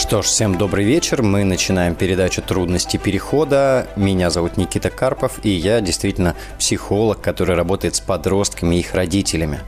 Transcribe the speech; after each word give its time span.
Что 0.00 0.22
ж, 0.22 0.24
всем 0.24 0.56
добрый 0.56 0.86
вечер. 0.86 1.22
Мы 1.22 1.44
начинаем 1.44 1.94
передачу 1.94 2.40
«Трудности 2.40 2.96
перехода». 2.96 3.86
Меня 3.96 4.30
зовут 4.30 4.56
Никита 4.56 4.88
Карпов, 4.88 5.38
и 5.42 5.50
я 5.50 5.82
действительно 5.82 6.34
психолог, 6.58 7.20
который 7.20 7.54
работает 7.54 7.96
с 7.96 8.00
подростками 8.00 8.76
и 8.76 8.78
их 8.78 8.94
родителями. 8.94 9.60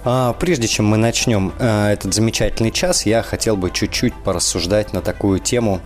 А, 0.05 0.33
прежде 0.33 0.67
чем 0.67 0.87
мы 0.87 0.97
начнем 0.97 1.53
э, 1.59 1.93
этот 1.93 2.15
замечательный 2.15 2.71
час, 2.71 3.05
я 3.05 3.23
хотел 3.23 3.57
бы 3.57 3.71
чуть-чуть 3.71 4.15
порассуждать 4.15 4.93
на 4.93 5.03
такую 5.03 5.41
тему, 5.41 5.81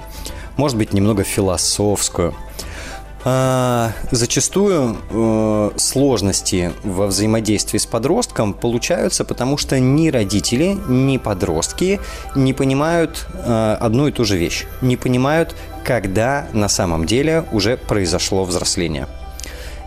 может 0.56 0.78
быть, 0.78 0.92
немного 0.92 1.24
философскую– 1.24 2.34
а, 3.26 3.92
зачастую 4.10 4.98
э, 5.10 5.70
сложности 5.76 6.72
во 6.82 7.06
взаимодействии 7.06 7.78
с 7.78 7.86
подростком 7.86 8.52
получаются, 8.52 9.24
потому 9.24 9.56
что 9.56 9.80
ни 9.80 10.10
родители, 10.10 10.76
ни 10.88 11.16
подростки 11.16 12.00
не 12.36 12.52
понимают 12.52 13.26
э, 13.32 13.76
одну 13.80 14.08
и 14.08 14.12
ту 14.12 14.26
же 14.26 14.36
вещь. 14.36 14.66
Не 14.82 14.98
понимают, 14.98 15.56
когда 15.84 16.46
на 16.52 16.68
самом 16.68 17.06
деле 17.06 17.46
уже 17.50 17.78
произошло 17.78 18.44
взросление. 18.44 19.06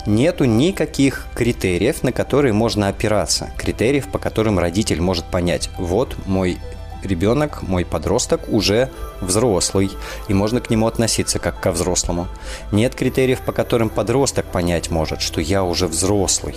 Нету 0.08 0.46
никаких 0.46 1.28
критериев, 1.36 2.02
на 2.02 2.12
которые 2.12 2.54
можно 2.54 2.88
опираться. 2.88 3.52
Критериев, 3.58 4.08
по 4.08 4.18
которым 4.18 4.58
родитель 4.58 5.02
может 5.02 5.26
понять, 5.26 5.70
вот 5.78 6.16
мой 6.26 6.58
ребенок, 7.04 7.62
мой 7.64 7.86
подросток 7.86 8.42
уже 8.50 8.90
взрослый, 9.22 9.92
и 10.28 10.34
можно 10.34 10.62
к 10.62 10.70
нему 10.70 10.88
относиться 10.88 11.40
как 11.40 11.60
ко 11.60 11.72
взрослому. 11.72 12.28
Нет 12.72 12.96
критериев, 12.96 13.42
по 13.42 13.52
которым 13.52 13.90
подросток 13.90 14.46
понять 14.46 14.90
может, 14.92 15.22
что 15.22 15.42
я 15.42 15.64
уже 15.64 15.88
взрослый. 15.88 16.56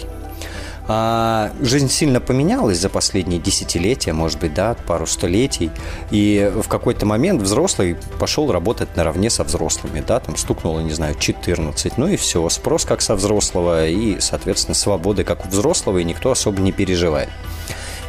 А 0.92 1.52
жизнь 1.60 1.88
сильно 1.88 2.20
поменялась 2.20 2.78
за 2.78 2.88
последние 2.88 3.40
десятилетия, 3.40 4.12
может 4.12 4.40
быть, 4.40 4.54
да, 4.54 4.74
пару 4.88 5.06
столетий. 5.06 5.70
И 6.10 6.50
в 6.52 6.66
какой-то 6.66 7.06
момент 7.06 7.40
взрослый 7.42 7.96
пошел 8.18 8.50
работать 8.50 8.96
наравне 8.96 9.30
со 9.30 9.44
взрослыми, 9.44 10.02
да, 10.04 10.18
там 10.18 10.36
стукнуло, 10.36 10.80
не 10.80 10.90
знаю, 10.90 11.14
14, 11.14 11.96
ну 11.96 12.08
и 12.08 12.16
все, 12.16 12.48
спрос 12.48 12.84
как 12.84 13.02
со 13.02 13.14
взрослого 13.14 13.86
и, 13.86 14.18
соответственно, 14.18 14.74
свободы 14.74 15.22
как 15.22 15.46
у 15.46 15.48
взрослого, 15.48 15.98
и 15.98 16.04
никто 16.04 16.32
особо 16.32 16.60
не 16.60 16.72
переживает. 16.72 17.28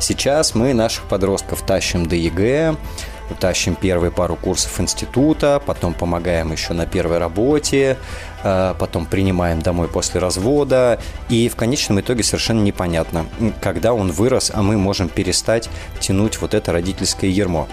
Сейчас 0.01 0.55
мы 0.55 0.73
наших 0.73 1.03
подростков 1.03 1.61
тащим 1.61 2.07
до 2.07 2.15
ЕГЭ, 2.15 2.75
тащим 3.39 3.75
первые 3.75 4.09
пару 4.09 4.35
курсов 4.35 4.79
института, 4.79 5.61
потом 5.63 5.93
помогаем 5.93 6.51
еще 6.51 6.73
на 6.73 6.87
первой 6.87 7.19
работе, 7.19 7.97
э, 8.43 8.73
потом 8.79 9.05
принимаем 9.05 9.61
домой 9.61 9.87
после 9.87 10.19
развода, 10.19 10.99
и 11.29 11.47
в 11.49 11.55
конечном 11.55 12.01
итоге 12.01 12.23
совершенно 12.23 12.61
непонятно, 12.61 13.27
когда 13.61 13.93
он 13.93 14.11
вырос, 14.11 14.51
а 14.51 14.63
мы 14.63 14.75
можем 14.75 15.07
перестать 15.07 15.69
тянуть 15.99 16.41
вот 16.41 16.55
это 16.55 16.71
родительское 16.71 17.29
ярмо. 17.29 17.67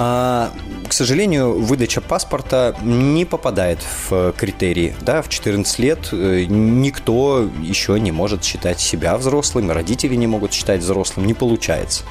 А, 0.00 0.52
к 0.88 0.92
сожалению, 0.92 1.58
выдача 1.58 2.00
паспорта 2.00 2.76
не 2.82 3.24
попадает 3.24 3.80
в 4.08 4.32
критерии. 4.32 4.94
Да, 5.00 5.22
в 5.22 5.28
14 5.28 5.78
лет 5.80 6.10
э, 6.12 6.44
никто 6.48 7.48
еще 7.60 7.98
не 7.98 8.12
может 8.12 8.44
считать 8.44 8.78
себя 8.78 9.18
взрослым, 9.18 9.72
родители 9.72 10.14
не 10.14 10.28
могут 10.28 10.52
считать 10.52 10.82
взрослым, 10.82 11.26
не 11.26 11.34
получается. 11.34 12.04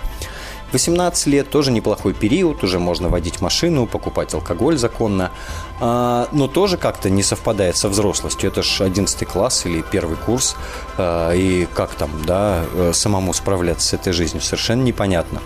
18 0.74 1.28
лет 1.28 1.50
тоже 1.50 1.72
неплохой 1.72 2.14
период, 2.14 2.62
уже 2.62 2.78
можно 2.78 3.08
водить 3.08 3.40
машину, 3.40 3.88
покупать 3.88 4.34
алкоголь 4.34 4.78
законно, 4.78 5.32
а, 5.80 6.28
но 6.34 6.50
тоже 6.50 6.78
как-то 6.78 7.10
не 7.10 7.24
совпадает 7.24 7.78
со 7.78 7.88
взрослостью. 7.88 8.50
Это 8.50 8.64
же 8.64 8.84
11 8.84 9.26
класс 9.26 9.66
или 9.66 9.82
первый 9.82 10.18
курс, 10.18 10.58
а, 10.98 11.32
и 11.34 11.68
как 11.74 11.92
там, 11.92 12.12
да, 12.26 12.66
э, 12.74 12.92
самому 12.94 13.34
справляться 13.34 13.88
с 13.88 13.94
этой 13.94 14.12
жизнью, 14.12 14.42
совершенно 14.42 14.84
непонятно. 14.84 15.42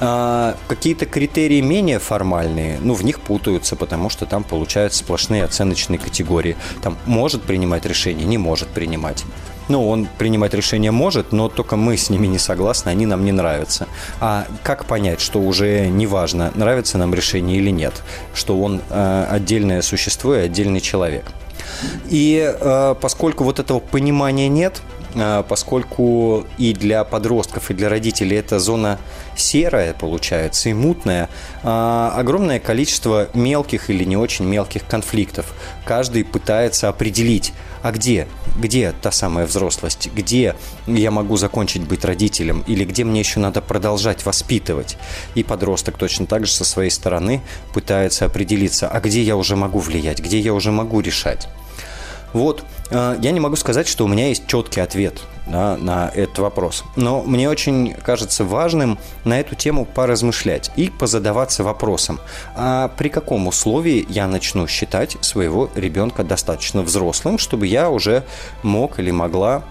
А, 0.00 0.56
какие-то 0.66 1.06
критерии 1.06 1.60
менее 1.60 1.98
формальные, 1.98 2.78
ну, 2.80 2.94
в 2.94 3.04
них 3.04 3.20
путаются, 3.20 3.76
потому 3.76 4.10
что 4.10 4.26
там 4.26 4.42
получаются 4.42 5.00
сплошные 5.00 5.44
оценочные 5.44 5.98
категории. 5.98 6.56
Там 6.82 6.96
может 7.06 7.42
принимать 7.42 7.86
решение, 7.86 8.26
не 8.26 8.38
может 8.38 8.68
принимать. 8.68 9.24
Ну, 9.68 9.88
он 9.88 10.06
принимать 10.18 10.52
решение 10.52 10.90
может, 10.90 11.32
но 11.32 11.48
только 11.48 11.76
мы 11.76 11.96
с 11.96 12.10
ними 12.10 12.26
не 12.26 12.38
согласны, 12.38 12.90
они 12.90 13.06
нам 13.06 13.24
не 13.24 13.32
нравятся. 13.32 13.86
А 14.20 14.46
как 14.62 14.84
понять, 14.84 15.20
что 15.20 15.40
уже 15.40 15.86
не 15.86 16.06
важно, 16.06 16.52
нравится 16.54 16.98
нам 16.98 17.14
решение 17.14 17.56
или 17.58 17.70
нет, 17.70 18.02
что 18.34 18.60
он 18.60 18.82
э, 18.90 19.26
отдельное 19.30 19.80
существо 19.80 20.34
и 20.34 20.40
отдельный 20.40 20.80
человек. 20.80 21.24
И 22.10 22.42
э, 22.44 22.94
поскольку 23.00 23.44
вот 23.44 23.58
этого 23.58 23.78
понимания 23.78 24.48
нет, 24.48 24.82
э, 25.14 25.42
поскольку 25.48 26.44
и 26.58 26.74
для 26.74 27.04
подростков, 27.04 27.70
и 27.70 27.74
для 27.74 27.88
родителей 27.88 28.36
это 28.36 28.58
зона 28.58 28.98
серая 29.36 29.94
получается 29.94 30.68
и 30.68 30.72
мутная, 30.72 31.28
а, 31.62 32.12
огромное 32.16 32.60
количество 32.60 33.28
мелких 33.34 33.90
или 33.90 34.04
не 34.04 34.16
очень 34.16 34.44
мелких 34.44 34.86
конфликтов. 34.86 35.54
Каждый 35.84 36.24
пытается 36.24 36.88
определить, 36.88 37.52
а 37.82 37.92
где, 37.92 38.26
где 38.58 38.92
та 39.02 39.10
самая 39.10 39.46
взрослость, 39.46 40.08
где 40.14 40.54
я 40.86 41.10
могу 41.10 41.36
закончить 41.36 41.82
быть 41.82 42.04
родителем 42.04 42.64
или 42.66 42.84
где 42.84 43.04
мне 43.04 43.20
еще 43.20 43.40
надо 43.40 43.60
продолжать 43.60 44.24
воспитывать. 44.24 44.96
И 45.34 45.42
подросток 45.42 45.98
точно 45.98 46.26
так 46.26 46.46
же 46.46 46.52
со 46.52 46.64
своей 46.64 46.90
стороны 46.90 47.42
пытается 47.72 48.24
определиться, 48.24 48.88
а 48.88 49.00
где 49.00 49.22
я 49.22 49.36
уже 49.36 49.56
могу 49.56 49.80
влиять, 49.80 50.20
где 50.20 50.38
я 50.38 50.54
уже 50.54 50.70
могу 50.70 51.00
решать. 51.00 51.48
Вот, 52.34 52.64
э, 52.90 53.16
я 53.22 53.30
не 53.30 53.40
могу 53.40 53.56
сказать, 53.56 53.88
что 53.88 54.04
у 54.04 54.08
меня 54.08 54.28
есть 54.28 54.46
четкий 54.46 54.80
ответ 54.80 55.22
да, 55.46 55.76
на 55.76 56.10
этот 56.12 56.40
вопрос. 56.40 56.84
Но 56.96 57.22
мне 57.22 57.48
очень 57.48 57.94
кажется 57.94 58.44
важным 58.44 58.98
на 59.24 59.40
эту 59.40 59.54
тему 59.54 59.84
поразмышлять 59.86 60.70
и 60.76 60.90
позадаваться 60.90 61.62
вопросом, 61.62 62.20
а 62.56 62.88
при 62.88 63.08
каком 63.08 63.46
условии 63.46 64.04
я 64.08 64.26
начну 64.26 64.66
считать 64.66 65.16
своего 65.20 65.70
ребенка 65.76 66.24
достаточно 66.24 66.82
взрослым, 66.82 67.38
чтобы 67.38 67.68
я 67.68 67.88
уже 67.88 68.24
мог 68.62 68.98
или 68.98 69.12
могла 69.12 69.62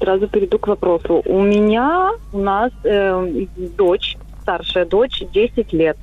Сразу 0.00 0.26
перейду 0.26 0.58
к 0.58 0.66
вопросу. 0.66 1.22
У 1.24 1.40
меня, 1.40 2.10
у 2.32 2.38
нас 2.38 2.72
э, 2.82 3.46
дочь, 3.78 4.16
старшая 4.42 4.86
дочь, 4.86 5.22
10 5.32 5.72
лет 5.72 5.96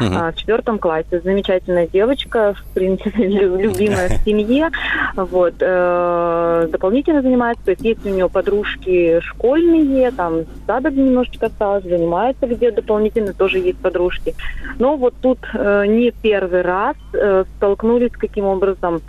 uh-huh. 0.00 0.32
в 0.32 0.36
четвертом 0.36 0.78
классе. 0.78 1.20
Замечательная 1.22 1.86
девочка, 1.86 2.54
в 2.54 2.74
принципе, 2.74 3.26
любимая 3.28 4.08
в 4.08 4.12
семье. 4.24 4.70
Вот. 5.16 5.54
Э, 5.60 6.68
дополнительно 6.70 7.22
занимается, 7.22 7.64
то 7.64 7.70
есть 7.72 7.84
есть 7.84 8.06
у 8.06 8.08
нее 8.08 8.28
подружки 8.28 9.20
школьные, 9.20 10.10
там 10.10 10.44
садок 10.66 10.94
немножечко 10.94 11.46
осталось, 11.46 11.84
занимается 11.84 12.46
где 12.46 12.70
дополнительно, 12.70 13.32
тоже 13.32 13.58
есть 13.58 13.78
подружки. 13.78 14.34
Но 14.78 14.96
вот 14.96 15.14
тут 15.20 15.38
э, 15.54 15.86
не 15.86 16.10
первый 16.10 16.62
раз 16.62 16.96
э, 17.12 17.44
столкнулись 17.56 18.12
каким 18.12 18.44
образом 18.44 19.02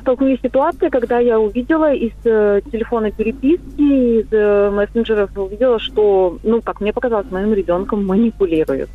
столкнулись 0.00 0.38
с 0.38 0.42
ситуацией, 0.42 0.90
когда 0.90 1.18
я 1.18 1.38
увидела 1.38 1.92
из 1.92 2.12
э, 2.24 2.60
телефона 2.70 3.10
переписки, 3.10 4.20
из 4.20 4.26
э, 4.30 4.70
мессенджеров 4.70 5.36
увидела, 5.36 5.78
что, 5.78 6.38
ну, 6.42 6.62
как 6.62 6.80
мне 6.80 6.92
показалось, 6.92 7.30
моим 7.30 7.52
ребенком 7.52 8.06
манипулируют. 8.06 8.88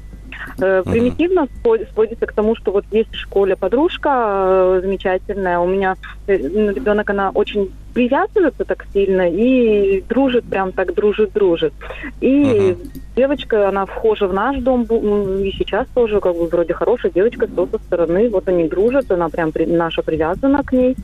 Э, 0.60 0.84
примитивно 0.86 1.48
сводится 1.94 2.26
к 2.26 2.34
тому, 2.34 2.56
что 2.56 2.72
вот 2.72 2.86
есть 2.92 3.12
в 3.12 3.20
школе 3.20 3.56
подружка 3.56 4.10
э, 4.10 4.80
замечательная, 4.82 5.60
у 5.60 5.68
меня 5.68 5.96
э, 6.28 6.38
ну, 6.38 6.72
ребенок, 6.72 7.10
она 7.10 7.32
очень 7.32 7.72
привязывается 7.94 8.64
так 8.64 8.86
сильно 8.94 9.30
и 9.30 10.02
дружит, 10.02 10.46
прям 10.46 10.72
так 10.72 10.94
дружит-дружит. 10.94 11.74
И 12.22 12.44
uh-huh. 12.44 12.78
девочка, 13.16 13.68
она 13.68 13.86
вхожа 13.86 14.28
в 14.28 14.34
наш 14.34 14.58
дом, 14.60 14.84
и 14.84 15.52
сейчас 15.58 15.88
тоже 15.94 16.22
как 16.22 16.36
бы 16.36 16.48
вроде 16.48 16.74
хорошая 16.74 17.12
девочка, 17.12 17.48
со 17.48 17.78
стороны, 17.80 18.30
вот 18.30 18.48
они 18.48 18.68
дружат, 18.70 19.12
она 19.12 19.28
прям 19.30 19.52
при, 19.52 19.66
наша 19.66 20.04
привязана 20.04 20.64
к 20.64 20.72
ней. 20.72 20.96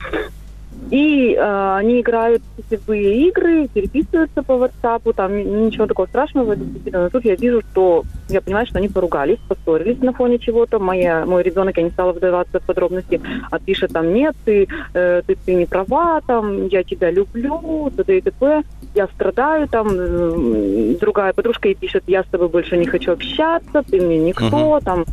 И 0.92 1.34
э, 1.34 1.76
они 1.76 2.02
играют 2.02 2.42
сетевые 2.58 3.28
игры, 3.28 3.68
переписываются 3.68 4.42
по 4.42 4.54
WhatsApp, 4.54 5.14
там 5.14 5.66
ничего 5.66 5.86
такого 5.86 6.06
страшного, 6.08 6.56
действительно. 6.56 7.04
Но 7.04 7.10
тут 7.10 7.26
я 7.26 7.36
вижу, 7.36 7.62
что 7.72 8.04
я 8.30 8.42
понимаю, 8.42 8.66
что 8.68 8.78
они 8.80 8.88
поругались, 8.88 9.40
поссорились 9.48 10.00
на 10.00 10.14
фоне 10.14 10.40
чего-то. 10.40 10.80
Моя, 10.80 11.26
мой 11.26 11.44
ребенок, 11.44 11.78
я 11.78 11.84
не 11.84 11.90
стала 11.90 12.14
вдаваться 12.14 12.60
в 12.60 12.66
подробности, 12.66 13.22
а 13.52 13.60
пишет 13.60 13.92
там, 13.92 14.14
нет, 14.14 14.36
ты, 14.46 14.68
э, 14.94 15.22
ты, 15.26 15.36
ты 15.36 15.56
не 15.56 15.66
права, 15.66 16.22
там, 16.26 16.68
я 16.68 16.84
тебя 16.84 17.12
люблю, 17.12 17.92
т.д. 17.96 18.18
и 18.18 18.22
т.п. 18.22 18.64
Я 18.96 19.08
страдаю, 19.08 19.68
там, 19.68 19.88
э, 19.92 20.96
другая 21.00 21.34
подружка 21.34 21.68
ей 21.68 21.76
пишет, 21.76 22.04
я 22.08 22.24
с 22.24 22.28
тобой 22.28 22.48
больше 22.50 22.78
не 22.78 22.86
хочу 22.86 23.12
общаться, 23.12 23.84
ты 23.84 24.02
мне 24.02 24.18
никто, 24.18 24.46
uh-huh. 24.48 24.84
там, 24.84 25.06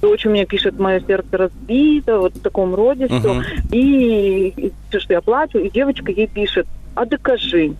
дочь 0.00 0.26
у 0.26 0.30
меня 0.30 0.46
пишет, 0.46 0.78
мое 0.78 1.00
сердце 1.00 1.36
разбито, 1.36 2.18
вот 2.18 2.34
в 2.34 2.40
таком 2.40 2.74
роде 2.74 3.04
uh-huh. 3.04 3.20
все. 3.20 3.42
И, 3.70 4.48
и 4.56 4.72
что 5.02 5.12
я 5.12 5.20
плачу, 5.20 5.58
и 5.58 5.70
девочка 5.70 6.10
ей 6.10 6.26
пишет, 6.26 6.66
а 6.94 7.04
докажи, 7.04 7.74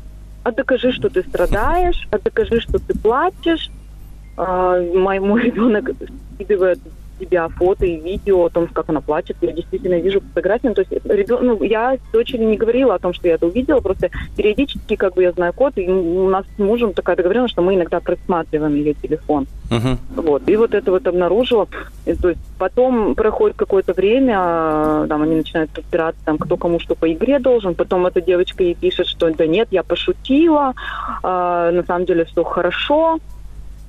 а 0.45 0.51
докажи, 0.51 0.93
что 0.93 1.09
ты 1.09 1.23
страдаешь, 1.23 2.09
а 2.11 2.19
докажи, 2.19 2.61
что 2.61 2.79
ты 2.79 2.99
плачешь. 2.99 3.71
А, 4.37 4.81
мой, 4.81 5.21
мой 5.21 5.43
ребенок 5.43 5.91
скидывает 6.35 6.79
себя 7.23 7.49
фото 7.49 7.87
и 7.87 7.99
видео 7.99 8.47
о 8.47 8.51
том, 8.51 8.67
как 8.67 8.89
она 8.89 9.01
плачет. 9.01 9.37
Я 9.41 9.53
действительно 9.53 10.01
вижу 10.01 10.21
фотографии. 10.21 10.69
Ну, 10.69 10.75
то 10.75 10.83
есть 10.83 10.93
ребен... 11.05 11.39
ну, 11.41 11.63
я 11.63 11.97
с 11.97 12.13
дочерью 12.13 12.49
не 12.49 12.57
говорила 12.57 12.95
о 12.95 12.99
том, 12.99 13.13
что 13.13 13.29
я 13.29 13.35
это 13.35 13.47
увидела, 13.47 13.81
просто 13.81 14.11
периодически 14.37 14.97
как 14.97 15.15
бы 15.15 15.23
я 15.23 15.33
знаю 15.33 15.53
код, 15.53 15.75
и 15.77 15.89
у 15.89 16.29
нас 16.29 16.45
с 16.57 16.59
мужем 16.59 16.93
такая 16.93 17.17
договоренность, 17.17 17.53
что 17.53 17.63
мы 17.63 17.75
иногда 17.75 18.01
просматриваем 18.01 18.75
ее 18.75 18.95
телефон. 18.95 19.47
Uh-huh. 19.71 19.97
Вот. 20.17 20.49
И 20.49 20.57
вот 20.57 20.75
это 20.75 20.91
вот 20.91 21.07
обнаружила. 21.07 21.67
И, 22.05 22.15
то 22.15 22.31
есть 22.31 22.41
потом 22.59 23.15
проходит 23.15 23.57
какое-то 23.57 23.93
время, 23.93 24.37
а, 24.39 25.07
там 25.07 25.23
они 25.23 25.37
начинают 25.37 25.71
разбираться, 25.77 26.21
там, 26.25 26.39
кто 26.39 26.57
кому 26.57 26.81
что 26.81 26.95
по 26.95 27.11
игре 27.13 27.39
должен. 27.39 27.75
Потом 27.75 28.07
эта 28.07 28.21
девочка 28.21 28.63
ей 28.63 28.75
пишет, 28.75 29.07
что 29.07 29.31
да 29.31 29.47
нет, 29.47 29.69
я 29.71 29.83
пошутила, 29.83 30.75
а, 31.23 31.71
на 31.71 31.85
самом 31.85 32.07
деле 32.07 32.25
все 32.25 32.43
хорошо 32.45 33.19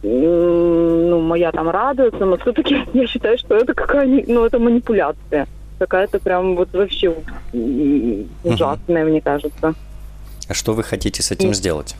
ну, 0.03 1.21
моя 1.21 1.51
там 1.51 1.69
радуется, 1.69 2.25
но 2.25 2.37
все-таки 2.37 2.85
я 2.93 3.07
считаю, 3.07 3.37
что 3.37 3.55
это 3.55 3.73
какая 3.73 4.05
ну, 4.27 4.45
это 4.45 4.59
манипуляция. 4.59 5.47
Какая-то 5.79 6.19
прям 6.19 6.55
вот 6.55 6.71
вообще 6.73 7.15
ужасная, 8.43 9.03
угу. 9.03 9.11
мне 9.11 9.21
кажется. 9.21 9.73
А 10.47 10.53
что 10.53 10.73
вы 10.73 10.83
хотите 10.83 11.23
с 11.23 11.31
этим 11.31 11.51
И... 11.51 11.53
сделать? 11.53 11.95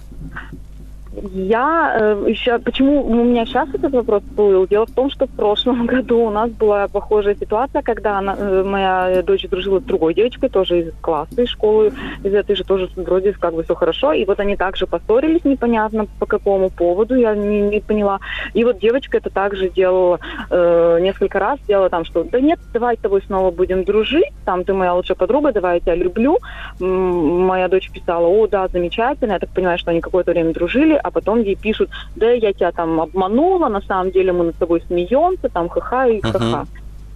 Я 1.22 1.96
э, 2.00 2.26
еще... 2.28 2.58
Почему 2.60 3.06
у 3.06 3.24
меня 3.24 3.46
сейчас 3.46 3.70
этот 3.70 3.94
вопрос 3.94 4.24
был? 4.24 4.66
Дело 4.68 4.86
в 4.88 4.92
том, 4.92 5.12
что 5.12 5.28
в 5.28 5.32
прошлом 5.32 5.86
году 5.88 6.20
у 6.20 6.30
нас 6.32 6.50
была 6.50 6.88
похожая 6.88 7.36
ситуация, 7.36 7.82
когда 7.84 8.18
она, 8.18 8.36
э, 8.38 8.64
моя 8.64 9.22
дочь 9.22 9.48
дружила 9.48 9.80
с 9.80 9.84
другой 9.84 10.16
девочкой, 10.16 10.50
тоже 10.50 10.80
из 10.80 10.94
класса, 11.02 11.42
из 11.42 11.50
школы, 11.50 11.94
из 12.24 12.34
этой 12.34 12.56
же 12.56 12.64
тоже 12.64 12.90
вроде 12.96 13.34
как 13.34 13.54
бы 13.54 13.64
все 13.64 13.76
хорошо. 13.76 14.14
И 14.14 14.26
вот 14.26 14.40
они 14.40 14.56
также 14.56 14.88
поссорились, 14.88 15.44
непонятно 15.44 16.08
по 16.18 16.26
какому 16.26 16.70
поводу, 16.72 17.16
я 17.16 17.36
не, 17.36 17.62
не 17.62 17.80
поняла. 17.80 18.20
И 18.54 18.64
вот 18.64 18.80
девочка 18.80 19.18
это 19.18 19.30
также 19.30 19.70
делала 19.70 20.20
э, 20.50 21.00
несколько 21.02 21.38
раз, 21.38 21.60
делала 21.68 21.90
там, 21.90 22.06
что 22.06 22.24
да 22.24 22.40
нет, 22.40 22.60
давай 22.74 22.98
с 22.98 23.00
тобой 23.00 23.22
снова 23.28 23.52
будем 23.52 23.84
дружить, 23.84 24.32
там 24.46 24.64
ты 24.64 24.74
моя 24.74 24.96
лучшая 24.96 25.16
подруга, 25.16 25.52
давай 25.52 25.76
я 25.76 25.80
тебя 25.80 25.96
люблю. 25.96 26.40
М- 26.80 27.42
моя 27.46 27.68
дочь 27.68 27.92
писала, 27.92 28.26
о, 28.26 28.48
да, 28.48 28.68
замечательно. 28.68 29.34
Я 29.34 29.40
так 29.40 29.50
понимаю, 29.50 29.78
что 29.78 29.92
они 29.92 30.02
какое-то 30.02 30.32
время 30.32 30.54
дружили, 30.54 31.00
а 31.04 31.12
потом 31.12 31.42
ей 31.42 31.56
пишут, 31.56 31.90
да, 32.16 32.32
я 32.32 32.54
тебя 32.54 32.72
там 32.72 33.00
обманула, 33.02 33.68
на 33.70 33.82
самом 33.82 34.12
деле 34.12 34.32
мы 34.34 34.46
над 34.46 34.56
тобой 34.56 34.82
смеемся, 34.88 35.50
там 35.50 35.70
ха-ха 35.70 36.08
и 36.08 36.22
ха-ха. 36.22 36.40
Uh-huh. 36.40 36.68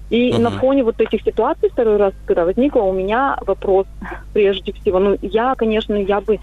И 0.09 0.31
uh-huh. 0.31 0.39
на 0.39 0.51
фоне 0.51 0.83
вот 0.83 1.01
этих 1.01 1.21
ситуаций 1.21 1.69
второй 1.69 1.97
раз, 1.97 2.13
когда 2.25 2.45
возникла, 2.45 2.81
у 2.81 2.93
меня 2.93 3.37
вопрос 3.45 3.87
прежде 4.33 4.71
всего. 4.73 4.99
Ну, 4.99 5.17
я, 5.21 5.55
конечно, 5.55 5.95
я 5.95 6.21
бы 6.21 6.39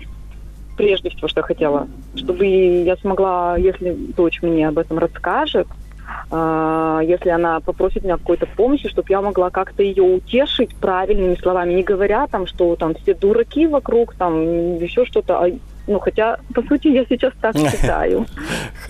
прежде 0.76 1.10
всего, 1.10 1.28
что 1.28 1.42
хотела, 1.42 1.86
чтобы 2.14 2.46
я 2.46 2.96
смогла, 2.96 3.56
если 3.56 3.94
дочь 4.16 4.42
мне 4.42 4.68
об 4.68 4.78
этом 4.78 4.98
расскажет, 4.98 5.66
э, 6.30 7.00
если 7.04 7.30
она 7.30 7.60
попросит 7.60 8.04
меня 8.04 8.16
какой-то 8.16 8.46
помощи, 8.46 8.88
чтобы 8.88 9.06
я 9.10 9.22
могла 9.22 9.50
как-то 9.50 9.82
ее 9.82 10.02
утешить 10.02 10.74
правильными 10.76 11.36
словами, 11.36 11.74
не 11.74 11.82
говоря 11.82 12.26
там, 12.26 12.46
что 12.46 12.76
там 12.76 12.94
все 12.94 13.14
дураки 13.14 13.66
вокруг, 13.66 14.14
там 14.14 14.76
еще 14.78 15.04
что-то, 15.04 15.44
а 15.44 15.50
ну, 15.86 16.00
хотя, 16.00 16.38
по 16.54 16.62
сути, 16.62 16.88
я 16.88 17.04
сейчас 17.06 17.32
так 17.40 17.56
считаю. 17.70 18.26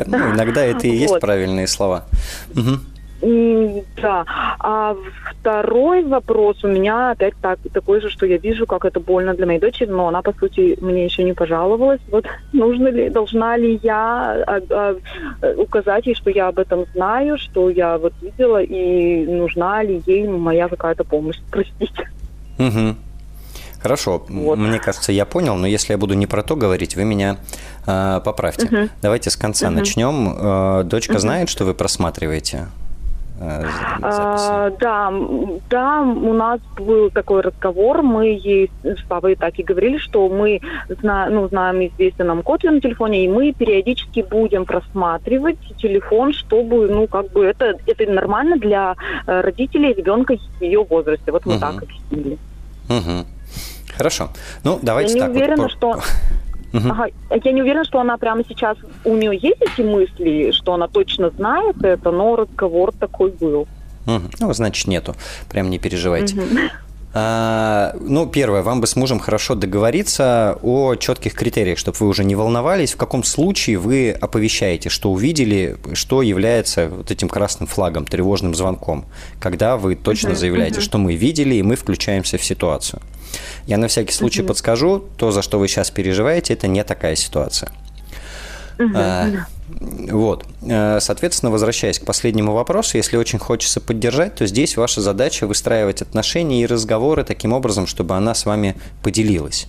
Ну, 0.06 0.16
иногда 0.34 0.62
это 0.62 0.86
и 0.86 0.96
есть 0.96 1.20
правильные 1.20 1.66
слова. 1.66 2.06
Да. 4.02 4.24
А 4.58 4.96
второй 5.30 6.04
вопрос 6.04 6.62
у 6.62 6.68
меня 6.68 7.12
опять 7.12 7.34
так, 7.40 7.58
такой 7.72 8.00
же, 8.00 8.10
что 8.10 8.26
я 8.26 8.36
вижу, 8.36 8.66
как 8.66 8.84
это 8.84 9.00
больно 9.00 9.34
для 9.34 9.46
моей 9.46 9.60
дочери, 9.60 9.88
но 9.88 10.08
она, 10.08 10.20
по 10.20 10.32
сути, 10.32 10.76
мне 10.80 11.06
еще 11.06 11.22
не 11.22 11.32
пожаловалась. 11.32 12.00
Вот 12.10 12.26
нужно 12.52 12.88
ли, 12.88 13.08
должна 13.08 13.56
ли 13.56 13.80
я 13.82 14.44
а, 14.46 14.60
а, 14.68 14.96
указать 15.56 16.06
ей, 16.06 16.14
что 16.14 16.30
я 16.30 16.48
об 16.48 16.58
этом 16.58 16.84
знаю, 16.94 17.38
что 17.38 17.70
я 17.70 17.96
вот 17.96 18.12
видела, 18.20 18.62
и 18.62 19.24
нужна 19.26 19.82
ли 19.82 20.02
ей 20.06 20.28
моя 20.28 20.68
какая-то 20.68 21.04
помощь, 21.04 21.38
простите. 21.50 22.10
Угу. 22.58 22.96
Хорошо, 23.84 24.24
вот. 24.30 24.56
мне 24.56 24.78
кажется, 24.78 25.12
я 25.12 25.26
понял, 25.26 25.56
но 25.56 25.66
если 25.66 25.92
я 25.92 25.98
буду 25.98 26.14
не 26.14 26.26
про 26.26 26.42
то 26.42 26.56
говорить, 26.56 26.96
вы 26.96 27.04
меня 27.04 27.36
э, 27.86 28.20
поправьте. 28.24 28.66
Угу. 28.66 28.88
Давайте 29.02 29.28
с 29.28 29.36
конца 29.36 29.66
угу. 29.66 29.76
начнем. 29.76 30.34
Э, 30.38 30.84
дочка 30.84 31.12
угу. 31.12 31.18
знает, 31.18 31.50
что 31.50 31.66
вы 31.66 31.74
просматриваете? 31.74 32.68
Э, 33.38 33.66
а, 34.00 34.70
да, 34.80 35.12
да, 35.68 36.00
у 36.00 36.32
нас 36.32 36.60
был 36.78 37.10
такой 37.10 37.42
разговор, 37.42 38.00
мы 38.00 38.40
ей 38.42 38.70
с 38.84 39.02
папой 39.02 39.36
так 39.36 39.58
и 39.58 39.62
говорили, 39.62 39.98
что 39.98 40.30
мы 40.30 40.62
зна, 40.88 41.28
ну, 41.28 41.46
знаем 41.48 41.86
известный 41.86 42.24
нам 42.24 42.42
код 42.42 42.64
на 42.64 42.80
телефоне, 42.80 43.26
и 43.26 43.28
мы 43.28 43.52
периодически 43.52 44.24
будем 44.30 44.64
просматривать 44.64 45.58
телефон, 45.76 46.32
чтобы, 46.32 46.88
ну, 46.88 47.06
как 47.06 47.32
бы 47.32 47.44
это, 47.44 47.74
это 47.86 48.10
нормально 48.10 48.56
для 48.56 48.96
э, 49.26 49.40
родителей 49.42 49.92
ребенка 49.92 50.38
ее 50.60 50.82
возраста. 50.84 51.32
Вот 51.32 51.44
мы 51.44 51.56
угу. 51.56 51.60
так 51.60 51.82
объяснили. 51.82 52.38
Угу. 52.88 53.26
Хорошо. 53.96 54.30
Ну, 54.62 54.78
давайте 54.82 55.12
я 55.12 55.14
не 55.14 55.20
так. 55.20 55.30
Уверена, 55.30 55.62
вот, 55.62 55.70
что... 55.70 56.00
Угу. 56.74 56.88
Ага. 56.88 57.06
Я 57.30 57.52
не 57.52 57.62
уверена, 57.62 57.84
что 57.84 58.00
она 58.00 58.16
прямо 58.16 58.42
сейчас, 58.48 58.76
у 59.04 59.16
нее 59.16 59.38
есть 59.40 59.60
эти 59.60 59.80
мысли, 59.82 60.50
что 60.50 60.74
она 60.74 60.88
точно 60.88 61.30
знает 61.30 61.76
это, 61.84 62.10
но 62.10 62.34
разговор 62.34 62.92
такой 62.92 63.30
был. 63.30 63.68
Угу. 64.06 64.22
Ну, 64.40 64.52
значит, 64.52 64.88
нету. 64.88 65.14
Прям 65.48 65.70
не 65.70 65.78
переживайте. 65.78 66.34
Угу. 66.34 66.58
А, 67.16 67.94
ну, 68.00 68.26
первое, 68.26 68.62
вам 68.62 68.80
бы 68.80 68.88
с 68.88 68.96
мужем 68.96 69.20
хорошо 69.20 69.54
договориться 69.54 70.58
о 70.62 70.96
четких 70.96 71.34
критериях, 71.34 71.78
чтобы 71.78 71.96
вы 72.00 72.08
уже 72.08 72.24
не 72.24 72.34
волновались, 72.34 72.92
в 72.92 72.96
каком 72.96 73.22
случае 73.22 73.78
вы 73.78 74.10
оповещаете, 74.10 74.88
что 74.88 75.12
увидели, 75.12 75.76
что 75.92 76.22
является 76.22 76.88
вот 76.88 77.12
этим 77.12 77.28
красным 77.28 77.68
флагом, 77.68 78.04
тревожным 78.04 78.56
звонком, 78.56 79.04
когда 79.38 79.76
вы 79.76 79.94
точно 79.94 80.30
uh-huh, 80.30 80.34
заявляете, 80.34 80.80
uh-huh. 80.80 80.84
что 80.84 80.98
мы 80.98 81.14
видели, 81.14 81.54
и 81.54 81.62
мы 81.62 81.76
включаемся 81.76 82.36
в 82.36 82.42
ситуацию. 82.42 83.00
Я 83.66 83.78
на 83.78 83.88
всякий 83.88 84.12
случай 84.12 84.42
uh-huh. 84.42 84.46
подскажу, 84.46 85.04
то, 85.16 85.30
за 85.30 85.42
что 85.42 85.58
вы 85.58 85.68
сейчас 85.68 85.90
переживаете, 85.90 86.54
это 86.54 86.66
не 86.66 86.84
такая 86.84 87.16
ситуация. 87.16 87.70
Uh-huh. 88.78 88.92
А, 88.94 89.46
вот. 90.10 90.44
Э, 90.62 90.98
соответственно, 91.00 91.50
возвращаясь 91.50 91.98
к 91.98 92.04
последнему 92.04 92.52
вопросу, 92.52 92.96
если 92.96 93.16
очень 93.16 93.38
хочется 93.38 93.80
поддержать, 93.80 94.34
то 94.36 94.46
здесь 94.46 94.76
ваша 94.76 95.00
задача 95.00 95.46
выстраивать 95.46 96.02
отношения 96.02 96.62
и 96.62 96.66
разговоры 96.66 97.24
таким 97.24 97.52
образом, 97.52 97.86
чтобы 97.86 98.14
она 98.16 98.34
с 98.34 98.46
вами 98.46 98.76
поделилась 99.02 99.66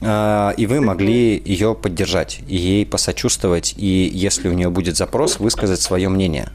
э, 0.00 0.52
и 0.56 0.66
вы 0.66 0.80
могли 0.80 1.40
ее 1.44 1.74
поддержать, 1.74 2.40
и 2.48 2.56
ей 2.56 2.86
посочувствовать, 2.86 3.74
и 3.76 4.10
если 4.12 4.48
у 4.48 4.52
нее 4.52 4.70
будет 4.70 4.96
запрос, 4.96 5.38
высказать 5.38 5.80
свое 5.80 6.08
мнение 6.08 6.50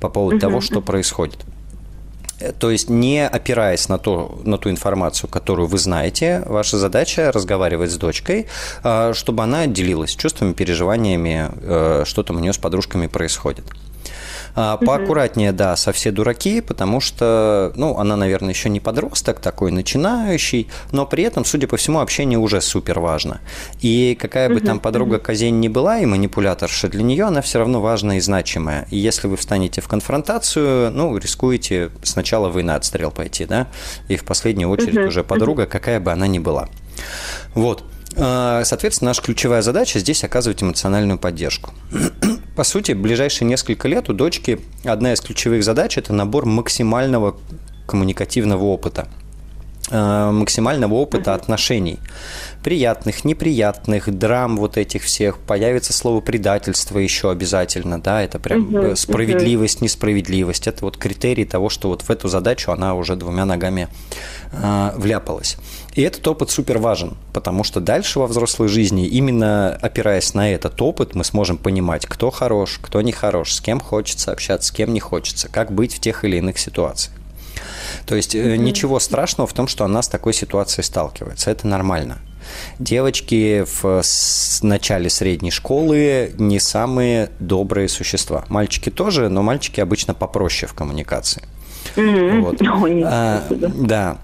по 0.00 0.08
поводу 0.08 0.38
того, 0.38 0.60
что 0.60 0.80
происходит. 0.80 1.38
То 2.58 2.70
есть 2.70 2.88
не 2.88 3.26
опираясь 3.26 3.88
на, 3.88 3.98
то, 3.98 4.40
на 4.44 4.58
ту 4.58 4.70
информацию, 4.70 5.28
которую 5.28 5.68
вы 5.68 5.78
знаете, 5.78 6.42
ваша 6.46 6.78
задача 6.78 7.32
разговаривать 7.32 7.90
с 7.90 7.96
дочкой, 7.96 8.46
а, 8.82 9.12
чтобы 9.14 9.42
она 9.42 9.66
делилась 9.66 10.14
чувствами, 10.14 10.52
переживаниями, 10.52 11.50
э, 11.62 12.04
что 12.06 12.22
там 12.22 12.36
у 12.36 12.40
нее 12.40 12.52
с 12.52 12.58
подружками 12.58 13.06
происходит. 13.06 13.64
А, 14.54 14.76
поаккуратнее, 14.76 15.52
да, 15.52 15.76
со 15.76 15.92
все 15.92 16.10
дураки, 16.10 16.60
потому 16.60 17.00
что, 17.00 17.72
ну, 17.76 17.96
она, 17.98 18.16
наверное, 18.16 18.50
еще 18.50 18.68
не 18.68 18.80
подросток 18.80 19.40
такой 19.40 19.70
начинающий, 19.70 20.68
но 20.92 21.06
при 21.06 21.24
этом, 21.24 21.44
судя 21.44 21.66
по 21.66 21.76
всему, 21.76 22.00
общение 22.00 22.38
уже 22.38 22.60
супер 22.60 23.00
важно. 23.00 23.40
И 23.80 24.16
какая 24.20 24.48
бы 24.48 24.60
там 24.60 24.80
подруга 24.80 25.18
Казень 25.18 25.60
ни 25.60 25.68
была 25.68 25.98
и 25.98 26.06
манипуляторша, 26.06 26.88
для 26.88 27.02
нее 27.02 27.24
она 27.24 27.40
все 27.40 27.58
равно 27.58 27.80
важная 27.80 28.16
и 28.16 28.20
значимая. 28.20 28.86
И 28.90 28.96
если 28.96 29.28
вы 29.28 29.36
встанете 29.36 29.80
в 29.80 29.88
конфронтацию, 29.88 30.90
ну, 30.90 31.16
рискуете 31.16 31.90
сначала 32.02 32.48
вы 32.48 32.62
на 32.62 32.76
отстрел 32.76 33.10
пойти, 33.10 33.44
да, 33.44 33.68
и 34.08 34.16
в 34.16 34.24
последнюю 34.24 34.70
очередь 34.70 34.98
уже 34.98 35.24
подруга, 35.24 35.66
какая 35.66 36.00
бы 36.00 36.12
она 36.12 36.26
ни 36.26 36.38
была. 36.38 36.68
Вот. 37.54 37.84
А, 38.20 38.64
соответственно, 38.64 39.10
наша 39.10 39.22
ключевая 39.22 39.62
задача 39.62 39.98
здесь 39.98 40.24
оказывать 40.24 40.62
эмоциональную 40.62 41.18
поддержку. 41.18 41.72
По 42.56 42.64
сути, 42.64 42.92
ближайшие 42.92 43.46
несколько 43.46 43.86
лет 43.86 44.08
у 44.08 44.12
дочки 44.12 44.60
одна 44.84 45.12
из 45.12 45.20
ключевых 45.20 45.62
задач– 45.62 45.96
это 45.98 46.12
набор 46.12 46.44
максимального 46.44 47.36
коммуникативного 47.86 48.64
опыта 48.64 49.08
максимального 49.90 50.94
опыта 50.94 51.34
отношений. 51.34 51.98
Приятных, 52.62 53.24
неприятных, 53.24 54.12
драм 54.16 54.56
вот 54.56 54.76
этих 54.76 55.02
всех. 55.04 55.38
Появится 55.38 55.92
слово 55.92 56.20
предательство 56.20 56.98
еще 56.98 57.30
обязательно, 57.30 58.00
да, 58.00 58.22
это 58.22 58.38
прям 58.38 58.68
uh-huh. 58.68 58.96
справедливость, 58.96 59.80
несправедливость. 59.80 60.66
Это 60.66 60.84
вот 60.84 60.96
критерий 60.96 61.44
того, 61.44 61.68
что 61.68 61.88
вот 61.88 62.02
в 62.02 62.10
эту 62.10 62.28
задачу 62.28 62.72
она 62.72 62.94
уже 62.94 63.16
двумя 63.16 63.44
ногами 63.44 63.88
э, 64.52 64.92
вляпалась. 64.96 65.56
И 65.94 66.02
этот 66.02 66.26
опыт 66.28 66.50
супер 66.50 66.78
важен, 66.78 67.16
потому 67.32 67.64
что 67.64 67.80
дальше 67.80 68.18
во 68.18 68.26
взрослой 68.26 68.68
жизни, 68.68 69.06
именно 69.06 69.74
опираясь 69.74 70.34
на 70.34 70.52
этот 70.52 70.80
опыт, 70.80 71.14
мы 71.14 71.24
сможем 71.24 71.56
понимать, 71.56 72.06
кто 72.06 72.30
хорош, 72.30 72.78
кто 72.80 73.00
не 73.02 73.12
хорош, 73.12 73.54
с 73.54 73.60
кем 73.60 73.80
хочется 73.80 74.32
общаться, 74.32 74.68
с 74.68 74.70
кем 74.70 74.92
не 74.92 75.00
хочется, 75.00 75.48
как 75.48 75.72
быть 75.72 75.94
в 75.94 76.00
тех 76.00 76.24
или 76.24 76.36
иных 76.36 76.58
ситуациях. 76.58 77.17
То 78.06 78.14
есть 78.14 78.34
mm-hmm. 78.34 78.56
ничего 78.56 79.00
страшного 79.00 79.46
в 79.46 79.52
том, 79.52 79.68
что 79.68 79.84
она 79.84 80.02
с 80.02 80.08
такой 80.08 80.32
ситуацией 80.32 80.84
сталкивается. 80.84 81.50
Это 81.50 81.66
нормально. 81.66 82.18
Девочки 82.78 83.64
в 83.82 84.02
начале 84.62 85.10
средней 85.10 85.50
школы 85.50 86.32
не 86.38 86.60
самые 86.60 87.30
добрые 87.38 87.88
существа. 87.88 88.44
Мальчики 88.48 88.90
тоже, 88.90 89.28
но 89.28 89.42
мальчики 89.42 89.80
обычно 89.80 90.14
попроще 90.14 90.70
в 90.70 90.74
коммуникации. 90.74 91.42
Mm-hmm. 91.96 92.40
Вот. 92.40 92.58
Oh, 92.68 93.02
а, 93.04 93.42
да. 93.50 94.18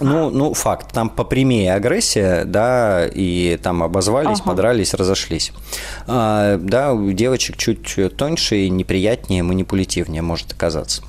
Ну, 0.00 0.30
ну, 0.30 0.52
факт. 0.54 0.92
Там 0.92 1.08
попрямее 1.08 1.74
агрессия, 1.74 2.44
да, 2.44 3.06
и 3.06 3.58
там 3.62 3.82
обозвались, 3.82 4.40
ага. 4.40 4.50
подрались, 4.50 4.94
разошлись. 4.94 5.52
А, 6.06 6.58
да, 6.58 6.92
у 6.92 7.12
девочек 7.12 7.56
чуть 7.56 8.16
тоньше 8.16 8.58
и 8.58 8.70
неприятнее, 8.70 9.42
манипулятивнее 9.42 10.22
может 10.22 10.52
оказаться. 10.52 11.02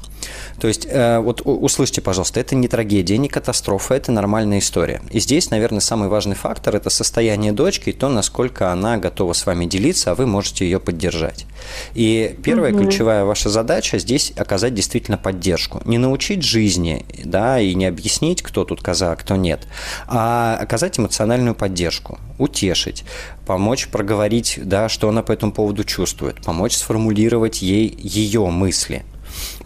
То 0.60 0.68
есть, 0.68 0.88
э, 0.90 1.20
вот 1.20 1.42
услышьте, 1.46 2.02
пожалуйста, 2.02 2.40
это 2.40 2.56
не 2.56 2.68
трагедия, 2.68 3.18
не 3.18 3.30
катастрофа, 3.30 3.94
это 3.94 4.12
нормальная 4.12 4.60
история. 4.60 5.02
И 5.12 5.20
здесь, 5.20 5.52
наверное, 5.52 5.82
самый 5.82 6.10
важный 6.10 6.36
фактор– 6.36 6.76
это 6.78 6.90
состояние 6.90 7.52
дочки 7.52 7.90
и 7.90 7.94
то, 7.94 8.10
насколько 8.10 8.72
она 8.72 8.98
готова 8.98 9.34
с 9.34 9.46
вами 9.46 9.66
делиться, 9.66 10.12
а 10.12 10.16
вы 10.16 10.26
можете 10.26 10.66
ее 10.66 10.80
поддержать. 10.80 11.46
И 11.94 12.38
первая 12.44 12.74
угу. 12.74 12.84
ключевая 12.84 13.24
ваша 13.24 13.50
задача 13.50 14.00
здесь 14.00 14.34
оказать 14.36 14.74
действительно 14.74 15.18
поддержку. 15.18 15.82
Не 15.86 16.00
научить 16.00 16.44
жизни, 16.44 17.06
да, 17.24 17.60
и 17.60 17.76
не 17.76 17.86
объяснить, 17.86 18.42
кто 18.42 18.64
тут 18.66 18.82
коза, 18.82 19.12
а 19.12 19.16
кто 19.16 19.36
нет, 19.36 19.68
а 20.08 20.58
оказать 20.60 20.98
эмоциональную 20.98 21.54
поддержку, 21.54 22.18
утешить, 22.40 23.04
помочь 23.46 23.88
проговорить, 23.90 24.60
да, 24.64 24.90
что 24.90 25.10
она 25.10 25.22
по 25.22 25.32
этому 25.32 25.52
поводу 25.52 25.84
чувствует, 25.84 26.44
помочь 26.44 26.76
сформулировать 26.76 27.62
ей 27.62 27.96
ее 28.02 28.48
мысли– 28.48 29.06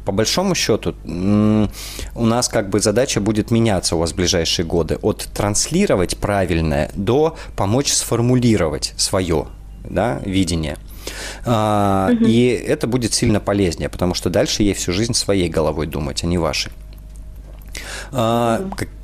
по 0.05 0.11
большому 0.11 0.55
счету 0.55 0.95
у 1.05 2.25
нас 2.25 2.47
как 2.47 2.69
бы 2.69 2.79
задача 2.79 3.21
будет 3.21 3.51
меняться 3.51 3.95
у 3.95 3.99
вас 3.99 4.11
в 4.11 4.15
ближайшие 4.15 4.65
годы 4.65 4.97
от 5.01 5.27
транслировать 5.33 6.17
правильное 6.17 6.91
до 6.95 7.37
помочь 7.55 7.91
сформулировать 7.91 8.93
свое 8.97 9.47
да, 9.83 10.19
видение. 10.25 10.77
А, 11.45 12.09
угу. 12.13 12.25
И 12.25 12.47
это 12.47 12.87
будет 12.87 13.13
сильно 13.13 13.39
полезнее, 13.39 13.89
потому 13.89 14.13
что 14.13 14.29
дальше 14.29 14.63
ей 14.63 14.73
всю 14.73 14.93
жизнь 14.93 15.13
своей 15.13 15.49
головой 15.49 15.87
думать, 15.87 16.23
а 16.23 16.27
не 16.27 16.37
вашей. 16.37 16.71
А, 18.11 18.61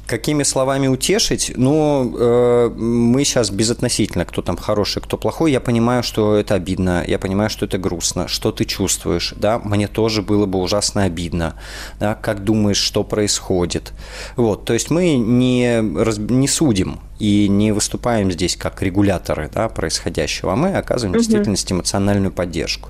Какими 0.07 0.43
словами 0.43 0.87
утешить? 0.87 1.51
Ну, 1.57 2.15
э, 2.17 2.69
мы 2.69 3.25
сейчас 3.25 3.49
безотносительно, 3.49 4.23
кто 4.23 4.41
там 4.41 4.55
хороший, 4.55 5.01
кто 5.01 5.17
плохой. 5.17 5.51
Я 5.51 5.59
понимаю, 5.59 6.01
что 6.01 6.35
это 6.35 6.55
обидно, 6.55 7.03
я 7.05 7.19
понимаю, 7.19 7.49
что 7.49 7.65
это 7.65 7.77
грустно. 7.77 8.29
Что 8.29 8.53
ты 8.53 8.63
чувствуешь? 8.63 9.33
Да, 9.35 9.59
мне 9.59 9.89
тоже 9.89 10.21
было 10.21 10.45
бы 10.45 10.59
ужасно 10.59 11.03
обидно. 11.03 11.55
Да, 11.99 12.15
как 12.15 12.45
думаешь, 12.45 12.77
что 12.77 13.03
происходит? 13.03 13.91
Вот, 14.37 14.63
то 14.63 14.73
есть 14.73 14.89
мы 14.89 15.17
не, 15.17 15.81
не 15.81 16.47
судим 16.47 17.01
и 17.19 17.47
не 17.47 17.71
выступаем 17.71 18.31
здесь 18.31 18.55
как 18.55 18.81
регуляторы 18.81 19.49
да, 19.53 19.69
происходящего, 19.69 20.53
а 20.53 20.55
мы 20.55 20.75
оказываем 20.75 21.15
угу. 21.15 21.19
действительности 21.19 21.73
эмоциональную 21.73 22.31
поддержку. 22.31 22.89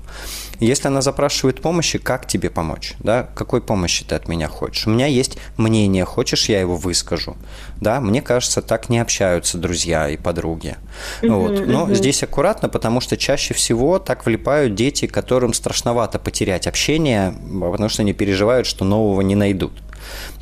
Если 0.60 0.88
она 0.88 1.02
запрашивает 1.02 1.62
помощи, 1.62 1.98
как 1.98 2.26
тебе 2.26 2.50
помочь? 2.50 2.94
Да? 2.98 3.28
Какой 3.34 3.60
помощи 3.60 4.04
ты 4.04 4.16
от 4.16 4.26
меня 4.28 4.48
хочешь? 4.48 4.86
У 4.86 4.90
меня 4.90 5.06
есть 5.06 5.38
мнение, 5.56 6.04
хочешь, 6.04 6.48
я 6.48 6.60
его 6.60 6.76
выскажу? 6.76 7.36
Да? 7.80 8.00
Мне 8.00 8.22
кажется, 8.22 8.60
так 8.60 8.88
не 8.88 8.98
общаются 8.98 9.56
друзья 9.56 10.08
и 10.08 10.16
подруги. 10.16 10.76
вот. 11.22 11.66
Но 11.66 11.94
здесь 11.94 12.22
аккуратно, 12.24 12.68
потому 12.68 13.00
что 13.00 13.16
чаще 13.16 13.54
всего 13.54 14.00
так 14.00 14.26
влипают 14.26 14.74
дети, 14.74 15.06
которым 15.06 15.54
страшновато 15.54 16.18
потерять 16.18 16.66
общение, 16.66 17.34
потому 17.60 17.88
что 17.88 18.02
они 18.02 18.12
переживают, 18.12 18.66
что 18.66 18.84
нового 18.84 19.20
не 19.20 19.36
найдут. 19.36 19.72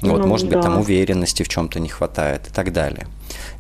Вот, 0.01 0.23
ну, 0.23 0.27
может 0.27 0.49
быть, 0.49 0.61
там 0.61 0.79
уверенности 0.79 1.43
в 1.43 1.49
чем-то 1.49 1.81
не 1.81 1.89
хватает 1.89 2.49
и 2.49 2.51
так 2.51 2.73
далее. 2.73 3.07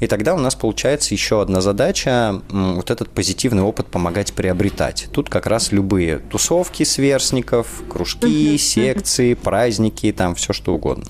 И 0.00 0.07
тогда 0.07 0.35
у 0.35 0.38
нас 0.38 0.55
получается 0.55 1.14
еще 1.14 1.43
одна 1.43 1.61
задача– 1.61 2.40
вот 2.49 2.90
этот 2.90 3.11
позитивный 3.11 3.62
опыт 3.62 3.87
помогать 3.87 4.33
приобретать. 4.33 5.09
Тут 5.12 5.28
как 5.28 5.47
раз 5.47 5.73
любые 5.73 6.19
тусовки 6.19 6.83
сверстников, 6.85 7.83
кружки, 7.88 8.57
секции, 8.59 9.35
праздники, 9.35 10.12
там 10.12 10.35
все 10.35 10.52
что 10.52 10.75
угодно. 10.75 11.05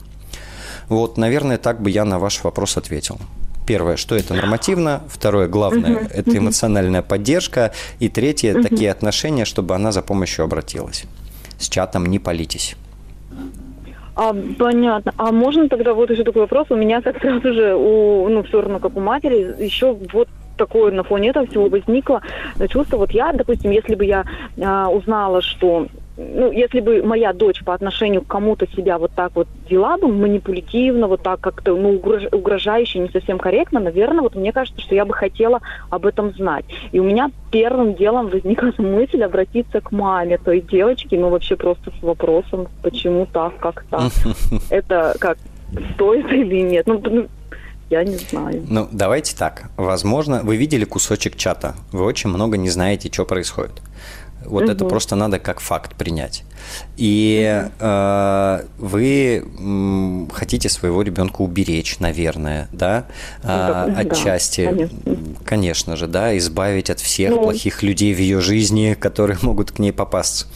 Вот, 0.88 1.16
наверное, 1.18 1.58
так 1.58 1.80
бы 1.80 1.90
я 1.90 2.04
на 2.04 2.18
ваш 2.18 2.44
вопрос 2.44 2.76
ответил. 2.76 3.18
Первое, 3.66 3.96
что 3.96 4.14
это 4.14 4.32
нормативно. 4.34 5.02
Второе, 5.08 5.48
главное, 5.48 6.08
это 6.12 6.38
эмоциональная 6.38 7.02
поддержка. 7.02 7.72
И 7.98 8.08
третье, 8.08 8.62
такие 8.62 8.92
отношения, 8.92 9.44
чтобы 9.44 9.74
она 9.74 9.90
за 9.90 10.02
помощью 10.02 10.44
обратилась. 10.44 11.04
С 11.58 11.68
чатом 11.68 12.06
не 12.06 12.20
палитесь. 12.20 12.76
А, 14.16 14.34
понятно. 14.58 15.12
А 15.18 15.30
можно 15.30 15.68
тогда 15.68 15.92
вот 15.92 16.10
еще 16.10 16.24
такой 16.24 16.42
вопрос? 16.42 16.66
У 16.70 16.76
меня 16.76 17.02
как 17.02 17.20
сразу 17.20 17.52
же, 17.52 17.74
у, 17.74 18.28
ну, 18.28 18.42
все 18.44 18.62
равно 18.62 18.78
как 18.78 18.96
у 18.96 19.00
матери, 19.00 19.62
еще 19.62 19.96
вот 20.12 20.28
такое 20.56 20.90
на 20.90 21.04
фоне 21.04 21.28
этого 21.28 21.46
всего 21.46 21.68
возникло 21.68 22.22
чувство. 22.70 22.96
Вот 22.96 23.10
я, 23.10 23.32
допустим, 23.32 23.70
если 23.70 23.94
бы 23.94 24.06
я 24.06 24.24
а, 24.58 24.88
узнала, 24.88 25.42
что 25.42 25.86
ну, 26.16 26.50
если 26.50 26.80
бы 26.80 27.02
моя 27.02 27.32
дочь 27.32 27.62
по 27.62 27.74
отношению 27.74 28.22
к 28.22 28.26
кому-то 28.26 28.66
себя 28.74 28.98
вот 28.98 29.12
так 29.14 29.32
вот 29.34 29.48
вела 29.68 29.98
бы 29.98 30.08
манипулятивно, 30.08 31.08
вот 31.08 31.22
так 31.22 31.40
как-то, 31.40 31.76
ну, 31.76 32.00
угрожающе, 32.32 33.00
не 33.00 33.08
совсем 33.10 33.38
корректно, 33.38 33.80
наверное, 33.80 34.22
вот 34.22 34.34
мне 34.34 34.52
кажется, 34.52 34.80
что 34.80 34.94
я 34.94 35.04
бы 35.04 35.12
хотела 35.12 35.60
об 35.90 36.06
этом 36.06 36.32
знать. 36.32 36.64
И 36.92 37.00
у 37.00 37.04
меня 37.04 37.30
первым 37.50 37.94
делом 37.94 38.28
возникла 38.28 38.72
мысль 38.78 39.22
обратиться 39.22 39.80
к 39.80 39.92
маме 39.92 40.38
той 40.38 40.60
девочки, 40.62 41.14
ну, 41.14 41.28
вообще 41.28 41.56
просто 41.56 41.92
с 41.98 42.02
вопросом, 42.02 42.68
почему 42.82 43.26
так, 43.26 43.58
как 43.58 43.84
так. 43.90 44.10
Это 44.70 45.14
как, 45.20 45.36
стоит 45.94 46.32
или 46.32 46.62
нет? 46.62 46.86
Ну, 46.86 46.98
ну 47.04 47.26
я 47.90 48.04
не 48.04 48.16
знаю. 48.16 48.64
Ну, 48.68 48.88
давайте 48.90 49.36
так. 49.36 49.70
Возможно, 49.76 50.40
вы 50.42 50.56
видели 50.56 50.84
кусочек 50.84 51.36
чата. 51.36 51.76
Вы 51.92 52.04
очень 52.04 52.30
много 52.30 52.56
не 52.56 52.70
знаете, 52.70 53.10
что 53.12 53.24
происходит. 53.24 53.82
Вот 54.44 54.64
угу. 54.64 54.72
это 54.72 54.84
просто 54.84 55.16
надо 55.16 55.38
как 55.38 55.60
факт 55.60 55.94
принять. 55.96 56.44
И 56.96 57.62
угу. 57.64 57.72
э, 57.80 58.64
вы 58.78 59.44
м, 59.58 60.30
хотите 60.32 60.68
своего 60.68 61.02
ребенка 61.02 61.42
уберечь, 61.42 61.98
наверное, 61.98 62.68
да, 62.72 63.06
э, 63.42 63.94
отчасти, 63.96 64.64
да, 64.64 64.70
конечно. 64.70 64.98
конечно 65.44 65.96
же, 65.96 66.06
да, 66.06 66.36
избавить 66.38 66.90
от 66.90 67.00
всех 67.00 67.30
ну. 67.30 67.42
плохих 67.42 67.82
людей 67.82 68.14
в 68.14 68.18
ее 68.18 68.40
жизни, 68.40 68.94
которые 69.00 69.38
могут 69.42 69.72
к 69.72 69.78
ней 69.78 69.92
попасться. 69.92 70.46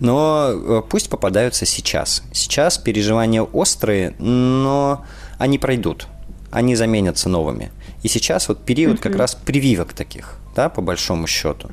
Но 0.00 0.50
э, 0.52 0.82
пусть 0.88 1.08
попадаются 1.08 1.66
сейчас. 1.66 2.22
Сейчас 2.32 2.78
переживания 2.78 3.42
острые, 3.42 4.14
но 4.18 5.04
они 5.38 5.58
пройдут, 5.58 6.06
они 6.50 6.76
заменятся 6.76 7.28
новыми. 7.28 7.70
И 8.02 8.08
сейчас 8.08 8.48
вот 8.48 8.64
период 8.64 8.94
угу. 8.94 9.02
как 9.02 9.16
раз 9.16 9.34
прививок 9.34 9.92
таких 9.92 10.39
да, 10.60 10.68
по 10.68 10.82
большому 10.82 11.26
счету. 11.26 11.70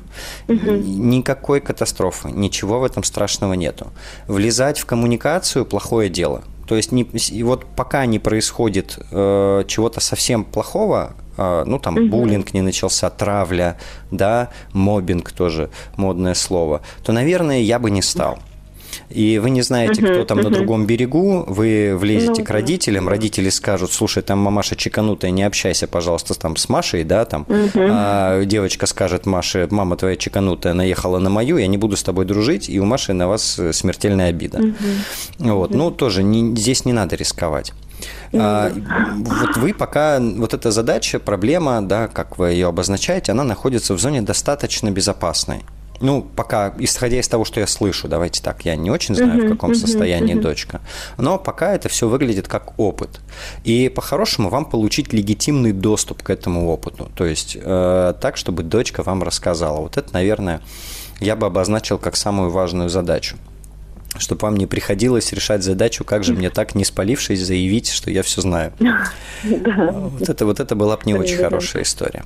Угу. 0.48 0.70
Никакой 1.16 1.60
катастрофы, 1.60 2.30
ничего 2.30 2.80
в 2.80 2.84
этом 2.84 3.04
страшного 3.04 3.54
нету. 3.54 3.88
Влезать 4.28 4.78
в 4.78 4.86
коммуникацию 4.86 5.66
плохое 5.66 6.08
дело. 6.08 6.42
То 6.66 6.76
есть 6.76 6.92
не, 6.92 7.02
и 7.02 7.42
вот 7.42 7.66
пока 7.76 8.06
не 8.06 8.18
происходит 8.18 8.98
э, 9.10 9.64
чего-то 9.66 10.00
совсем 10.00 10.44
плохого, 10.44 11.12
э, 11.36 11.64
ну 11.66 11.78
там 11.78 11.96
угу. 11.96 12.08
буллинг 12.08 12.54
не 12.54 12.62
начался, 12.62 13.10
травля, 13.10 13.76
да, 14.10 14.48
мобинг 14.72 15.32
тоже 15.32 15.68
модное 15.96 16.34
слово, 16.34 16.80
то, 17.02 17.12
наверное, 17.12 17.60
я 17.60 17.78
бы 17.78 17.90
не 17.90 18.02
стал. 18.02 18.38
И 19.10 19.38
вы 19.38 19.50
не 19.50 19.62
знаете, 19.62 20.02
кто 20.02 20.24
там 20.24 20.40
на 20.40 20.50
другом 20.50 20.86
берегу, 20.86 21.44
вы 21.46 21.96
влезете 21.96 22.40
ну, 22.40 22.44
к 22.44 22.50
родителям, 22.50 23.08
родители 23.08 23.48
скажут, 23.48 23.92
слушай, 23.92 24.22
там 24.22 24.38
мамаша 24.38 24.76
чеканутая, 24.76 25.30
не 25.30 25.42
общайся, 25.42 25.86
пожалуйста, 25.86 26.34
там 26.34 26.56
с 26.56 26.68
Машей, 26.68 27.04
да, 27.04 27.24
там, 27.24 27.46
а 27.74 28.44
девочка 28.44 28.86
скажет 28.86 29.26
Маше, 29.26 29.66
мама 29.70 29.96
твоя 29.96 30.16
чеканутая 30.16 30.74
наехала 30.74 31.18
на 31.18 31.30
мою, 31.30 31.56
я 31.56 31.66
не 31.66 31.78
буду 31.78 31.96
с 31.96 32.02
тобой 32.02 32.24
дружить, 32.24 32.68
и 32.68 32.78
у 32.80 32.84
Маши 32.84 33.12
на 33.12 33.28
вас 33.28 33.60
смертельная 33.72 34.28
обида. 34.28 34.60
Вот, 35.38 35.70
ну, 35.70 35.90
тоже 35.90 36.22
не, 36.22 36.54
здесь 36.56 36.84
не 36.84 36.92
надо 36.92 37.16
рисковать. 37.16 37.72
А, 38.32 38.72
вот 39.16 39.56
вы 39.56 39.74
пока, 39.74 40.20
вот 40.20 40.54
эта 40.54 40.70
задача, 40.70 41.18
проблема, 41.18 41.82
да, 41.82 42.08
как 42.08 42.38
вы 42.38 42.50
ее 42.50 42.68
обозначаете, 42.68 43.32
она 43.32 43.44
находится 43.44 43.94
в 43.94 43.98
зоне 43.98 44.22
достаточно 44.22 44.90
безопасной. 44.90 45.62
Ну, 46.00 46.22
пока, 46.22 46.74
исходя 46.78 47.18
из 47.18 47.28
того, 47.28 47.44
что 47.44 47.60
я 47.60 47.66
слышу, 47.66 48.08
давайте 48.08 48.42
так, 48.42 48.64
я 48.64 48.76
не 48.76 48.90
очень 48.90 49.14
знаю, 49.14 49.42
uh-huh, 49.42 49.46
в 49.46 49.50
каком 49.52 49.72
uh-huh, 49.72 49.76
состоянии 49.76 50.36
uh-huh. 50.36 50.40
дочка, 50.40 50.80
но 51.16 51.38
пока 51.38 51.74
это 51.74 51.88
все 51.88 52.08
выглядит 52.08 52.46
как 52.46 52.78
опыт. 52.78 53.20
И 53.64 53.88
по-хорошему 53.88 54.48
вам 54.48 54.64
получить 54.64 55.12
легитимный 55.12 55.72
доступ 55.72 56.22
к 56.22 56.30
этому 56.30 56.68
опыту. 56.68 57.10
То 57.14 57.24
есть 57.24 57.56
э, 57.60 58.14
так, 58.20 58.36
чтобы 58.36 58.62
дочка 58.62 59.02
вам 59.02 59.22
рассказала. 59.22 59.80
Вот 59.80 59.96
это, 59.96 60.12
наверное, 60.12 60.60
я 61.20 61.34
бы 61.34 61.46
обозначил 61.46 61.98
как 61.98 62.16
самую 62.16 62.50
важную 62.50 62.88
задачу 62.88 63.36
чтобы 64.16 64.42
вам 64.42 64.56
не 64.56 64.66
приходилось 64.66 65.32
решать 65.32 65.62
задачу, 65.62 66.02
как 66.04 66.24
же 66.24 66.34
мне 66.34 66.50
так, 66.50 66.74
не 66.74 66.84
спалившись, 66.84 67.44
заявить, 67.44 67.90
что 67.90 68.10
я 68.10 68.22
все 68.22 68.40
знаю. 68.40 68.72
Вот 69.44 70.28
это, 70.28 70.44
вот 70.44 70.58
это 70.58 70.74
была 70.74 70.96
бы 70.96 71.02
не 71.04 71.14
очень 71.14 71.36
хорошая 71.36 71.82
история. 71.82 72.24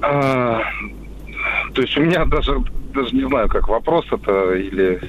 А, 0.00 0.62
то 1.74 1.82
есть 1.82 1.96
у 1.96 2.00
меня 2.00 2.24
даже, 2.24 2.58
даже 2.94 3.14
не 3.14 3.26
знаю, 3.28 3.48
как 3.48 3.68
вопрос 3.68 4.06
это 4.10 4.54
или 4.54 5.00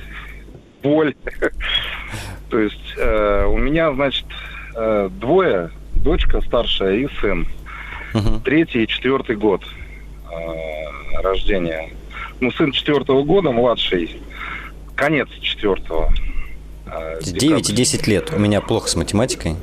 боль. 0.82 1.15
то 2.49 2.60
есть 2.60 2.93
э, 2.97 3.45
у 3.45 3.58
меня, 3.58 3.93
значит, 3.93 4.26
э, 4.76 5.10
двое, 5.19 5.71
дочка 5.95 6.41
старшая 6.41 6.97
и 6.97 7.08
сын. 7.21 7.47
Угу. 8.13 8.41
Третий 8.43 8.84
и 8.84 8.88
четвертый 8.88 9.36
год 9.36 9.63
э, 10.32 11.21
рождения. 11.21 11.89
Ну, 12.39 12.52
сын 12.52 12.71
четвертого 12.71 13.23
года, 13.23 13.52
младший, 13.52 14.21
конец 14.95 15.30
четвертого. 15.41 16.13
Э, 16.86 17.19
9 17.23 17.69
и 17.69 17.73
10 17.73 18.08
лет. 18.08 18.32
У 18.36 18.39
меня 18.39 18.62
плохо 18.62 18.89
с 18.89 18.95
математикой. 18.95 19.56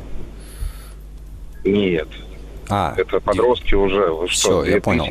Нет. 1.65 2.09
А, 2.69 2.95
это 2.97 3.21
подростки 3.21 3.75
уже. 3.75 4.07
Вы 4.11 4.29
что, 4.29 4.63
все, 4.63 4.75
я 4.75 4.81
понял. 4.81 5.07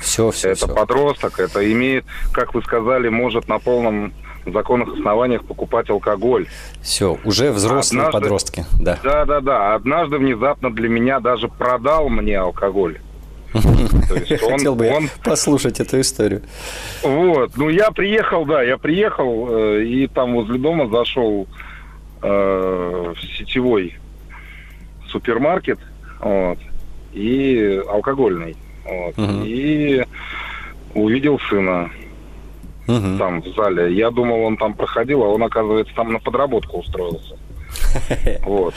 Все, 0.00 0.30
все, 0.30 0.50
Это 0.50 0.66
все. 0.66 0.74
подросток, 0.74 1.38
это 1.38 1.72
имеет, 1.72 2.04
как 2.32 2.54
вы 2.54 2.62
сказали, 2.62 3.08
может 3.08 3.48
на 3.48 3.58
полном 3.58 4.12
законных 4.44 4.94
основаниях 4.94 5.44
покупать 5.44 5.88
алкоголь. 5.90 6.46
Все, 6.82 7.18
уже 7.24 7.52
взрослые 7.52 8.06
Однажды, 8.06 8.20
подростки, 8.20 8.66
да. 8.80 8.98
Да, 9.02 9.24
да, 9.24 9.40
да. 9.40 9.74
Однажды 9.74 10.18
внезапно 10.18 10.72
для 10.72 10.88
меня 10.88 11.20
даже 11.20 11.48
продал 11.48 12.08
мне 12.08 12.38
алкоголь. 12.38 12.98
Хотел 13.52 14.74
бы 14.74 14.88
он... 14.90 15.08
послушать 15.24 15.80
эту 15.80 16.00
историю. 16.00 16.42
Вот, 17.02 17.56
ну 17.56 17.68
я 17.68 17.90
приехал, 17.90 18.44
да, 18.44 18.62
я 18.62 18.76
приехал 18.76 19.48
э, 19.48 19.84
и 19.84 20.06
там 20.08 20.34
возле 20.34 20.58
дома 20.58 20.88
зашел 20.88 21.46
э, 22.22 23.14
в 23.16 23.38
сетевой 23.38 23.96
супермаркет, 25.10 25.78
вот, 26.20 26.58
и 27.12 27.82
алкогольный. 27.88 28.56
Вот, 28.84 29.18
угу. 29.18 29.42
И 29.44 30.04
увидел 30.94 31.38
сына 31.50 31.90
угу. 32.86 33.18
там 33.18 33.42
в 33.42 33.48
зале. 33.54 33.94
Я 33.94 34.10
думал, 34.10 34.42
он 34.42 34.56
там 34.56 34.74
проходил, 34.74 35.22
а 35.22 35.28
он, 35.28 35.42
оказывается, 35.42 35.94
там 35.94 36.12
на 36.12 36.18
подработку 36.18 36.78
устроился. 36.78 37.36
Вот. 38.42 38.74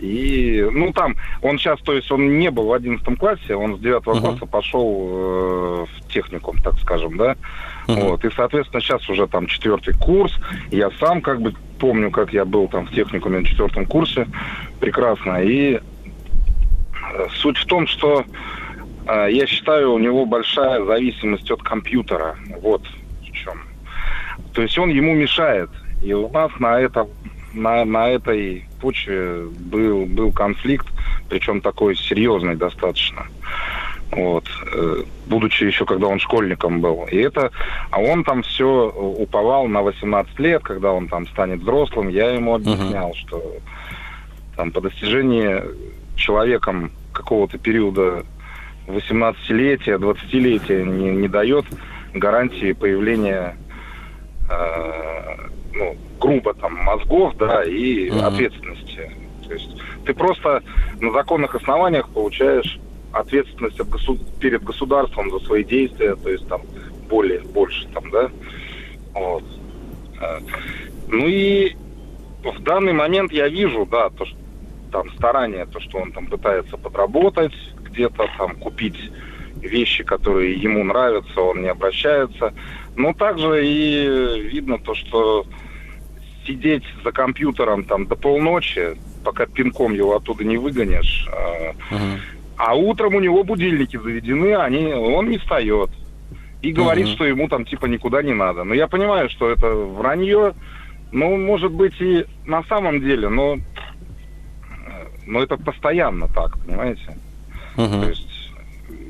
И, 0.00 0.66
ну, 0.72 0.92
там, 0.92 1.16
он 1.40 1.58
сейчас, 1.58 1.80
то 1.80 1.92
есть, 1.92 2.10
он 2.10 2.38
не 2.38 2.50
был 2.50 2.66
в 2.66 2.72
одиннадцатом 2.72 3.16
классе, 3.16 3.54
он 3.54 3.76
с 3.76 3.80
девятого 3.80 4.20
класса 4.20 4.44
пошел 4.46 5.08
э, 5.08 5.86
в 5.86 6.12
техникум, 6.12 6.58
так 6.58 6.78
скажем, 6.80 7.16
да. 7.16 7.36
Вот. 7.86 8.24
И, 8.24 8.30
соответственно, 8.34 8.80
сейчас 8.80 9.08
уже 9.08 9.26
там 9.26 9.46
четвертый 9.46 9.94
курс. 9.94 10.38
Я 10.70 10.90
сам 10.98 11.20
как 11.20 11.40
бы 11.40 11.54
помню, 11.78 12.10
как 12.10 12.32
я 12.32 12.44
был 12.44 12.68
там 12.68 12.86
в 12.86 12.90
техникуме 12.92 13.40
на 13.40 13.44
четвертом 13.44 13.86
курсе. 13.86 14.26
Прекрасно. 14.80 15.42
И 15.42 15.74
э, 15.74 15.80
суть 17.34 17.58
в 17.58 17.66
том, 17.66 17.86
что 17.86 18.24
э, 19.06 19.28
я 19.30 19.46
считаю, 19.46 19.92
у 19.92 19.98
него 19.98 20.24
большая 20.26 20.84
зависимость 20.84 21.50
от 21.50 21.62
компьютера. 21.62 22.36
Вот 22.62 22.82
в 23.20 23.32
чем. 23.32 23.62
То 24.54 24.62
есть 24.62 24.78
он 24.78 24.90
ему 24.90 25.14
мешает. 25.14 25.70
И 26.02 26.12
у 26.12 26.28
нас 26.30 26.50
на, 26.58 26.80
это, 26.80 27.06
на, 27.54 27.84
на 27.84 28.08
этой 28.08 28.66
почве 28.80 29.46
был, 29.46 30.06
был 30.06 30.32
конфликт, 30.32 30.86
причем 31.28 31.60
такой 31.60 31.96
серьезный 31.96 32.56
достаточно 32.56 33.26
вот, 34.16 34.44
э, 34.72 35.02
будучи 35.26 35.64
еще, 35.64 35.84
когда 35.84 36.06
он 36.06 36.18
школьником 36.20 36.80
был. 36.80 37.06
И 37.10 37.16
это, 37.16 37.50
а 37.90 38.00
он 38.00 38.24
там 38.24 38.42
все 38.42 38.90
уповал 38.90 39.66
на 39.66 39.82
18 39.82 40.38
лет, 40.38 40.62
когда 40.62 40.92
он 40.92 41.08
там 41.08 41.26
станет 41.28 41.60
взрослым, 41.60 42.08
я 42.08 42.30
ему 42.30 42.54
объяснял, 42.54 43.10
uh-huh. 43.10 43.16
что 43.16 43.56
там 44.56 44.70
по 44.70 44.80
достижении 44.80 45.62
человеком 46.16 46.92
какого-то 47.12 47.58
периода 47.58 48.24
18-летия, 48.86 49.98
20-летия 49.98 50.84
не, 50.84 51.10
не 51.10 51.28
дает 51.28 51.64
гарантии 52.12 52.72
появления 52.72 53.56
э, 54.48 55.48
ну, 55.74 55.96
грубо 56.20 56.54
там 56.54 56.74
мозгов, 56.74 57.36
да, 57.36 57.64
и 57.64 58.08
uh-huh. 58.08 58.26
ответственности. 58.26 59.10
То 59.46 59.54
есть 59.54 59.70
ты 60.04 60.14
просто 60.14 60.62
на 61.00 61.10
законных 61.12 61.54
основаниях 61.54 62.08
получаешь 62.08 62.78
ответственность 63.12 63.78
от 63.80 63.88
госу- 63.88 64.18
перед 64.40 64.62
государством 64.62 65.30
за 65.30 65.38
свои 65.40 65.64
действия, 65.64 66.16
то 66.16 66.30
есть 66.30 66.46
там 66.48 66.62
более, 67.08 67.40
больше 67.40 67.86
там, 67.88 68.10
да. 68.10 68.30
Вот. 69.12 69.44
А, 70.20 70.40
ну 71.08 71.26
и 71.26 71.76
в 72.42 72.62
данный 72.62 72.92
момент 72.92 73.32
я 73.32 73.48
вижу, 73.48 73.86
да, 73.86 74.10
то, 74.10 74.24
что 74.24 74.36
там 74.90 75.10
старания, 75.16 75.66
то, 75.66 75.80
что 75.80 75.98
он 75.98 76.12
там 76.12 76.26
пытается 76.26 76.76
подработать 76.76 77.52
где-то, 77.82 78.28
там 78.38 78.54
купить 78.56 79.10
вещи, 79.60 80.04
которые 80.04 80.54
ему 80.54 80.84
нравятся, 80.84 81.40
он 81.40 81.62
не 81.62 81.68
обращается. 81.68 82.54
Но 82.96 83.12
также 83.12 83.66
и 83.66 84.40
видно 84.50 84.78
то, 84.78 84.94
что 84.94 85.46
сидеть 86.46 86.84
за 87.02 87.12
компьютером 87.12 87.84
там 87.84 88.06
до 88.06 88.16
полночи, 88.16 88.96
пока 89.24 89.46
пинком 89.46 89.94
его 89.94 90.16
оттуда 90.16 90.44
не 90.44 90.56
выгонишь, 90.56 91.28
uh-huh. 91.28 92.18
а 92.56 92.74
утром 92.74 93.14
у 93.14 93.20
него 93.20 93.44
будильники 93.44 93.96
заведены, 93.96 94.54
они, 94.56 94.92
он 94.92 95.30
не 95.30 95.38
встает. 95.38 95.90
И 96.62 96.72
говорит, 96.72 97.06
uh-huh. 97.06 97.14
что 97.14 97.24
ему 97.26 97.48
там 97.48 97.66
типа 97.66 97.86
никуда 97.86 98.22
не 98.22 98.32
надо. 98.32 98.64
Но 98.64 98.72
я 98.74 98.86
понимаю, 98.86 99.28
что 99.28 99.50
это 99.50 99.68
вранье, 99.68 100.54
ну, 101.12 101.36
может 101.36 101.72
быть, 101.72 102.00
и 102.00 102.24
на 102.46 102.62
самом 102.64 103.00
деле, 103.00 103.28
но, 103.28 103.58
но 105.26 105.42
это 105.42 105.58
постоянно 105.58 106.26
так, 106.28 106.58
понимаете? 106.64 107.18
Uh-huh. 107.76 108.00
То 108.00 108.08
есть 108.08 108.50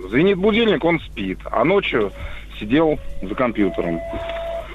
звенит 0.09 0.39
будильник, 0.39 0.85
он 0.85 0.99
спит, 1.01 1.39
а 1.45 1.65
ночью 1.65 2.13
сидел 2.59 2.99
за 3.23 3.35
компьютером. 3.35 4.01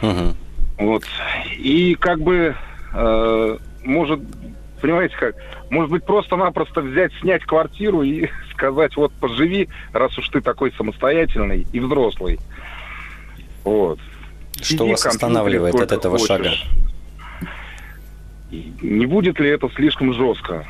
Uh-huh. 0.01 0.33
Вот. 0.79 1.03
И 1.57 1.95
как 1.95 2.21
бы 2.21 2.55
э, 2.93 3.57
может, 3.83 4.21
понимаете 4.81 5.15
как, 5.17 5.35
может 5.69 5.91
быть 5.91 6.05
просто-напросто 6.05 6.81
взять, 6.81 7.11
снять 7.21 7.43
квартиру 7.43 8.01
и 8.01 8.29
сказать, 8.53 8.95
вот 8.95 9.11
поживи, 9.13 9.69
раз 9.93 10.17
уж 10.17 10.29
ты 10.29 10.41
такой 10.41 10.71
самостоятельный 10.73 11.67
и 11.71 11.79
взрослый. 11.79 12.39
Вот. 13.63 13.99
Что 14.55 14.63
Сиди 14.63 14.89
вас 14.89 15.05
останавливает 15.05 15.75
от 15.75 15.91
этого 15.91 16.17
хочешь. 16.17 16.27
шага? 16.27 16.51
не 18.51 19.05
будет 19.05 19.39
ли 19.39 19.49
это 19.49 19.69
слишком 19.75 20.13
жестко 20.13 20.65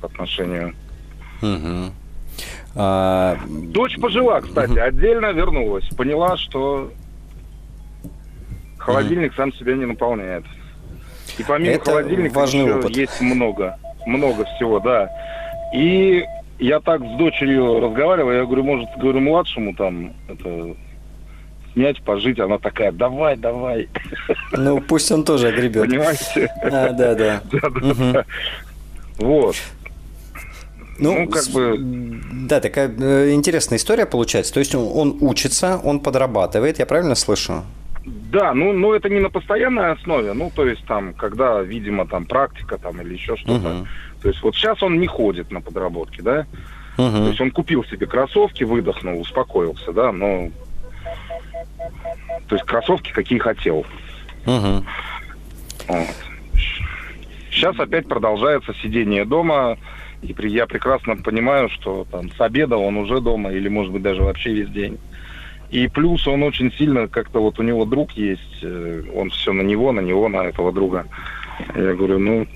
по 0.00 0.06
отношению? 0.06 0.74
Угу. 1.40 1.92
А... 2.76 3.38
Дочь 3.46 3.96
пожила, 4.00 4.40
кстати, 4.40 4.72
угу. 4.72 4.80
отдельно 4.80 5.32
вернулась. 5.32 5.88
Поняла, 5.96 6.36
что 6.36 6.92
холодильник 8.84 9.30
угу. 9.32 9.36
сам 9.36 9.52
себя 9.54 9.74
не 9.74 9.86
наполняет. 9.86 10.44
И 11.38 11.42
помимо 11.42 11.72
это 11.72 11.90
холодильника 11.90 12.34
важный 12.34 12.64
еще 12.64 12.78
опыт. 12.78 12.96
есть 12.96 13.20
много. 13.20 13.78
Много 14.06 14.44
всего, 14.44 14.78
да. 14.80 15.10
И 15.74 16.24
я 16.58 16.80
так 16.80 17.00
с 17.00 17.16
дочерью 17.16 17.80
разговаривал, 17.80 18.32
я 18.32 18.44
говорю, 18.44 18.62
может, 18.62 18.88
говорю, 18.98 19.20
младшему 19.20 19.74
там 19.74 20.12
это 20.28 20.76
снять, 21.72 22.02
пожить. 22.02 22.38
Она 22.38 22.58
такая, 22.58 22.92
давай, 22.92 23.36
давай. 23.36 23.88
Ну, 24.52 24.80
пусть 24.80 25.10
он 25.10 25.24
тоже 25.24 25.48
огребет. 25.48 25.88
Понимаете? 25.88 26.52
А, 26.62 26.90
да, 26.90 27.14
да. 27.14 27.42
да, 27.52 27.60
да, 27.60 27.68
угу. 27.68 28.12
да. 28.12 28.24
Вот. 29.18 29.56
Ну, 30.98 31.20
ну, 31.20 31.28
как 31.28 31.44
бы... 31.48 31.76
Да, 32.48 32.60
такая 32.60 32.88
э, 32.88 33.32
интересная 33.32 33.78
история 33.78 34.06
получается. 34.06 34.54
То 34.54 34.60
есть 34.60 34.74
он, 34.74 34.90
он 34.94 35.18
учится, 35.22 35.80
он 35.82 35.98
подрабатывает, 35.98 36.78
я 36.78 36.86
правильно 36.86 37.16
слышу? 37.16 37.64
Да, 38.04 38.52
ну, 38.52 38.72
ну 38.72 38.92
это 38.92 39.08
не 39.08 39.20
на 39.20 39.30
постоянной 39.30 39.92
основе, 39.92 40.34
ну, 40.34 40.52
то 40.54 40.66
есть 40.66 40.84
там, 40.86 41.14
когда, 41.14 41.62
видимо, 41.62 42.06
там 42.06 42.26
практика 42.26 42.76
там 42.76 43.00
или 43.00 43.14
еще 43.14 43.36
что-то. 43.36 43.78
Угу. 43.78 43.86
То 44.22 44.28
есть 44.28 44.42
вот 44.42 44.54
сейчас 44.54 44.82
он 44.82 45.00
не 45.00 45.06
ходит 45.06 45.50
на 45.50 45.60
подработки, 45.60 46.20
да? 46.20 46.46
Угу. 46.98 47.10
То 47.10 47.28
есть 47.28 47.40
он 47.40 47.50
купил 47.50 47.84
себе 47.84 48.06
кроссовки, 48.06 48.64
выдохнул, 48.64 49.20
успокоился, 49.20 49.92
да, 49.92 50.12
но 50.12 50.50
то 52.48 52.56
есть 52.56 52.66
кроссовки, 52.66 53.12
какие 53.12 53.38
хотел. 53.38 53.86
Угу. 54.46 54.84
Вот. 55.88 56.14
Сейчас 57.50 57.78
опять 57.78 58.08
продолжается 58.08 58.74
сидение 58.82 59.24
дома. 59.24 59.78
И 60.22 60.34
я 60.48 60.66
прекрасно 60.66 61.16
понимаю, 61.16 61.68
что 61.68 62.06
там 62.10 62.30
с 62.30 62.40
обеда 62.40 62.76
он 62.78 62.96
уже 62.96 63.20
дома, 63.20 63.52
или, 63.52 63.68
может 63.68 63.92
быть, 63.92 64.02
даже 64.02 64.22
вообще 64.22 64.54
весь 64.54 64.70
день. 64.70 64.98
И 65.70 65.88
плюс 65.88 66.26
он 66.26 66.42
очень 66.42 66.72
сильно, 66.72 67.08
как-то 67.08 67.40
вот 67.40 67.58
у 67.58 67.62
него 67.62 67.84
друг 67.84 68.12
есть, 68.12 68.62
э, 68.62 69.02
он 69.14 69.30
все 69.30 69.52
на 69.52 69.62
него, 69.62 69.92
на 69.92 70.00
него, 70.00 70.28
на 70.28 70.44
этого 70.44 70.72
друга. 70.72 71.06
Я 71.74 71.94
говорю, 71.94 72.18
ну... 72.18 72.46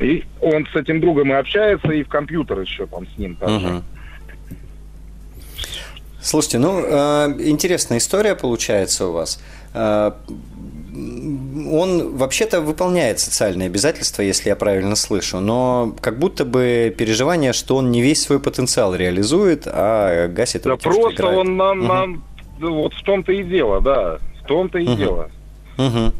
И 0.00 0.24
он 0.40 0.66
с 0.72 0.74
этим 0.74 1.00
другом 1.00 1.30
и 1.30 1.34
общается, 1.34 1.88
и 1.92 2.02
в 2.02 2.08
компьютер 2.08 2.60
еще 2.60 2.86
там 2.86 3.06
с 3.06 3.16
ним 3.16 3.36
также. 3.36 3.66
Uh-huh. 3.66 3.82
Слушайте, 6.20 6.58
ну, 6.58 6.82
э, 6.84 7.36
интересная 7.44 7.98
история 7.98 8.34
получается 8.34 9.06
у 9.06 9.12
вас. 9.12 9.40
Э, 9.74 10.12
он 11.70 12.16
вообще-то 12.16 12.60
выполняет 12.60 13.20
социальные 13.20 13.66
обязательства, 13.66 14.22
если 14.22 14.48
я 14.48 14.56
правильно 14.56 14.96
слышу, 14.96 15.40
но 15.40 15.94
как 16.00 16.18
будто 16.18 16.44
бы 16.44 16.94
переживание, 16.96 17.52
что 17.52 17.76
он 17.76 17.90
не 17.90 18.00
весь 18.00 18.22
свой 18.22 18.40
потенциал 18.40 18.94
реализует, 18.94 19.64
а 19.66 20.28
гасит 20.28 20.62
Да 20.62 20.76
просто 20.76 21.26
он 21.26 21.56
нам, 21.56 21.78
угу. 21.80 21.86
нам, 21.86 22.24
вот 22.58 22.94
в 22.94 23.02
том-то 23.02 23.32
и 23.32 23.42
дело, 23.42 23.80
да, 23.80 24.18
в 24.42 24.46
том-то 24.46 24.78
и 24.78 24.86
угу. 24.86 24.96
дело. 24.96 25.30
Угу. 25.78 26.12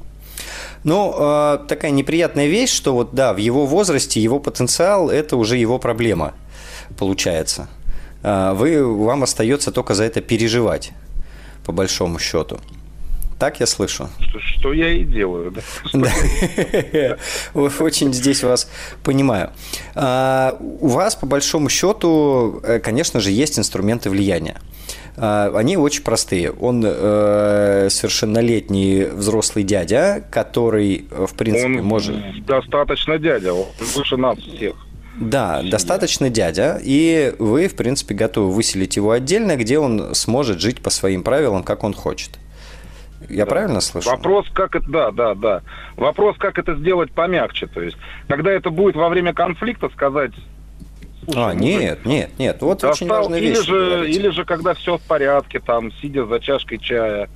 Ну, 0.84 1.14
э, 1.16 1.58
такая 1.66 1.90
неприятная 1.90 2.46
вещь, 2.46 2.70
что 2.70 2.92
вот 2.94 3.14
да, 3.14 3.32
в 3.32 3.38
его 3.38 3.66
возрасте 3.66 4.20
его 4.20 4.38
потенциал– 4.38 5.10
это 5.10 5.36
уже 5.36 5.56
его 5.56 5.78
проблема, 5.78 6.34
получается. 6.98 7.68
А, 8.22 8.54
вы, 8.54 8.84
вам 8.84 9.22
остается 9.22 9.72
только 9.72 9.94
за 9.94 10.04
это 10.04 10.20
переживать, 10.20 10.92
по 11.64 11.72
большому 11.72 12.18
счету. 12.18 12.58
Так 13.38 13.60
я 13.60 13.66
слышу? 13.66 14.08
Что, 14.18 14.40
что 14.40 14.72
я 14.72 14.90
и 14.90 15.04
делаю, 15.04 15.50
да. 15.50 15.60
да. 16.92 17.18
Очень 17.52 18.14
здесь 18.14 18.42
вас 18.42 18.70
понимаю. 19.02 19.50
А, 19.94 20.56
у 20.60 20.88
вас, 20.88 21.16
по 21.16 21.26
большому 21.26 21.68
счету, 21.68 22.60
э, 22.62 22.78
конечно 22.78 23.20
же, 23.20 23.30
есть 23.30 23.58
инструменты 23.58 24.08
влияния. 24.08 24.60
А, 25.16 25.52
они 25.54 25.76
очень 25.76 26.02
простые. 26.02 26.50
Он 26.50 26.82
э, 26.84 27.88
совершеннолетний 27.90 29.04
взрослый 29.04 29.64
дядя, 29.64 30.24
который, 30.30 31.06
в 31.10 31.34
принципе, 31.34 31.66
он 31.66 31.84
может... 31.84 32.44
достаточно 32.46 33.18
дядя, 33.18 33.54
он 33.54 33.66
выше 33.94 34.16
нас 34.16 34.38
всех. 34.38 34.74
Да, 35.16 35.62
достаточно 35.62 36.28
дядя, 36.28 36.80
и 36.82 37.34
вы, 37.38 37.68
в 37.68 37.76
принципе, 37.76 38.14
готовы 38.14 38.52
выселить 38.52 38.96
его 38.96 39.12
отдельно, 39.12 39.56
где 39.56 39.78
он 39.78 40.12
сможет 40.14 40.60
жить 40.60 40.82
по 40.82 40.90
своим 40.90 41.22
правилам, 41.22 41.62
как 41.62 41.84
он 41.84 41.94
хочет. 41.94 42.30
Я 43.28 43.44
да. 43.44 43.50
правильно 43.50 43.80
слышу? 43.80 44.10
Вопрос, 44.10 44.46
как 44.52 44.74
это, 44.74 44.90
да, 44.90 45.10
да, 45.12 45.34
да. 45.34 45.62
Вопрос, 45.96 46.36
как 46.38 46.58
это 46.58 46.74
сделать 46.74 47.12
помягче, 47.12 47.68
то 47.68 47.80
есть, 47.80 47.96
когда 48.28 48.50
это 48.50 48.70
будет 48.70 48.96
во 48.96 49.08
время 49.08 49.32
конфликта, 49.32 49.88
сказать. 49.90 50.32
А, 51.34 51.52
нет, 51.52 52.04
нет, 52.04 52.30
нет, 52.38 52.60
вот 52.60 52.80
достал, 52.80 52.90
очень 52.90 53.08
важная 53.08 53.38
или 53.38 53.48
вещь. 53.50 53.66
Же, 53.66 54.10
или 54.10 54.28
же, 54.30 54.44
когда 54.44 54.74
все 54.74 54.98
в 54.98 55.02
порядке, 55.02 55.60
там, 55.60 55.92
сидя 55.92 56.26
за 56.26 56.40
чашкой 56.40 56.78
чая, 56.78 57.28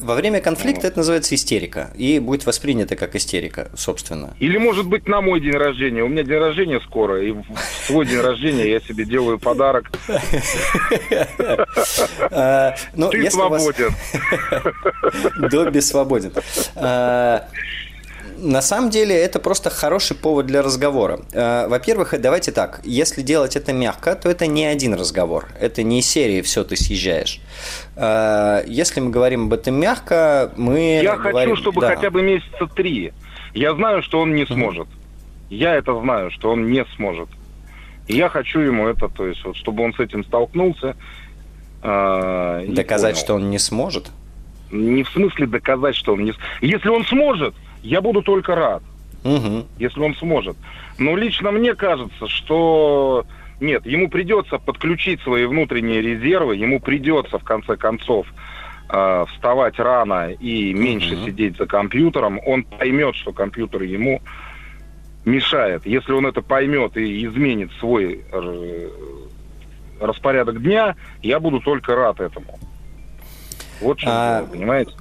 во 0.00 0.14
время 0.14 0.40
конфликта 0.40 0.86
это 0.86 0.98
называется 0.98 1.34
истерика 1.34 1.90
и 1.96 2.20
будет 2.20 2.46
воспринято 2.46 2.94
как 2.94 3.16
истерика, 3.16 3.68
собственно. 3.74 4.36
Или, 4.38 4.56
может 4.56 4.86
быть, 4.86 5.08
на 5.08 5.20
мой 5.20 5.40
день 5.40 5.54
рождения. 5.54 6.02
У 6.04 6.08
меня 6.08 6.22
день 6.22 6.38
рождения 6.38 6.80
скоро, 6.80 7.20
и 7.20 7.32
в 7.32 7.44
свой 7.84 8.06
день 8.06 8.20
рождения 8.20 8.70
я 8.70 8.80
себе 8.80 9.04
делаю 9.04 9.38
подарок. 9.38 9.90
А, 12.30 12.74
ну, 12.94 13.10
Ты 13.10 13.30
свободен. 13.30 13.92
Добби 15.50 15.80
свободен. 15.80 16.32
На 18.40 18.62
самом 18.62 18.90
деле 18.90 19.16
это 19.16 19.40
просто 19.40 19.68
хороший 19.68 20.16
повод 20.16 20.46
для 20.46 20.62
разговора. 20.62 21.20
Э, 21.32 21.66
во-первых, 21.68 22.14
давайте 22.20 22.52
так, 22.52 22.80
если 22.84 23.22
делать 23.22 23.56
это 23.56 23.72
мягко, 23.72 24.14
то 24.14 24.28
это 24.28 24.46
не 24.46 24.64
один 24.64 24.94
разговор. 24.94 25.46
Это 25.60 25.82
не 25.82 26.02
серии 26.02 26.40
«все, 26.42 26.62
ты 26.62 26.76
съезжаешь». 26.76 27.40
Э, 27.96 28.62
если 28.66 29.00
мы 29.00 29.10
говорим 29.10 29.46
об 29.46 29.54
этом 29.54 29.74
мягко, 29.74 30.52
мы 30.56 31.00
Я 31.02 31.16
говорим... 31.16 31.50
хочу, 31.50 31.56
чтобы 31.56 31.80
да. 31.80 31.94
хотя 31.94 32.10
бы 32.10 32.22
месяца 32.22 32.66
три. 32.74 33.12
Я 33.54 33.74
знаю, 33.74 34.02
что 34.02 34.20
он 34.20 34.34
не 34.34 34.46
сможет. 34.46 34.86
Я 35.50 35.74
это 35.74 35.98
знаю, 36.00 36.30
что 36.30 36.52
он 36.52 36.70
не 36.70 36.84
сможет. 36.96 37.28
И 38.06 38.16
я 38.16 38.28
хочу 38.28 38.60
ему 38.60 38.86
это, 38.86 39.08
то 39.08 39.26
есть, 39.26 39.44
вот, 39.44 39.56
чтобы 39.56 39.82
он 39.82 39.94
с 39.94 39.98
этим 39.98 40.24
столкнулся. 40.24 40.94
Э, 41.82 42.64
Доказать, 42.68 43.14
понял. 43.14 43.24
что 43.24 43.34
он 43.34 43.50
не 43.50 43.58
сможет? 43.58 44.10
Не 44.70 45.02
в 45.02 45.08
смысле 45.08 45.46
доказать, 45.46 45.96
что 45.96 46.12
он 46.12 46.24
не... 46.24 46.34
Если 46.60 46.88
он 46.88 47.04
сможет, 47.04 47.54
я 47.82 48.00
буду 48.00 48.22
только 48.22 48.54
рад, 48.54 48.82
угу. 49.24 49.66
если 49.78 50.00
он 50.00 50.14
сможет. 50.16 50.56
Но 50.98 51.16
лично 51.16 51.50
мне 51.50 51.74
кажется, 51.74 52.28
что 52.28 53.24
нет, 53.60 53.86
ему 53.86 54.08
придется 54.08 54.58
подключить 54.58 55.20
свои 55.22 55.44
внутренние 55.46 56.00
резервы, 56.00 56.56
ему 56.56 56.80
придется 56.80 57.38
в 57.38 57.44
конце 57.44 57.76
концов 57.76 58.26
э, 58.88 59.24
вставать 59.32 59.78
рано 59.78 60.30
и 60.30 60.72
меньше 60.72 61.16
угу. 61.16 61.26
сидеть 61.26 61.56
за 61.56 61.66
компьютером. 61.66 62.40
Он 62.46 62.62
поймет, 62.62 63.16
что 63.16 63.32
компьютер 63.32 63.82
ему 63.82 64.22
мешает. 65.24 65.86
Если 65.86 66.12
он 66.12 66.26
это 66.26 66.40
поймет 66.42 66.96
и 66.96 67.26
изменит 67.26 67.70
свой 67.80 68.24
э, 68.30 68.90
распорядок 70.00 70.62
дня, 70.62 70.96
я 71.22 71.40
буду 71.40 71.60
только 71.60 71.94
рад 71.94 72.20
этому. 72.20 72.58
Вот 73.80 74.00
что, 74.00 74.10
а... 74.10 74.46
понимаете? 74.46 74.92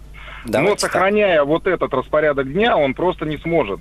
Давайте 0.47 0.71
Но 0.71 0.77
сохраняя 0.77 1.39
так. 1.39 1.47
вот 1.47 1.67
этот 1.67 1.93
распорядок 1.93 2.51
дня, 2.51 2.77
он 2.77 2.93
просто 2.93 3.25
не 3.25 3.38
сможет. 3.38 3.79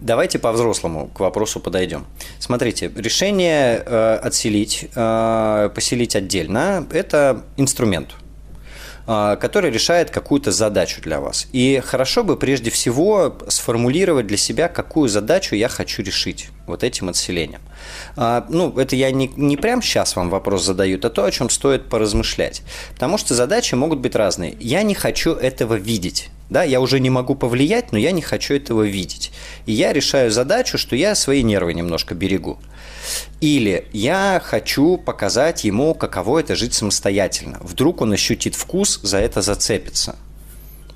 Давайте 0.00 0.40
по-взрослому 0.40 1.08
к 1.08 1.20
вопросу 1.20 1.60
подойдем. 1.60 2.06
Смотрите, 2.40 2.90
решение 2.96 3.82
э, 3.86 4.14
отселить, 4.16 4.88
э, 4.96 5.70
поселить 5.72 6.16
отдельно– 6.16 6.86
это 6.92 7.44
инструмент– 7.56 8.16
который 9.06 9.70
решает 9.70 10.10
какую-то 10.10 10.52
задачу 10.52 11.00
для 11.00 11.20
вас. 11.20 11.48
И 11.52 11.82
хорошо 11.84 12.24
бы 12.24 12.36
прежде 12.36 12.70
всего 12.70 13.36
сформулировать 13.48 14.26
для 14.26 14.36
себя, 14.36 14.68
какую 14.68 15.08
задачу 15.08 15.54
я 15.54 15.68
хочу 15.68 16.02
решить 16.02 16.48
вот 16.66 16.84
этим 16.84 17.08
отселением. 17.08 17.60
А, 18.16 18.46
ну, 18.48 18.78
это 18.78 18.94
я 18.96 19.10
не, 19.10 19.30
не 19.36 19.56
прям 19.56 19.82
сейчас 19.82 20.16
вам 20.16 20.30
вопрос 20.30 20.64
задаю, 20.64 20.98
это 20.98 21.10
то, 21.10 21.24
о 21.24 21.30
чем 21.30 21.50
стоит 21.50 21.88
поразмышлять. 21.88 22.62
Потому 22.94 23.18
что 23.18 23.34
задачи 23.34 23.74
могут 23.74 23.98
быть 23.98 24.14
разные. 24.14 24.56
Я 24.60 24.82
не 24.82 24.94
хочу 24.94 25.32
этого 25.32 25.74
видеть. 25.74 26.28
Да, 26.50 26.64
я 26.64 26.80
уже 26.80 27.00
не 27.00 27.08
могу 27.08 27.34
повлиять, 27.34 27.92
но 27.92 27.98
я 27.98 28.10
не 28.10 28.20
хочу 28.20 28.54
этого 28.54 28.82
видеть. 28.82 29.32
И 29.64 29.72
я 29.72 29.92
решаю 29.92 30.30
задачу, 30.30 30.76
что 30.76 30.94
я 30.94 31.14
свои 31.14 31.42
нервы 31.42 31.72
немножко 31.72 32.14
берегу. 32.14 32.58
Или 33.40 33.86
я 33.92 34.40
хочу 34.44 34.96
показать 34.96 35.64
ему, 35.64 35.94
каково 35.94 36.40
это 36.40 36.56
жить 36.56 36.74
самостоятельно. 36.74 37.58
Вдруг 37.60 38.00
он 38.00 38.12
ощутит 38.12 38.54
вкус, 38.54 39.00
за 39.02 39.18
это 39.18 39.42
зацепится. 39.42 40.16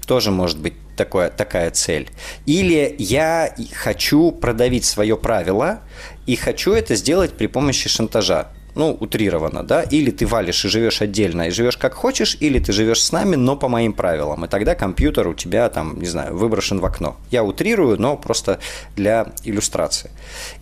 Тоже 0.06 0.30
может 0.30 0.58
быть 0.58 0.74
такое, 0.96 1.30
такая 1.30 1.70
цель. 1.70 2.10
Или 2.46 2.94
я 2.98 3.54
хочу 3.74 4.30
продавить 4.30 4.84
свое 4.84 5.16
правило 5.16 5.80
и 6.26 6.36
хочу 6.36 6.72
это 6.72 6.94
сделать 6.94 7.32
при 7.32 7.46
помощи 7.46 7.88
шантажа 7.88 8.48
ну, 8.76 8.96
утрированно, 9.00 9.62
да, 9.62 9.82
или 9.82 10.10
ты 10.10 10.26
валишь 10.26 10.64
и 10.64 10.68
живешь 10.68 11.02
отдельно, 11.02 11.48
и 11.48 11.50
живешь 11.50 11.76
как 11.76 11.94
хочешь, 11.94 12.36
или 12.40 12.58
ты 12.58 12.72
живешь 12.72 13.02
с 13.02 13.10
нами, 13.10 13.34
но 13.34 13.56
по 13.56 13.68
моим 13.68 13.92
правилам, 13.92 14.44
и 14.44 14.48
тогда 14.48 14.74
компьютер 14.74 15.26
у 15.28 15.34
тебя 15.34 15.68
там, 15.68 15.98
не 15.98 16.06
знаю, 16.06 16.36
выброшен 16.36 16.78
в 16.78 16.84
окно. 16.84 17.16
Я 17.30 17.42
утрирую, 17.42 18.00
но 18.00 18.16
просто 18.16 18.60
для 18.94 19.32
иллюстрации. 19.44 20.10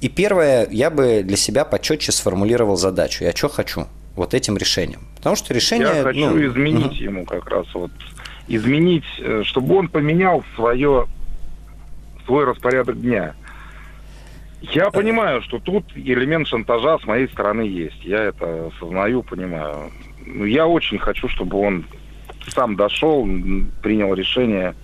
И 0.01 0.09
первое, 0.09 0.69
я 0.71 0.91
бы 0.91 1.23
для 1.25 1.37
себя 1.37 1.65
почетче 1.65 2.13
сформулировал 2.13 2.77
задачу. 2.77 3.25
Я 3.25 3.33
что 3.33 3.49
хочу 3.49 3.87
вот 4.15 4.33
этим 4.33 4.57
решением. 4.57 5.01
Потому 5.17 5.37
что 5.37 5.53
решение... 5.53 5.89
Я 5.89 6.03
хочу 6.03 6.21
ну, 6.21 6.47
изменить 6.47 6.93
угу. 6.93 7.05
ему 7.05 7.25
как 7.25 7.49
раз 7.49 7.67
вот, 7.75 7.91
изменить, 8.47 9.05
э, 9.19 9.43
чтобы 9.45 9.77
он 9.77 9.89
поменял 9.89 10.45
свое, 10.55 11.07
свой 12.27 12.45
распорядок 12.45 13.01
дня. 13.01 13.35
Я 14.73 14.91
понимаю, 14.91 15.43
что 15.43 15.59
тут 15.59 15.85
элемент 15.95 16.47
шантажа 16.47 16.99
с 16.99 17.05
моей 17.05 17.29
стороны 17.29 17.63
есть. 17.63 18.03
Я 18.05 18.25
это 18.25 18.69
осознаю, 18.69 19.23
понимаю. 19.23 19.91
Но 20.27 20.47
я 20.47 20.67
очень 20.67 20.99
хочу, 20.99 21.29
чтобы 21.29 21.59
он 21.59 21.85
сам 22.49 22.77
дошел, 22.77 23.27
принял 23.83 24.15
решение 24.15 24.75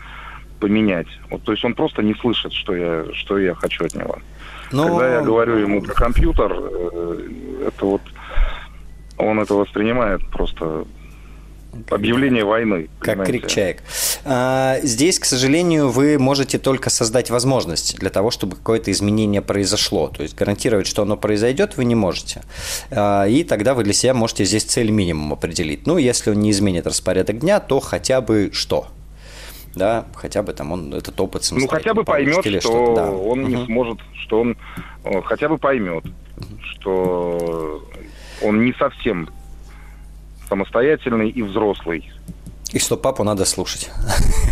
поменять. 0.60 1.06
Вот, 1.30 1.42
то 1.44 1.52
есть 1.52 1.64
он 1.64 1.74
просто 1.74 2.02
не 2.02 2.14
слышит, 2.14 2.52
что 2.52 2.74
я, 2.74 3.04
что 3.14 3.38
я 3.38 3.54
хочу 3.54 3.84
от 3.84 3.94
него. 3.94 4.18
Но... 4.72 4.86
Когда 4.86 5.14
я 5.14 5.20
говорю 5.22 5.56
ему 5.56 5.80
про 5.80 5.94
компьютер, 5.94 6.52
э, 6.52 7.28
это 7.68 7.84
вот 7.86 8.02
он 9.16 9.40
это 9.40 9.54
воспринимает 9.54 10.26
просто 10.30 10.84
объявление 11.90 12.44
войны. 12.44 12.88
Как 12.98 13.14
понимаете? 13.14 13.32
крик 13.32 13.46
чаек. 13.46 13.82
А, 14.24 14.78
здесь, 14.83 15.18
к 15.18 15.24
сожалению, 15.24 15.88
вы 15.88 16.18
можете 16.18 16.59
только 16.59 16.90
создать 16.90 17.30
возможность 17.30 17.96
для 17.98 18.11
того, 18.11 18.30
чтобы 18.30 18.56
какое-то 18.56 18.90
изменение 18.90 19.42
произошло. 19.42 20.09
То 20.09 20.22
есть 20.22 20.35
гарантировать, 20.35 20.87
что 20.87 21.02
оно 21.02 21.16
произойдет, 21.16 21.76
вы 21.76 21.85
не 21.85 21.94
можете. 21.94 22.42
А, 22.90 23.26
и 23.26 23.44
тогда 23.44 23.74
вы 23.74 23.85
для 23.85 23.92
себя 23.92 24.14
можете 24.14 24.44
здесь 24.44 24.64
цель 24.64 24.90
минимум 24.90 25.33
определить. 25.33 25.87
Ну, 25.87 25.98
если 25.98 26.30
он 26.30 26.40
не 26.40 26.50
изменит 26.50 26.87
распорядок 26.87 27.38
дня, 27.38 27.61
то 27.61 27.80
хотя 27.80 28.20
бы 28.20 28.50
что? 28.52 28.88
да, 29.74 30.04
хотя 30.14 30.42
бы 30.42 30.52
там 30.52 30.72
он 30.72 30.92
этот 30.94 31.20
опыт 31.20 31.48
Ну, 31.52 31.68
хотя 31.68 31.94
бы 31.94 32.04
поймет, 32.04 32.40
что, 32.40 32.61
что 32.61 32.94
да. 32.96 33.11
он 33.11 33.44
угу. 33.44 33.48
не 33.48 33.64
сможет, 33.66 33.98
что 34.14 34.40
он 34.40 34.56
хотя 35.24 35.48
бы 35.48 35.59
поймет, 35.59 36.04
угу. 36.04 36.61
что 36.72 37.83
он 38.42 38.64
не 38.64 38.72
совсем 38.74 39.28
самостоятельный 40.48 41.30
и 41.30 41.42
взрослый. 41.42 42.11
И 42.72 42.78
что 42.78 42.96
папу 42.96 43.24
надо 43.24 43.44
слушать. 43.44 43.90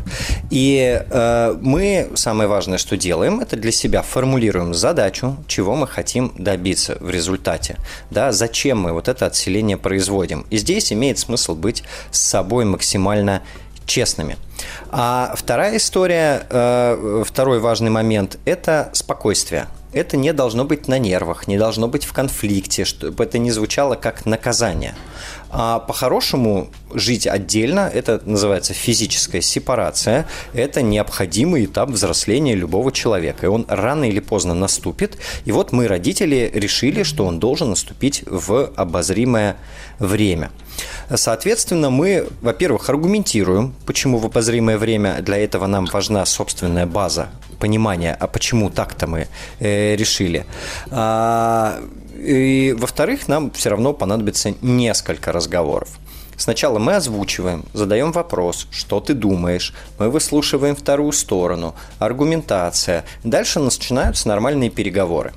И 0.49 1.03
а, 1.11 1.55
мы, 1.61 2.09
самое 2.15 2.49
важное, 2.49 2.79
что 2.79 2.97
делаем, 2.97 3.41
это 3.41 3.57
для 3.57 3.71
себя 3.71 4.01
формулируем 4.01 4.73
задачу, 4.73 5.37
чего 5.47 5.75
мы 5.75 5.87
хотим 5.87 6.33
добиться 6.35 6.97
в 6.99 7.11
результате. 7.11 7.77
Да, 8.09 8.31
зачем 8.31 8.79
мы 8.79 8.91
вот 8.91 9.07
это 9.07 9.27
отселение 9.27 9.77
производим. 9.77 10.47
И 10.49 10.57
здесь 10.57 10.91
имеет 10.91 11.19
смысл 11.19 11.53
быть 11.53 11.83
с 12.09 12.21
собой 12.21 12.65
максимально. 12.65 13.43
А 14.89 15.33
вторая 15.35 15.77
история, 15.77 16.45
э, 16.49 17.23
второй 17.25 17.59
важный 17.59 17.89
момент– 17.89 18.37
это 18.45 18.89
спокойствие. 18.93 19.67
Это 19.93 20.17
не 20.17 20.33
должно 20.33 20.65
быть 20.65 20.87
на 20.89 20.99
нервах, 20.99 21.47
не 21.47 21.57
должно 21.57 21.87
быть 21.87 22.03
в 22.03 22.11
конфликте, 22.11 22.83
чтобы 22.83 23.23
это 23.23 23.37
не 23.37 23.51
звучало 23.51 23.95
как 23.95 24.25
наказание. 24.25 24.93
А 25.57 25.79
по-хорошему 25.79 26.67
жить 26.93 27.25
отдельно, 27.25 27.89
это 27.93 28.21
называется 28.25 28.73
физическая 28.73 29.39
сепарация, 29.39 30.27
это 30.53 30.81
необходимый 30.81 31.63
этап 31.63 31.91
взросления 31.91 32.55
любого 32.55 32.91
человека. 32.91 33.45
И 33.45 33.49
он 33.49 33.65
рано 33.69 34.03
или 34.03 34.19
поздно 34.19 34.53
наступит. 34.53 35.17
И 35.45 35.53
вот 35.53 35.71
мы, 35.71 35.87
родители, 35.87 36.51
решили, 36.53 37.03
что 37.03 37.25
он 37.25 37.39
должен 37.39 37.69
наступить 37.69 38.23
в 38.25 38.69
обозримое 38.75 39.55
время. 39.97 40.51
Соответственно, 41.13 41.89
мы, 41.89 42.27
во-первых, 42.41 42.89
аргументируем, 42.89 43.73
почему 43.85 44.17
в 44.17 44.25
обозримое 44.25 44.77
время 44.77 45.21
для 45.21 45.37
этого 45.37 45.67
нам 45.67 45.85
важна 45.85 46.25
собственная 46.25 46.85
база 46.85 47.29
понимания, 47.59 48.13
а 48.19 48.27
почему 48.27 48.69
так-то 48.69 49.07
мы 49.07 49.27
э, 49.59 49.95
решили. 49.95 50.45
А, 50.91 51.81
и, 52.25 52.73
во-вторых, 52.73 53.27
нам 53.27 53.51
все 53.51 53.69
равно 53.69 53.93
понадобится 53.93 54.53
несколько 54.61 55.31
разговоров. 55.31 55.89
Сначала 56.37 56.79
мы 56.79 56.95
озвучиваем, 56.95 57.63
задаем 57.73 58.11
вопрос, 58.11 58.67
что 58.71 58.99
ты 58.99 59.13
думаешь, 59.13 59.73
мы 59.99 60.09
выслушиваем 60.09 60.75
вторую 60.75 61.13
сторону, 61.13 61.75
аргументация. 61.97 63.05
Дальше 63.23 63.59
начинаются 63.59 64.27
нормальные 64.27 64.69
переговоры. 64.69 65.33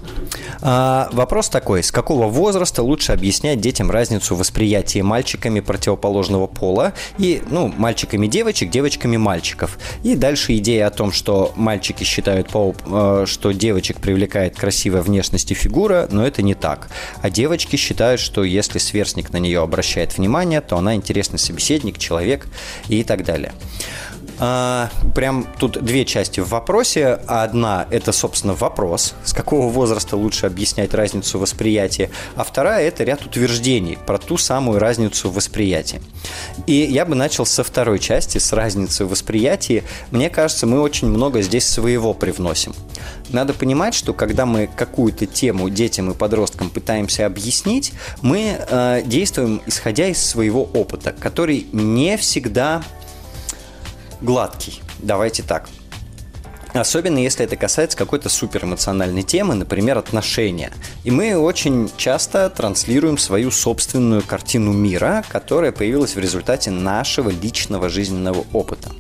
А, 0.63 1.09
вопрос 1.13 1.49
такой, 1.49 1.83
с 1.83 1.91
какого 1.91 2.27
возраста 2.29 2.83
лучше 2.83 3.13
объяснять 3.13 3.61
детям 3.61 3.91
разницу 3.91 4.35
восприятия 4.35 5.03
мальчиками 5.03 5.61
противоположного 5.61 6.47
пола 6.47 6.93
и, 7.19 7.43
ну, 7.51 7.73
мальчиками 7.77 8.27
девочек, 8.27 8.71
девочками 8.71 9.17
мальчиков. 9.17 9.79
И 10.03 10.15
дальше 10.15 10.57
идея 10.57 10.87
о 10.87 10.91
том, 10.91 11.13
что 11.13 11.53
мальчики 11.57 12.05
считают, 12.05 12.51
э, 12.55 13.25
что 13.27 13.53
девочек 13.53 14.01
привлекает 14.01 14.57
красивая 14.57 15.03
внешность 15.03 15.51
и 15.51 15.55
фигура, 15.55 16.09
но 16.11 16.27
это 16.27 16.43
не 16.43 16.55
так. 16.55 16.89
А 17.23 17.31
девочки 17.31 17.77
считают, 17.77 18.21
что 18.21 18.45
если 18.45 18.79
сверстник 18.79 19.33
на 19.33 19.39
нее 19.39 19.61
обращает 19.61 20.17
внимание, 20.17 20.61
то 20.61 20.77
она 20.77 20.95
интересный 20.95 21.39
собеседник, 21.39 21.99
человек 21.99 22.47
и 22.89 23.05
так 23.05 23.25
далее. 23.25 23.53
А, 24.39 24.91
прям 25.15 25.47
тут 25.59 25.83
две 25.83 26.05
части 26.05 26.41
в 26.41 26.49
вопросе. 26.49 27.19
Одна– 27.27 27.87
это, 27.91 28.13
собственно, 28.13 28.55
вопрос, 28.55 29.15
с 29.25 29.33
какого 29.33 29.69
возраста 29.69 30.17
лучше 30.17 30.47
объяснять 30.47 30.95
разницу 30.95 31.39
восприятия, 31.39 32.11
а 32.35 32.45
вторая– 32.45 32.87
это 32.89 33.05
ряд 33.05 33.25
утверждений 33.25 33.99
про 34.07 34.19
ту 34.19 34.37
самую 34.37 34.79
разницу 34.79 35.31
восприятия. 35.31 36.03
И 36.67 36.75
я 36.75 37.05
бы 37.07 37.15
начал 37.15 37.47
со 37.47 37.65
второй 37.65 37.99
части, 37.99 38.39
с 38.39 38.53
разницы 38.53 39.07
восприятия. 39.07 39.85
Мне 40.11 40.29
кажется, 40.29 40.67
мы 40.67 40.81
очень 40.81 41.09
много 41.09 41.41
здесь 41.43 41.67
своего 41.67 42.13
привносим. 42.13 42.75
Надо 43.31 43.55
понимать, 43.55 43.95
что 43.95 44.13
когда 44.13 44.47
мы 44.47 44.69
какую-то 44.69 45.27
тему 45.27 45.69
детям 45.71 46.11
и 46.11 46.15
подросткам 46.15 46.71
пытаемся 46.71 47.27
объяснить, 47.27 47.93
мы 48.23 48.57
э, 48.59 49.03
действуем 49.05 49.63
исходя 49.67 50.09
из 50.09 50.25
своего 50.25 50.63
опыта, 50.63 51.13
который 51.19 51.67
не 51.73 52.17
всегда 52.17 52.83
гладкий. 54.21 54.83
Давайте 54.99 55.43
так. 55.43 55.69
Особенно 56.73 57.19
если 57.19 57.45
это 57.45 57.57
касается 57.57 57.97
какой-то 57.97 58.29
суперэмоциональной 58.29 59.23
темы, 59.23 59.55
например, 59.55 59.97
отношения. 59.99 60.73
И 61.05 61.11
мы 61.11 61.37
очень 61.39 61.91
часто 61.97 62.51
транслируем 62.51 63.19
свою 63.19 63.51
собственную 63.51 64.23
картину 64.23 64.73
мира, 64.73 65.25
которая 65.29 65.73
появилась 65.73 66.17
в 66.17 66.19
результате 66.19 66.71
нашего 66.71 67.31
личного 67.31 67.89
жизненного 67.89 68.45
опыта. 68.53 68.91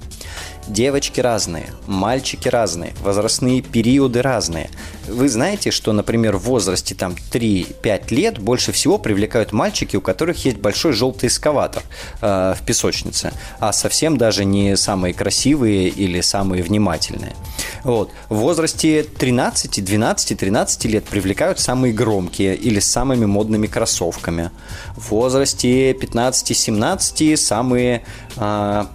Девочки 0.68 1.20
разные, 1.20 1.66
мальчики 1.87 2.48
разные, 2.48 2.92
возрастные 3.00 3.62
периоды 3.62 4.20
разные. 4.20 4.68
Вы 5.07 5.29
знаете, 5.29 5.70
что, 5.70 5.92
например, 5.92 6.37
в 6.37 6.42
возрасте 6.42 6.96
там 6.96 7.14
3-5 7.31 8.12
лет 8.12 8.38
больше 8.38 8.72
всего 8.72 8.98
привлекают 8.98 9.52
мальчики, 9.52 9.96
у 9.96 10.00
которых 10.00 10.44
есть 10.44 10.57
большой 10.57 10.92
желтый 10.92 11.29
эскаватор 11.29 11.85
э, 12.20 12.55
в 12.59 12.66
песочнице, 12.66 13.33
а 13.61 13.72
совсем 13.72 14.16
даже 14.16 14.44
не 14.44 14.76
самые 14.76 15.14
красивые 15.14 15.88
или 15.88 16.20
самые 16.20 16.64
внимательные. 16.64 17.37
Вот. 17.85 18.11
В 18.29 18.37
возрасте 18.37 19.05
13, 19.05 19.85
12, 19.85 20.37
13 20.37 20.85
лет 20.87 21.05
привлекают 21.05 21.61
самые 21.61 21.94
громкие 21.94 22.57
или 22.57 22.81
с 22.81 22.90
самыми 22.90 23.26
модными 23.26 23.68
кроссовками. 23.68 24.50
В 24.96 25.11
возрасте 25.11 25.92
15-17 25.92 27.37
самые 27.37 28.02
э, 28.37 28.87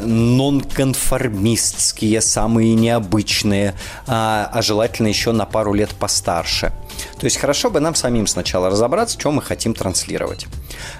нонконформистские, 0.00 2.20
самые 2.20 2.74
необычные, 2.74 3.74
а, 4.06 4.50
а 4.52 4.62
желательно 4.62 5.08
еще 5.08 5.32
на 5.32 5.46
пару 5.46 5.74
лет 5.74 5.90
постарше. 5.90 6.72
То 7.18 7.24
есть 7.24 7.38
хорошо 7.38 7.70
бы 7.70 7.80
нам 7.80 7.94
самим 7.94 8.26
сначала 8.26 8.68
разобраться, 8.70 9.18
что 9.18 9.30
мы 9.30 9.42
хотим 9.42 9.74
транслировать 9.74 10.46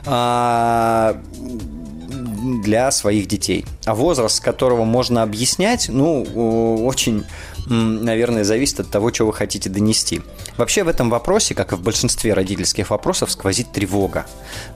а, 0.06 1.20
для 2.62 2.90
своих 2.90 3.28
детей. 3.28 3.64
А 3.84 3.94
возраст, 3.94 4.36
с 4.36 4.40
которого 4.40 4.84
можно 4.84 5.22
объяснять, 5.22 5.88
ну, 5.88 6.22
очень 6.84 7.24
наверное, 7.68 8.44
зависит 8.44 8.80
от 8.80 8.90
того, 8.90 9.12
что 9.12 9.26
вы 9.26 9.32
хотите 9.32 9.68
донести. 9.68 10.22
Вообще 10.56 10.84
в 10.84 10.88
этом 10.88 11.10
вопросе, 11.10 11.54
как 11.54 11.72
и 11.72 11.76
в 11.76 11.80
большинстве 11.80 12.34
родительских 12.34 12.90
вопросов, 12.90 13.30
сквозит 13.30 13.72
тревога. 13.72 14.26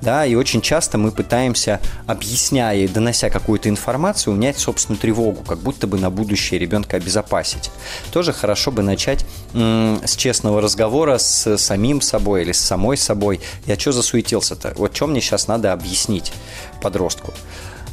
Да, 0.00 0.26
и 0.26 0.34
очень 0.34 0.60
часто 0.60 0.98
мы 0.98 1.10
пытаемся, 1.10 1.80
объясняя 2.06 2.76
и 2.76 2.88
донося 2.88 3.30
какую-то 3.30 3.68
информацию, 3.68 4.34
унять 4.34 4.58
собственную 4.58 5.00
тревогу, 5.00 5.42
как 5.42 5.58
будто 5.58 5.86
бы 5.86 5.98
на 5.98 6.10
будущее 6.10 6.60
ребенка 6.60 6.96
обезопасить. 6.96 7.70
Тоже 8.12 8.32
хорошо 8.32 8.70
бы 8.70 8.82
начать 8.82 9.24
с 9.54 10.16
честного 10.16 10.60
разговора 10.60 11.18
с 11.18 11.56
самим 11.58 12.00
собой 12.00 12.42
или 12.42 12.52
с 12.52 12.60
самой 12.60 12.96
собой. 12.96 13.40
Я 13.66 13.78
что 13.78 13.92
засуетился-то? 13.92 14.74
Вот 14.76 14.94
что 14.94 15.06
мне 15.06 15.20
сейчас 15.20 15.48
надо 15.48 15.72
объяснить 15.72 16.32
подростку? 16.80 17.32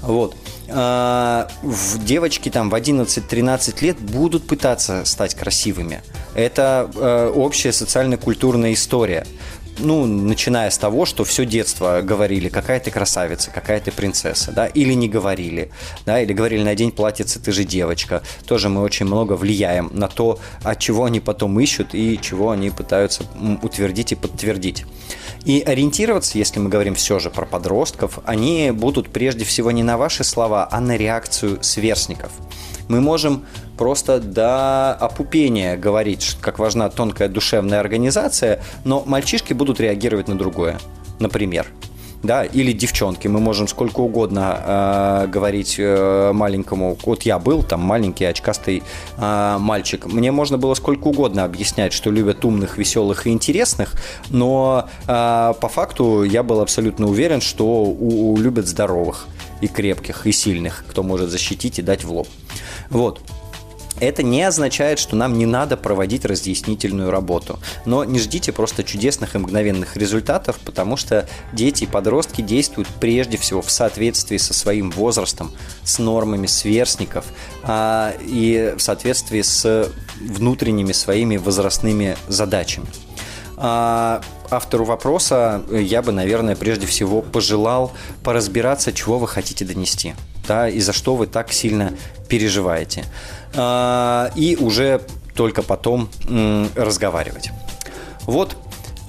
Вот. 0.01 0.35
А, 0.71 1.47
девочки 2.05 2.49
там 2.49 2.69
в 2.69 2.75
11-13 2.75 3.83
лет 3.83 3.99
будут 3.99 4.47
пытаться 4.47 5.05
стать 5.05 5.35
красивыми. 5.35 6.01
Это 6.35 6.89
э, 6.95 7.31
общая 7.35 7.71
социально-культурная 7.71 8.73
история 8.73 9.25
ну, 9.79 10.05
начиная 10.05 10.69
с 10.69 10.77
того, 10.77 11.05
что 11.05 11.23
все 11.23 11.45
детство 11.45 12.01
говорили, 12.01 12.49
какая 12.49 12.79
ты 12.79 12.91
красавица, 12.91 13.51
какая 13.51 13.79
ты 13.79 13.91
принцесса, 13.91 14.51
да, 14.51 14.67
или 14.67 14.93
не 14.93 15.09
говорили, 15.09 15.71
да, 16.05 16.21
или 16.21 16.33
говорили, 16.33 16.63
надень 16.63 16.91
платьице, 16.91 17.39
ты 17.39 17.51
же 17.51 17.63
девочка. 17.63 18.21
Тоже 18.45 18.69
мы 18.69 18.81
очень 18.81 19.05
много 19.05 19.33
влияем 19.33 19.89
на 19.93 20.07
то, 20.07 20.39
от 20.63 20.79
чего 20.79 21.05
они 21.05 21.19
потом 21.19 21.59
ищут 21.59 21.93
и 21.93 22.19
чего 22.21 22.51
они 22.51 22.69
пытаются 22.69 23.23
утвердить 23.61 24.11
и 24.11 24.15
подтвердить. 24.15 24.85
И 25.45 25.61
ориентироваться, 25.61 26.37
если 26.37 26.59
мы 26.59 26.69
говорим 26.69 26.95
все 26.95 27.19
же 27.19 27.29
про 27.29 27.45
подростков, 27.45 28.19
они 28.25 28.71
будут 28.71 29.09
прежде 29.09 29.45
всего 29.45 29.71
не 29.71 29.83
на 29.83 29.97
ваши 29.97 30.23
слова, 30.23 30.67
а 30.69 30.79
на 30.79 30.97
реакцию 30.97 31.59
сверстников. 31.61 32.31
Мы 32.89 33.01
можем 33.01 33.45
просто 33.77 34.19
до 34.19 34.93
опупения 34.93 35.77
говорить, 35.77 36.35
как 36.41 36.59
важна 36.59 36.89
тонкая 36.89 37.29
душевная 37.29 37.79
организация, 37.79 38.61
но 38.83 39.03
мальчишки 39.05 39.53
будут 39.53 39.79
реагировать 39.79 40.27
на 40.27 40.37
другое. 40.37 40.79
Например, 41.19 41.67
да, 42.23 42.43
или 42.43 42.73
девчонки. 42.73 43.27
Мы 43.27 43.39
можем 43.39 43.67
сколько 43.67 44.01
угодно 44.01 44.59
э, 44.65 45.27
говорить 45.27 45.75
э, 45.77 46.31
маленькому. 46.33 46.97
Вот 47.05 47.23
я 47.23 47.39
был 47.39 47.63
там 47.63 47.81
маленький 47.81 48.25
очкастый 48.25 48.83
э, 49.17 49.57
мальчик. 49.59 50.05
Мне 50.05 50.31
можно 50.31 50.57
было 50.57 50.73
сколько 50.73 51.07
угодно 51.07 51.43
объяснять, 51.43 51.93
что 51.93 52.11
любят 52.11 52.43
умных, 52.43 52.77
веселых 52.77 53.27
и 53.27 53.29
интересных, 53.29 53.93
но 54.29 54.89
э, 55.07 55.53
по 55.61 55.69
факту 55.69 56.23
я 56.23 56.43
был 56.43 56.59
абсолютно 56.59 57.07
уверен, 57.07 57.39
что 57.39 57.83
у, 57.83 58.33
у 58.33 58.37
любят 58.37 58.67
здоровых 58.67 59.27
и 59.61 59.67
крепких 59.67 60.25
и 60.27 60.31
сильных, 60.31 60.85
кто 60.87 61.03
может 61.03 61.29
защитить 61.29 61.79
и 61.79 61.81
дать 61.81 62.03
в 62.03 62.11
лоб. 62.11 62.27
Вот. 62.89 63.21
Это 63.99 64.23
не 64.23 64.43
означает, 64.43 64.97
что 64.97 65.15
нам 65.15 65.37
не 65.37 65.45
надо 65.45 65.75
проводить 65.75 66.25
разъяснительную 66.25 67.11
работу. 67.11 67.59
Но 67.85 68.03
не 68.05 68.19
ждите 68.19 68.53
просто 68.53 68.83
чудесных 68.83 69.35
и 69.35 69.39
мгновенных 69.39 69.97
результатов, 69.97 70.57
потому 70.63 70.95
что 70.95 71.27
дети 71.51 71.83
и 71.83 71.87
подростки 71.87 72.41
действуют 72.41 72.87
прежде 72.99 73.37
всего 73.37 73.61
в 73.61 73.69
соответствии 73.69 74.37
со 74.37 74.53
своим 74.53 74.91
возрастом, 74.91 75.51
с 75.83 75.99
нормами 75.99 76.47
сверстников 76.47 77.25
а, 77.63 78.13
и 78.21 78.73
в 78.77 78.81
соответствии 78.81 79.41
с 79.41 79.91
внутренними 80.21 80.93
своими 80.93 81.37
возрастными 81.37 82.15
задачами. 82.27 82.87
А, 83.61 84.21
автору 84.49 84.85
вопроса 84.85 85.61
я 85.69 86.01
бы, 86.01 86.13
наверное, 86.13 86.55
прежде 86.55 86.87
всего 86.87 87.21
пожелал 87.21 87.91
поразбираться, 88.23 88.93
чего 88.93 89.19
вы 89.19 89.27
хотите 89.27 89.65
донести, 89.65 90.15
да, 90.47 90.69
и 90.69 90.79
за 90.79 90.93
что 90.93 91.15
вы 91.15 91.27
так 91.27 91.51
сильно 91.51 91.93
переживаете. 92.29 93.03
А, 93.55 94.31
и 94.35 94.55
уже 94.55 95.01
только 95.35 95.61
потом 95.61 96.09
разговаривать. 96.75 97.51
Вот 98.21 98.55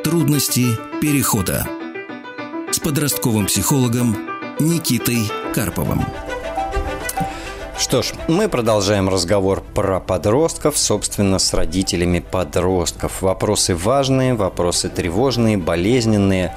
Трудности 0.04 0.66
перехода 1.02 1.68
подростковым 2.86 3.48
психологом 3.48 4.16
Никитой 4.60 5.18
Карповым. 5.56 6.06
Что 7.80 8.04
ж, 8.04 8.14
мы 8.28 8.48
продолжаем 8.48 9.10
разговор 9.10 9.64
про 9.74 10.00
подростков, 10.00 10.78
собственно, 10.78 11.40
с 11.40 11.52
родителями 11.56 12.20
подростков. 12.20 13.24
Вопросы 13.24 13.74
важные, 13.76 14.36
вопросы 14.36 14.90
тревожные, 14.90 15.58
болезненные. 15.58 16.54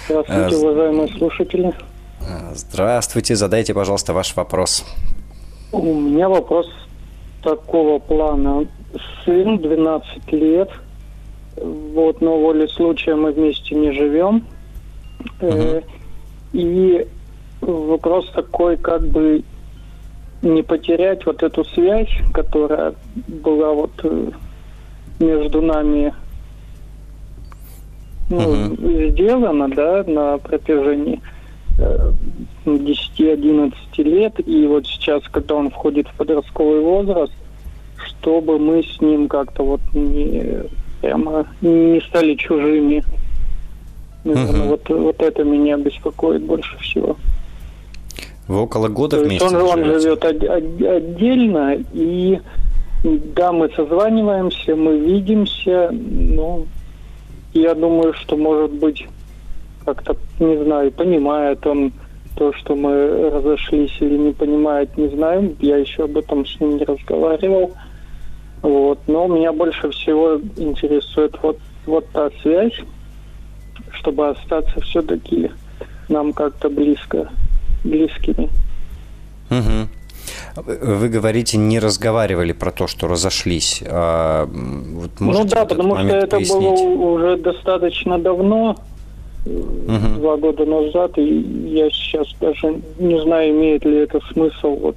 Здравствуйте, 0.09 0.57
а, 0.57 0.59
уважаемые 0.59 1.09
слушатели. 1.19 1.75
Здравствуйте. 2.55 3.37
Задайте, 3.37 3.75
пожалуйста, 3.75 4.13
ваш 4.13 4.37
вопрос. 4.37 4.85
У 5.73 5.93
меня 5.93 6.29
вопрос 6.29 6.67
такого 7.43 7.99
плана. 7.99 8.67
Сын 9.25 9.59
12 9.59 10.33
лет. 10.33 10.71
Вот, 11.57 12.21
но 12.21 12.39
воле 12.39 12.69
случая 12.69 13.15
мы 13.15 13.33
вместе 13.33 13.75
не 13.75 13.93
живем. 13.93 14.45
Угу. 15.41 15.83
И 16.53 17.07
вопрос 17.61 18.31
такой, 18.35 18.77
как 18.77 19.07
бы 19.07 19.43
не 20.43 20.63
потерять 20.63 21.25
вот 21.27 21.43
эту 21.43 21.65
связь, 21.65 22.11
которая 22.33 22.95
была 23.29 23.73
вот 23.73 23.93
э, 24.03 24.31
между 25.19 25.63
нами 25.63 26.13
ну, 28.31 28.39
угу. 28.39 28.77
сделано, 29.11 29.69
да, 29.71 30.05
на 30.07 30.39
протяжении 30.39 31.21
э, 31.79 32.13
10-11 32.65 33.75
лет, 33.99 34.35
и 34.47 34.67
вот 34.67 34.87
сейчас, 34.87 35.23
когда 35.31 35.55
он 35.57 35.71
входит 35.71 36.09
в 36.09 36.15
подростковый 36.15 36.81
возраст, 36.81 37.33
чтобы 37.97 38.59
мы 38.59 38.83
с 38.83 39.01
ним 39.01 39.29
как-то 39.29 39.65
вот 39.65 39.81
не 39.93 40.63
прямо 41.01 41.47
не 41.61 42.01
стали 42.09 42.35
чужими. 42.35 43.05
Наверное, 44.25 44.61
угу. 44.61 44.69
вот, 44.71 44.89
вот 44.89 45.23
это 45.23 45.45
меня 45.45 45.77
беспокоит 45.77 46.43
больше 46.43 46.79
всего. 46.79 47.17
Вы 48.49 48.61
около 48.61 48.89
года 48.89 49.19
То 49.19 49.25
вместе 49.25 49.47
он, 49.47 49.55
он 49.57 49.85
живет 49.85 50.25
од- 50.25 50.45
од- 50.45 50.83
отдельно, 50.83 51.77
и 51.93 52.39
да, 53.05 53.53
мы 53.53 53.71
созваниваемся, 53.77 54.77
мы 54.77 54.99
видимся, 54.99 55.91
ну, 55.93 56.67
я 57.53 57.75
думаю, 57.75 58.15
что, 58.15 58.37
может 58.37 58.73
быть, 58.73 59.07
как-то, 59.85 60.17
не 60.39 60.63
знаю, 60.65 60.91
понимает 60.91 61.67
он 61.67 61.93
то, 62.37 62.53
что 62.55 62.75
мы 62.75 63.31
разошлись 63.31 63.97
или 64.01 64.17
не 64.17 64.33
понимает, 64.33 64.97
не 64.97 65.09
знаю. 65.09 65.55
Я 65.61 65.77
еще 65.77 66.05
об 66.05 66.17
этом 66.17 66.45
с 66.47 66.59
ним 66.61 66.79
не 66.79 66.85
разговаривал. 66.85 67.73
Вот. 68.65 68.99
Но 69.07 69.27
меня 69.27 69.53
больше 69.53 69.91
всего 69.91 70.41
интересует 70.57 71.37
вот, 71.43 71.59
вот 71.85 72.09
та 72.13 72.31
связь, 72.41 72.81
чтобы 73.91 74.31
остаться 74.31 74.81
все-таки 74.81 75.51
нам 76.09 76.33
как-то 76.33 76.71
близко, 76.71 77.29
близкими. 77.85 78.49
Угу. 79.51 80.65
Вы 80.81 81.09
говорите, 81.11 81.59
не 81.59 81.79
разговаривали 81.79 82.53
про 82.53 82.71
то, 82.71 82.87
что 82.87 83.07
разошлись. 83.07 83.83
А, 83.87 84.47
вот 84.47 85.11
ну 85.21 85.45
да, 85.45 85.67
потому 85.67 85.99
что 85.99 86.17
это 86.17 86.37
пояснить? 86.37 86.59
было 86.59 86.73
уже 86.73 87.37
достаточно 87.37 88.19
давно, 88.19 88.77
угу. 89.45 90.21
два 90.21 90.37
года 90.39 90.65
назад, 90.65 91.19
и 91.19 91.41
я 91.75 91.91
сейчас 91.91 92.29
даже 92.41 92.81
не 92.99 93.21
знаю, 93.21 93.51
имеет 93.51 93.85
ли 93.85 93.99
это 93.99 94.21
смысл 94.33 94.75
вот, 94.77 94.97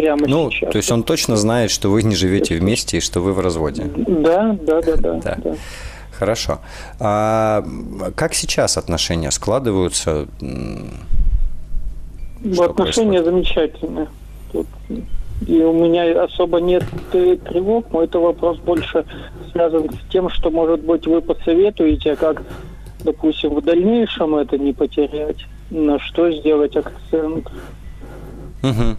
прямо 0.00 0.26
ну, 0.26 0.50
сейчас. 0.50 0.72
то 0.72 0.76
есть 0.76 0.90
он 0.90 1.02
точно 1.02 1.36
знает, 1.36 1.70
что 1.70 1.90
вы 1.90 2.02
не 2.02 2.14
живете 2.14 2.56
вместе 2.56 2.98
и 2.98 3.00
что 3.00 3.20
вы 3.20 3.32
в 3.32 3.40
разводе. 3.40 3.84
Да, 3.96 4.56
да, 4.62 4.80
да, 4.80 4.96
да. 4.96 5.14
да. 5.14 5.36
да. 5.42 5.54
Хорошо. 6.12 6.60
А 6.98 7.64
как 8.14 8.34
сейчас 8.34 8.76
отношения 8.76 9.30
складываются? 9.30 10.26
Что 12.52 12.64
Отношения 12.64 13.22
происходит? 13.22 13.24
замечательные. 13.24 14.08
Тут 14.52 14.66
и 15.46 15.62
у 15.62 15.72
меня 15.72 16.24
особо 16.24 16.60
нет 16.60 16.84
тревог, 17.10 17.86
но 17.92 18.02
это 18.02 18.18
вопрос 18.18 18.58
больше 18.58 19.04
связан 19.52 19.88
с 19.90 20.12
тем, 20.12 20.28
что, 20.28 20.50
может 20.50 20.80
быть, 20.80 21.06
вы 21.06 21.22
посоветуете, 21.22 22.14
как, 22.16 22.42
допустим, 23.02 23.54
в 23.54 23.62
дальнейшем 23.62 24.36
это 24.36 24.58
не 24.58 24.72
потерять, 24.72 25.46
на 25.70 25.98
что 25.98 26.30
сделать 26.30 26.76
акцент. 26.76 27.48
Угу. 28.62 28.96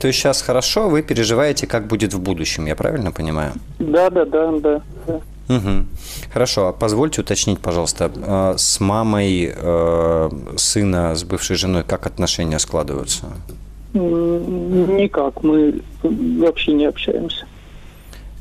То 0.00 0.06
есть 0.08 0.18
сейчас 0.18 0.42
хорошо, 0.42 0.88
вы 0.88 1.02
переживаете, 1.02 1.66
как 1.66 1.86
будет 1.86 2.14
в 2.14 2.20
будущем, 2.20 2.66
я 2.66 2.74
правильно 2.74 3.12
понимаю? 3.12 3.52
Да, 3.78 4.10
да, 4.10 4.24
да, 4.24 4.52
да. 4.52 4.82
да. 5.06 5.20
Угу. 5.48 5.86
Хорошо, 6.32 6.68
а 6.68 6.72
позвольте 6.72 7.20
уточнить, 7.20 7.60
пожалуйста, 7.60 8.10
а, 8.16 8.54
с 8.56 8.80
мамой 8.80 9.52
э, 9.54 10.30
сына, 10.56 11.14
с 11.14 11.22
бывшей 11.22 11.56
женой, 11.56 11.84
как 11.86 12.06
отношения 12.06 12.58
складываются? 12.58 13.26
Никак, 13.92 15.42
мы 15.42 15.82
вообще 16.02 16.72
не 16.72 16.86
общаемся. 16.86 17.46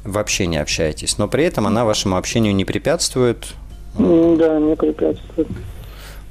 Вообще 0.04 0.48
не 0.48 0.58
общаетесь, 0.58 1.18
но 1.18 1.28
при 1.28 1.44
этом 1.44 1.68
она 1.68 1.86
вашему 1.86 2.18
общению 2.18 2.56
не 2.56 2.66
препятствует? 2.66 3.54
Да, 3.98 4.60
не 4.60 4.76
препятствует. 4.76 5.48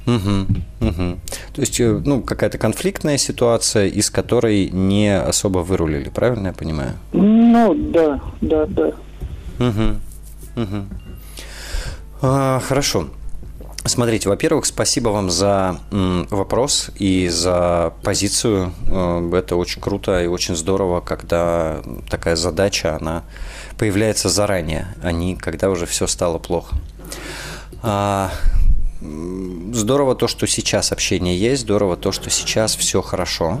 Угу, 0.05 0.87
угу. 0.87 1.19
То 1.53 1.61
есть, 1.61 1.79
э, 1.79 2.01
ну, 2.05 2.21
какая-то 2.21 2.57
конфликтная 2.57 3.17
ситуация, 3.17 3.87
из 3.87 4.09
которой 4.09 4.69
не 4.69 5.17
особо 5.17 5.59
вырулили, 5.59 6.09
правильно 6.09 6.47
я 6.47 6.53
понимаю? 6.53 6.93
Ну, 7.13 7.73
да, 7.73 8.19
да, 8.41 8.65
да. 8.65 8.87
Угу. 9.59 10.61
Угу. 10.61 10.85
А, 12.21 12.59
хорошо. 12.59 13.07
Смотрите, 13.85 14.29
во-первых, 14.29 14.65
спасибо 14.65 15.09
вам 15.09 15.29
за 15.29 15.77
вопрос 15.91 16.89
и 16.95 17.27
за 17.27 17.93
позицию. 18.03 18.73
Э, 18.87 19.31
это 19.33 19.55
очень 19.55 19.81
круто 19.81 20.21
и 20.21 20.27
очень 20.27 20.55
здорово, 20.55 21.01
когда 21.01 21.81
такая 22.09 22.35
задача, 22.35 22.97
она 22.97 23.23
появляется 23.77 24.29
заранее, 24.29 24.87
а 25.01 25.11
не 25.11 25.35
когда 25.35 25.69
уже 25.69 25.85
все 25.85 26.07
стало 26.07 26.39
плохо. 26.39 26.75
Здорово 29.73 30.15
то, 30.15 30.27
что 30.27 30.47
сейчас 30.47 30.91
общение 30.91 31.37
есть, 31.37 31.63
здорово 31.63 31.97
то, 31.97 32.11
что 32.11 32.29
сейчас 32.29 32.75
все 32.75 33.01
хорошо. 33.01 33.59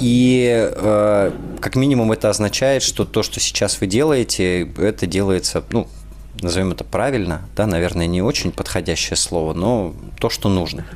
И 0.00 0.70
э, 0.74 1.32
как 1.60 1.76
минимум 1.76 2.12
это 2.12 2.30
означает, 2.30 2.82
что 2.82 3.04
то, 3.04 3.22
что 3.22 3.40
сейчас 3.40 3.80
вы 3.80 3.86
делаете, 3.86 4.62
это 4.78 5.06
делается 5.06 5.62
ну, 5.70 5.88
назовем 6.40 6.72
это 6.72 6.84
правильно, 6.84 7.48
да, 7.56 7.66
наверное, 7.66 8.06
не 8.06 8.22
очень 8.22 8.52
подходящее 8.52 9.16
слово, 9.16 9.54
но 9.54 9.94
то, 10.18 10.30
что 10.30 10.48
нужно. 10.48 10.86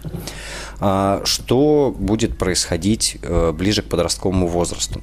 А, 0.81 1.23
что 1.25 1.95
будет 1.99 2.39
происходить 2.39 3.19
э, 3.23 3.53
ближе 3.53 3.83
к 3.83 3.87
подростковому 3.87 4.47
возрасту? 4.47 5.01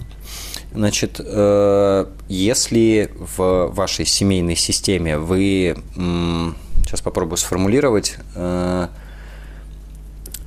Значит, 0.73 1.19
э, 1.23 2.05
если 2.27 3.11
в 3.17 3.67
вашей 3.73 4.05
семейной 4.05 4.55
системе 4.55 5.17
вы, 5.17 5.77
сейчас 6.85 7.01
попробую 7.01 7.37
сформулировать, 7.37 8.17
э, 8.35 8.87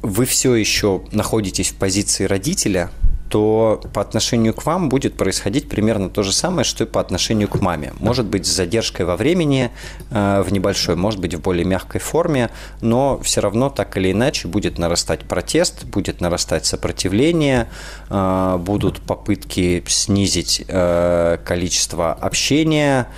вы 0.02 0.24
все 0.24 0.54
еще 0.54 1.02
находитесь 1.12 1.70
в 1.70 1.74
позиции 1.74 2.24
родителя– 2.24 2.90
то 3.28 3.80
по 3.92 4.00
отношению 4.00 4.54
к 4.54 4.64
вам 4.64 4.88
будет 4.88 5.14
происходить 5.14 5.68
примерно 5.68 6.08
то 6.08 6.22
же 6.22 6.32
самое, 6.32 6.64
что 6.64 6.84
и 6.84 6.86
по 6.86 7.00
отношению 7.00 7.48
к 7.48 7.60
маме. 7.60 7.92
Может 7.98 8.26
быть, 8.26 8.46
с 8.46 8.50
задержкой 8.50 9.06
во 9.06 9.16
времени 9.16 9.70
э, 10.10 10.42
в 10.46 10.52
небольшой, 10.52 10.96
может 10.96 11.20
быть, 11.20 11.34
в 11.34 11.40
более 11.40 11.64
мягкой 11.64 12.00
форме, 12.00 12.50
но 12.80 13.18
все 13.22 13.40
равно 13.40 13.70
так 13.70 13.96
или 13.96 14.12
иначе 14.12 14.48
будет 14.48 14.78
нарастать 14.78 15.20
протест, 15.20 15.84
будет 15.84 16.20
нарастать 16.20 16.66
сопротивление, 16.66 17.68
э, 18.08 18.56
будут 18.58 19.00
попытки 19.00 19.84
снизить 19.86 20.64
количество 20.68 22.12
общения, 22.12 23.08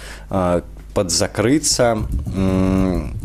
подзакрыться, 0.95 1.99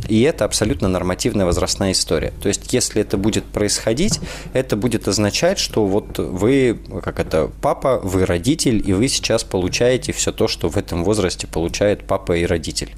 и 0.07 0.21
это 0.21 0.45
абсолютно 0.45 0.87
нормативная 0.87 1.45
возрастная 1.45 1.91
история. 1.91 2.33
То 2.41 2.47
есть, 2.47 2.73
если 2.73 3.01
это 3.01 3.17
будет 3.17 3.45
происходить, 3.45 4.19
это 4.53 4.75
будет 4.75 5.07
означать, 5.07 5.59
что 5.59 5.85
вот 5.85 6.17
вы, 6.19 6.79
как 7.03 7.19
это, 7.19 7.49
папа, 7.61 7.99
вы 8.03 8.25
родитель, 8.25 8.83
и 8.85 8.93
вы 8.93 9.07
сейчас 9.07 9.43
получаете 9.43 10.11
все 10.13 10.31
то, 10.31 10.47
что 10.47 10.69
в 10.69 10.77
этом 10.77 11.03
возрасте 11.03 11.47
получает 11.47 12.05
папа 12.05 12.37
и 12.37 12.45
родитель, 12.45 12.93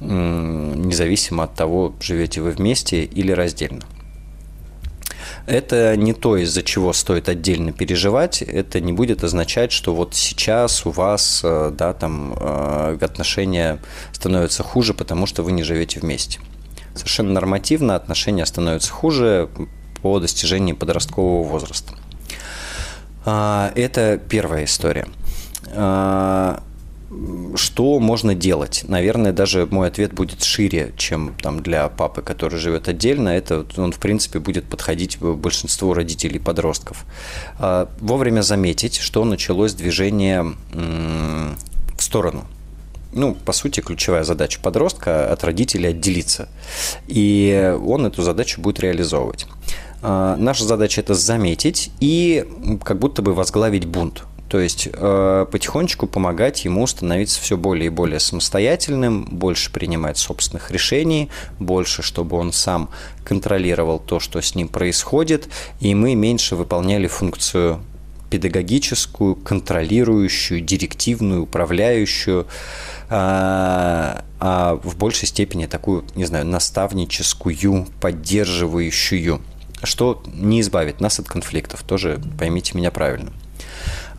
независимо 0.00 1.44
от 1.44 1.54
того, 1.54 1.94
живете 2.00 2.40
вы 2.40 2.50
вместе 2.52 3.04
или 3.04 3.32
раздельно. 3.32 3.82
Это 5.46 5.96
не 5.96 6.12
то, 6.12 6.36
из-за 6.36 6.62
чего 6.62 6.92
стоит 6.92 7.28
отдельно 7.28 7.72
переживать. 7.72 8.42
Это 8.42 8.80
не 8.80 8.92
будет 8.92 9.24
означать, 9.24 9.72
что 9.72 9.94
вот 9.94 10.14
сейчас 10.14 10.86
у 10.86 10.90
вас 10.90 11.40
э, 11.42 11.72
да, 11.76 11.92
там, 11.92 12.34
э, 12.38 12.98
отношения 13.00 13.80
становятся 14.12 14.62
хуже, 14.62 14.94
потому 14.94 15.26
что 15.26 15.42
вы 15.42 15.52
не 15.52 15.62
живете 15.62 16.00
вместе. 16.00 16.40
Совершенно 16.94 17.32
нормативно 17.32 17.96
отношения 17.96 18.46
становятся 18.46 18.92
хуже 18.92 19.48
по 20.02 20.18
достижении 20.20 20.72
подросткового 20.72 21.44
возраста. 21.44 21.94
А, 23.24 23.72
это 23.74 24.18
первая 24.18 24.64
история. 24.64 25.06
Что 27.56 27.98
можно 27.98 28.34
делать? 28.34 28.84
Наверное, 28.86 29.32
даже 29.32 29.66
мой 29.66 29.88
ответ 29.88 30.12
будет 30.12 30.44
шире, 30.44 30.92
чем 30.96 31.34
там 31.42 31.60
для 31.60 31.88
папы, 31.88 32.22
который 32.22 32.58
живет 32.58 32.88
отдельно. 32.88 33.30
Это 33.30 33.66
он, 33.76 33.92
в 33.92 33.98
принципе, 33.98 34.38
будет 34.38 34.64
подходить 34.64 35.18
большинству 35.18 35.92
родителей 35.92 36.38
подростков. 36.38 37.04
А, 37.58 37.88
вовремя 38.00 38.42
заметить, 38.42 38.96
что 38.98 39.24
началось 39.24 39.74
движение 39.74 40.54
в 40.72 42.02
сторону 42.02 42.44
ну, 43.12 43.34
по 43.34 43.52
сути, 43.52 43.80
ключевая 43.80 44.24
задача 44.24 44.60
подростка 44.62 45.32
от 45.32 45.42
родителей 45.44 45.88
отделиться. 45.88 46.48
И 47.08 47.76
он 47.84 48.06
эту 48.06 48.22
задачу 48.22 48.60
будет 48.60 48.80
реализовывать. 48.80 49.46
А, 50.02 50.36
наша 50.36 50.64
задача 50.64 51.00
это 51.00 51.14
заметить 51.14 51.90
и 52.00 52.46
как 52.84 52.98
будто 52.98 53.22
бы 53.22 53.34
возглавить 53.34 53.86
бунт. 53.86 54.24
То 54.50 54.58
есть 54.58 54.88
э, 54.92 55.46
потихонечку 55.48 56.08
помогать 56.08 56.64
ему 56.64 56.84
становиться 56.88 57.40
все 57.40 57.56
более 57.56 57.86
и 57.86 57.88
более 57.88 58.18
самостоятельным, 58.18 59.24
больше 59.24 59.70
принимать 59.70 60.18
собственных 60.18 60.72
решений, 60.72 61.30
больше, 61.60 62.02
чтобы 62.02 62.36
он 62.36 62.52
сам 62.52 62.90
контролировал 63.24 64.00
то, 64.00 64.18
что 64.18 64.40
с 64.40 64.56
ним 64.56 64.66
происходит, 64.66 65.48
и 65.78 65.94
мы 65.94 66.16
меньше 66.16 66.56
выполняли 66.56 67.06
функцию 67.06 67.80
педагогическую, 68.28 69.36
контролирующую, 69.36 70.60
директивную, 70.60 71.44
управляющую, 71.44 72.48
а, 73.08 74.24
а 74.40 74.80
в 74.82 74.96
большей 74.96 75.28
степени 75.28 75.66
такую, 75.66 76.04
не 76.16 76.24
знаю, 76.24 76.44
наставническую, 76.46 77.86
поддерживающую, 78.00 79.40
что 79.84 80.24
не 80.26 80.60
избавит 80.60 81.00
нас 81.00 81.20
от 81.20 81.28
конфликтов, 81.28 81.84
тоже 81.84 82.20
поймите 82.36 82.76
меня 82.76 82.90
правильно. 82.90 83.30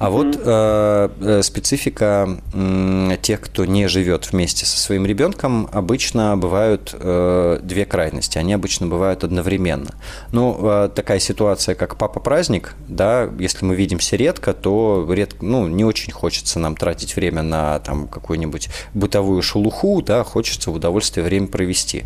А 0.01 0.09
вот 0.09 0.35
э, 0.35 1.09
э, 1.21 1.43
специфика 1.43 2.39
э, 2.53 3.17
тех, 3.21 3.39
кто 3.39 3.65
не 3.65 3.87
живет 3.87 4.31
вместе 4.31 4.65
со 4.65 4.79
своим 4.79 5.05
ребенком, 5.05 5.69
обычно 5.71 6.35
бывают 6.35 6.95
э, 6.99 7.59
две 7.61 7.85
крайности. 7.85 8.39
Они 8.39 8.51
обычно 8.51 8.87
бывают 8.87 9.23
одновременно. 9.23 9.93
Ну, 10.31 10.57
э, 10.59 10.89
такая 10.95 11.19
ситуация, 11.19 11.75
как 11.75 11.97
папа 11.97 12.19
праздник, 12.19 12.73
да, 12.87 13.29
если 13.37 13.63
мы 13.63 13.75
видимся 13.75 14.15
редко, 14.15 14.53
то 14.55 15.07
редко, 15.07 15.45
ну, 15.45 15.67
не 15.67 15.85
очень 15.85 16.11
хочется 16.11 16.57
нам 16.57 16.75
тратить 16.75 17.15
время 17.15 17.43
на 17.43 17.77
там 17.81 18.07
какую-нибудь 18.07 18.69
бытовую 18.95 19.43
шелуху, 19.43 20.01
да, 20.01 20.23
хочется 20.23 20.71
в 20.71 20.73
удовольствие 20.73 21.23
время 21.23 21.45
провести. 21.45 22.05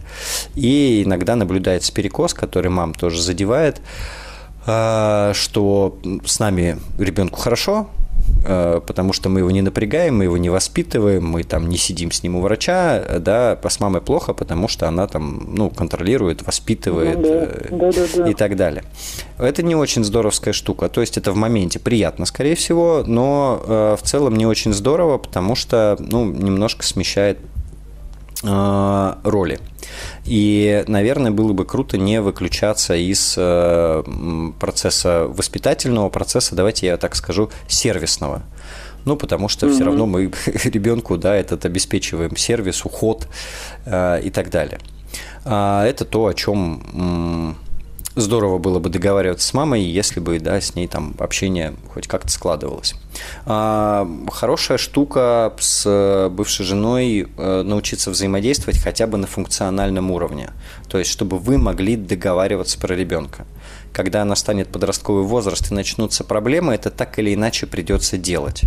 И 0.54 1.04
иногда 1.06 1.38
наблюдается 1.38 1.94
перекос, 1.94 2.34
который 2.34 2.70
мам 2.70 2.94
тоже 2.94 3.22
задевает. 3.22 3.80
А, 4.66 5.34
что 5.34 5.98
с 6.26 6.40
нами 6.40 6.78
ребенку 6.98 7.40
хорошо, 7.40 7.88
а, 8.46 8.80
потому 8.80 9.14
что 9.14 9.30
мы 9.30 9.40
его 9.40 9.52
не 9.52 9.62
напрягаем, 9.62 10.18
мы 10.18 10.24
его 10.24 10.38
не 10.38 10.50
воспитываем, 10.50 11.28
мы 11.28 11.44
там 11.44 11.70
не 11.70 11.78
сидим 11.78 12.12
с 12.12 12.24
ним 12.24 12.36
у 12.36 12.42
врача, 12.42 13.04
да, 13.20 13.60
с 13.68 13.80
мамой 13.80 14.02
плохо, 14.02 14.34
потому 14.34 14.68
что 14.68 14.88
она 14.88 15.08
там, 15.08 15.50
ну, 15.56 15.70
контролирует, 15.70 16.46
воспитывает 16.46 17.18
ну, 17.18 17.22
да. 17.22 17.68
Да, 17.78 17.92
да, 17.92 18.08
да. 18.16 18.30
и 18.30 18.34
так 18.34 18.56
далее. 18.56 18.84
Это 19.38 19.62
не 19.64 19.76
очень 19.76 20.04
здоровская 20.04 20.54
штука, 20.54 20.90
то 20.90 21.02
есть 21.02 21.18
это 21.18 21.32
в 21.32 21.36
моменте 21.36 21.80
приятно, 21.80 22.26
скорее 22.26 22.56
всего, 22.56 23.04
но 23.06 23.62
э, 23.66 23.98
в 24.00 24.04
целом 24.04 24.36
не 24.36 24.46
очень 24.46 24.74
здорово, 24.74 25.18
потому 25.18 25.56
что, 25.56 25.96
ну, 26.00 26.26
немножко 26.26 26.84
смещает 26.84 27.38
э, 27.38 27.55
роли. 28.46 29.60
И, 30.26 30.84
наверное, 30.88 31.32
было 31.32 31.54
бы 31.54 31.66
круто 31.66 31.98
не 31.98 32.22
выключаться 32.22 32.96
из 32.96 33.36
э, 33.38 34.04
процесса 34.60 35.26
воспитательного 35.28 36.10
процесса, 36.10 36.56
давайте 36.56 36.88
я 36.88 36.98
так 36.98 37.16
скажу, 37.16 37.50
сервисного. 37.68 38.42
Ну, 39.06 39.16
потому 39.18 39.50
что 39.50 39.68
mm-hmm. 39.68 39.74
все 39.74 39.84
равно 39.84 40.06
мы 40.08 40.32
ребенку, 40.64 41.18
да, 41.18 41.36
этот 41.36 41.66
обеспечиваем 41.66 42.36
сервис, 42.36 42.86
уход 42.86 43.28
э, 43.86 44.22
и 44.24 44.30
так 44.32 44.50
далее. 44.50 44.80
А 45.46 45.86
это 45.86 46.06
то, 46.06 46.26
о 46.26 46.34
чем 46.34 47.56
здорово 48.16 48.58
было 48.58 48.80
бы 48.80 48.90
договариваться 48.90 49.48
с 49.48 49.54
мамой, 49.54 49.84
если 49.84 50.20
бы, 50.20 50.40
да, 50.40 50.60
с 50.60 50.76
ней 50.76 50.88
там 50.88 51.14
общение 51.20 51.76
хоть 51.94 52.08
как-то 52.08 52.30
складывалось. 52.30 52.96
А, 53.46 54.08
хорошая 54.32 54.78
штука 54.78 55.54
с 55.60 56.30
бывшей 56.32 56.66
женой 56.66 57.28
э, 57.38 57.62
научиться 57.64 58.12
взаимодействовать 58.12 58.80
хотя 58.80 59.08
бы 59.08 59.18
на 59.18 59.28
функциональном 59.28 60.12
уровне. 60.12 60.52
То 60.88 60.98
есть, 60.98 61.12
чтобы 61.12 61.38
вы 61.38 61.58
могли 61.58 61.96
договариваться 61.96 62.80
про 62.80 62.96
ребенка. 62.96 63.46
Когда 63.92 64.26
настанет 64.26 64.70
подростковый 64.70 65.24
возраст 65.24 65.72
и 65.72 65.74
начнутся 65.74 66.24
проблемы, 66.24 66.74
это 66.74 66.90
так 66.90 67.18
или 67.20 67.34
иначе 67.34 67.66
придется 67.66 68.18
делать. 68.18 68.64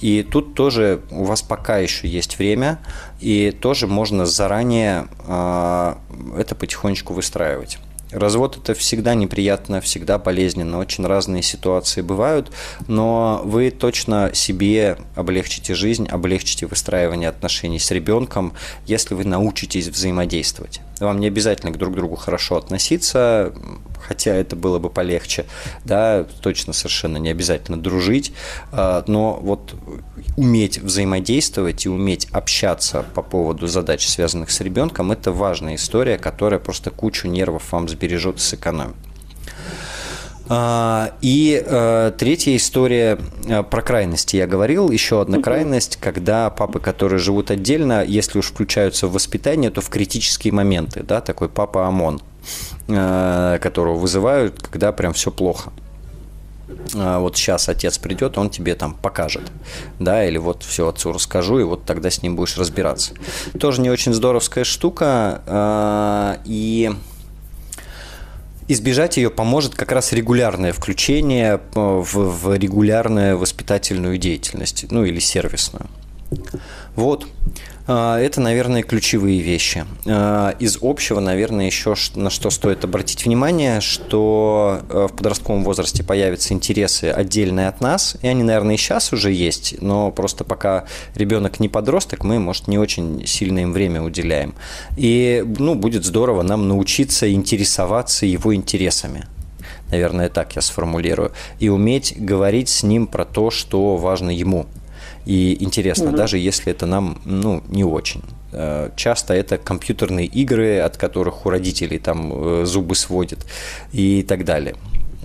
И 0.00 0.22
тут 0.22 0.54
тоже 0.54 1.02
у 1.10 1.24
вас 1.24 1.42
пока 1.42 1.78
еще 1.78 2.08
есть 2.08 2.38
время, 2.38 2.78
и 3.20 3.50
тоже 3.50 3.86
можно 3.86 4.26
заранее 4.26 5.08
э, 5.26 5.94
это 6.38 6.54
потихонечку 6.54 7.12
выстраивать. 7.12 7.78
Развод 8.12 8.58
это 8.58 8.74
всегда 8.74 9.14
неприятно, 9.14 9.80
всегда 9.80 10.18
болезненно, 10.18 10.78
очень 10.78 11.06
разные 11.06 11.42
ситуации 11.42 12.02
бывают, 12.02 12.52
но 12.86 13.40
вы 13.44 13.70
точно 13.70 14.30
себе 14.34 14.98
облегчите 15.14 15.74
жизнь, 15.74 16.06
облегчите 16.08 16.66
выстраивание 16.66 17.28
отношений 17.28 17.78
с 17.78 17.90
ребенком, 17.90 18.52
если 18.86 19.14
вы 19.14 19.24
научитесь 19.24 19.88
взаимодействовать. 19.88 20.80
Вам 21.00 21.20
не 21.20 21.26
обязательно 21.26 21.72
к 21.72 21.78
друг 21.78 21.94
другу 21.94 22.16
хорошо 22.16 22.56
относиться, 22.56 23.52
хотя 24.00 24.34
это 24.34 24.56
было 24.56 24.78
бы 24.78 24.90
полегче, 24.90 25.46
да, 25.84 26.24
точно 26.42 26.72
совершенно 26.72 27.16
не 27.16 27.30
обязательно 27.30 27.80
дружить, 27.80 28.32
а, 28.72 29.04
но 29.06 29.38
вот 29.40 29.74
уметь 30.36 30.78
взаимодействовать 30.78 31.86
и 31.86 31.88
уметь 31.88 32.28
общаться 32.32 33.04
по 33.14 33.22
поводу 33.22 33.66
задач, 33.66 34.06
связанных 34.06 34.50
с 34.50 34.60
ребенком, 34.60 35.12
это 35.12 35.32
важная 35.32 35.76
история, 35.76 36.18
которая 36.18 36.60
просто 36.60 36.90
кучу 36.90 37.28
нервов 37.28 37.72
вам 37.72 37.88
сбережет 37.88 38.36
и 38.36 38.40
сэкономит. 38.40 38.96
А, 40.48 41.14
и 41.20 41.62
э, 41.64 42.12
третья 42.18 42.56
история 42.56 43.18
э, 43.46 43.62
про 43.62 43.82
крайности. 43.82 44.36
Я 44.36 44.46
говорил, 44.46 44.90
еще 44.90 45.20
одна 45.20 45.40
крайность, 45.40 45.96
когда 45.96 46.50
папы, 46.50 46.80
которые 46.80 47.18
живут 47.18 47.50
отдельно, 47.50 48.04
если 48.04 48.38
уж 48.38 48.46
включаются 48.46 49.06
в 49.06 49.12
воспитание, 49.12 49.70
то 49.70 49.80
в 49.80 49.88
критические 49.88 50.52
моменты, 50.52 51.02
да, 51.02 51.20
такой 51.20 51.48
папа 51.48 51.86
ОМОН, 51.86 52.20
э, 52.88 53.58
которого 53.62 53.96
вызывают, 53.96 54.60
когда 54.60 54.92
прям 54.92 55.12
все 55.12 55.30
плохо. 55.30 55.70
а, 56.94 57.20
вот 57.20 57.36
сейчас 57.36 57.68
отец 57.68 57.98
придет, 57.98 58.36
он 58.36 58.50
тебе 58.50 58.74
там 58.74 58.94
покажет, 58.94 59.52
да, 59.98 60.24
или 60.26 60.38
вот 60.38 60.64
все 60.64 60.88
отцу 60.88 61.12
расскажу, 61.12 61.60
и 61.60 61.64
вот 61.64 61.84
тогда 61.84 62.10
с 62.10 62.22
ним 62.22 62.34
будешь 62.36 62.56
разбираться. 62.58 63.14
Тоже 63.58 63.80
не 63.80 63.90
очень 63.90 64.12
здоровская 64.12 64.64
штука, 64.64 65.42
а, 65.46 66.38
и 66.44 66.90
избежать 68.72 69.16
ее 69.16 69.30
поможет 69.30 69.74
как 69.74 69.92
раз 69.92 70.12
регулярное 70.12 70.72
включение 70.72 71.60
в, 71.74 72.04
в 72.04 72.54
регулярную 72.54 73.38
воспитательную 73.38 74.18
деятельность, 74.18 74.86
ну 74.90 75.04
или 75.04 75.18
сервисную. 75.18 75.86
Вот. 76.96 77.26
А, 77.86 78.18
это, 78.18 78.40
наверное, 78.40 78.82
ключевые 78.82 79.40
вещи. 79.40 79.84
А, 80.06 80.54
из 80.58 80.78
общего, 80.80 81.20
наверное, 81.20 81.66
еще 81.66 81.94
на 82.14 82.30
что 82.30 82.50
стоит 82.50 82.84
обратить 82.84 83.24
внимание, 83.24 83.80
что 83.80 84.80
э, 84.88 85.08
в 85.10 85.16
подростковом 85.16 85.64
возрасте 85.64 86.04
появятся 86.04 86.54
интересы 86.54 87.06
отдельные 87.06 87.68
от 87.68 87.80
нас, 87.80 88.16
и 88.22 88.28
они, 88.28 88.42
наверное, 88.42 88.76
и 88.76 88.78
сейчас 88.78 89.12
уже 89.12 89.32
есть, 89.32 89.76
но 89.80 90.10
просто 90.10 90.44
пока 90.44 90.84
ребенок 91.14 91.60
не 91.60 91.68
подросток, 91.68 92.24
мы, 92.24 92.38
может, 92.38 92.68
не 92.68 92.78
очень 92.78 93.26
сильно 93.26 93.60
им 93.60 93.72
время 93.72 94.02
уделяем. 94.02 94.54
И, 94.96 95.44
ну, 95.58 95.74
будет 95.74 96.04
здорово 96.04 96.42
нам 96.42 96.68
научиться 96.68 97.32
интересоваться 97.32 98.26
его 98.26 98.54
интересами 98.54 99.26
наверное, 99.90 100.30
так 100.30 100.56
я 100.56 100.62
сформулирую, 100.62 101.32
и 101.58 101.68
уметь 101.68 102.14
говорить 102.16 102.70
с 102.70 102.82
ним 102.82 103.06
про 103.06 103.26
то, 103.26 103.50
что 103.50 103.96
важно 103.98 104.30
ему 104.30 104.66
и 105.24 105.62
интересно, 105.62 106.08
угу. 106.08 106.16
даже 106.16 106.38
если 106.38 106.72
это 106.72 106.86
нам 106.86 107.20
ну, 107.24 107.62
не 107.68 107.84
очень. 107.84 108.22
Э, 108.52 108.90
часто 108.96 109.34
это 109.34 109.58
компьютерные 109.58 110.26
игры, 110.26 110.78
от 110.78 110.96
которых 110.96 111.46
у 111.46 111.50
родителей 111.50 111.98
там 111.98 112.32
э, 112.32 112.64
зубы 112.66 112.94
сводят 112.94 113.46
и 113.92 114.22
так 114.22 114.44
далее. 114.44 114.76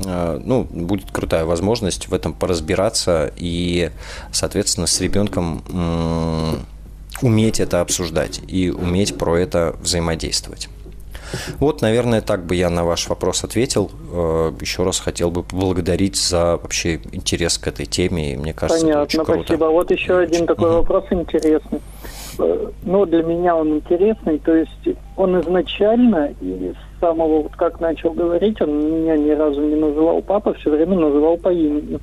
Э, 0.05 0.39
ну, 0.43 0.63
будет 0.63 1.11
крутая 1.11 1.45
возможность 1.45 2.07
в 2.07 2.13
этом 2.13 2.33
поразбираться 2.33 3.31
и, 3.35 3.91
соответственно, 4.31 4.87
с 4.87 5.01
ребенком 5.01 5.63
уметь 7.21 7.59
это 7.59 7.81
обсуждать 7.81 8.41
и 8.47 8.69
уметь 8.69 9.17
про 9.17 9.37
это 9.37 9.75
взаимодействовать. 9.81 10.69
Вот, 11.59 11.81
наверное, 11.81 12.21
так 12.21 12.45
бы 12.45 12.55
я 12.55 12.69
на 12.69 12.83
ваш 12.83 13.07
вопрос 13.09 13.43
ответил. 13.43 13.91
Э, 14.11 14.51
Еще 14.59 14.83
раз 14.83 14.99
хотел 14.99 15.31
бы 15.31 15.43
поблагодарить 15.43 16.15
за 16.15 16.57
вообще 16.57 16.99
интерес 17.11 17.57
к 17.57 17.67
этой 17.67 17.85
теме. 17.85 18.33
И 18.33 18.37
мне 18.37 18.53
кажется, 18.53 18.81
Понятно, 18.81 19.03
это 19.03 19.03
очень 19.03 19.25
круто. 19.25 19.43
спасибо. 19.43 19.65
Вот 19.65 19.91
еще 19.91 20.17
один 20.17 20.45
такой 20.45 20.69
угу. 20.69 20.77
вопрос 20.77 21.05
интересный. 21.11 21.81
Э, 22.39 22.67
ну, 22.83 23.05
для 23.05 23.23
меня 23.23 23.55
он 23.55 23.77
интересный. 23.77 24.39
То 24.39 24.55
есть 24.55 24.97
он 25.15 25.39
изначально 25.41 26.33
и 26.41 26.73
с 26.73 26.99
самого, 26.99 27.43
вот 27.43 27.55
как 27.55 27.79
начал 27.79 28.11
говорить, 28.11 28.61
он 28.61 29.01
меня 29.03 29.17
ни 29.17 29.31
разу 29.31 29.61
не 29.61 29.75
называл 29.75 30.21
папа, 30.21 30.53
все 30.53 30.69
время 30.69 30.97
называл 30.97 31.37
по 31.37 31.51
имени. 31.51 31.99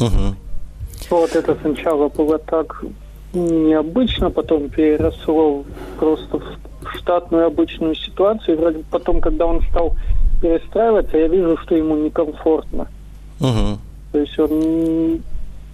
Угу. 0.00 0.34
Вот 1.10 1.36
это 1.36 1.56
сначала 1.62 2.08
было 2.08 2.38
так 2.38 2.84
необычно, 3.32 4.30
потом 4.30 4.68
переросло 4.68 5.64
просто 5.98 6.38
в 6.38 6.58
штатную 6.94 7.46
обычную 7.46 7.94
ситуацию. 7.94 8.56
И 8.56 8.60
вроде 8.60 8.84
потом, 8.90 9.20
когда 9.20 9.46
он 9.46 9.62
стал 9.70 9.96
перестраиваться, 10.40 11.16
я 11.16 11.28
вижу, 11.28 11.56
что 11.58 11.74
ему 11.74 11.96
некомфортно. 11.96 12.88
Угу. 13.40 13.78
То 14.12 14.18
есть 14.18 14.38
он, 14.38 15.22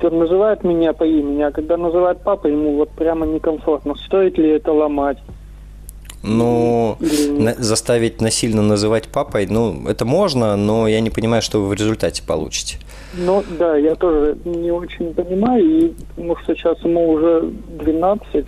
он 0.02 0.18
называет 0.18 0.64
меня 0.64 0.92
по 0.92 1.04
имени, 1.04 1.42
а 1.42 1.50
когда 1.50 1.76
называет 1.76 2.22
папа, 2.22 2.46
ему 2.46 2.76
вот 2.76 2.90
прямо 2.90 3.26
некомфортно. 3.26 3.94
Стоит 3.96 4.38
ли 4.38 4.48
это 4.50 4.72
ломать? 4.72 5.18
Ну, 6.22 6.98
на, 7.00 7.54
заставить 7.54 8.20
насильно 8.20 8.60
называть 8.60 9.08
папой, 9.08 9.46
ну, 9.46 9.88
это 9.88 10.04
можно, 10.04 10.54
но 10.54 10.86
я 10.86 11.00
не 11.00 11.08
понимаю, 11.08 11.40
что 11.40 11.62
вы 11.62 11.68
в 11.68 11.72
результате 11.72 12.22
получите. 12.22 12.76
Ну, 13.14 13.42
да, 13.58 13.76
я 13.76 13.94
тоже 13.94 14.36
не 14.44 14.70
очень 14.70 15.14
понимаю, 15.14 15.64
и 15.64 15.92
потому 16.10 16.36
что 16.36 16.54
сейчас 16.54 16.78
ему 16.84 17.10
уже 17.10 17.50
12, 17.80 18.46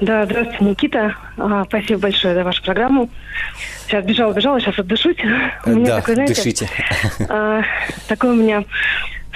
Да, 0.00 0.24
здравствуйте, 0.26 0.64
Никита. 0.64 1.16
А, 1.36 1.64
спасибо 1.64 2.00
большое 2.02 2.34
за 2.34 2.44
вашу 2.44 2.62
программу. 2.62 3.10
Сейчас 3.86 4.04
бежала, 4.04 4.32
бежала, 4.32 4.60
сейчас 4.60 4.78
отдышусь. 4.78 5.16
У 5.66 5.70
меня 5.70 5.86
да, 5.86 5.96
такой, 5.96 6.14
знаете, 6.14 6.34
дышите. 6.34 6.68
А, 7.28 7.62
такой 8.06 8.30
у 8.30 8.34
меня 8.34 8.64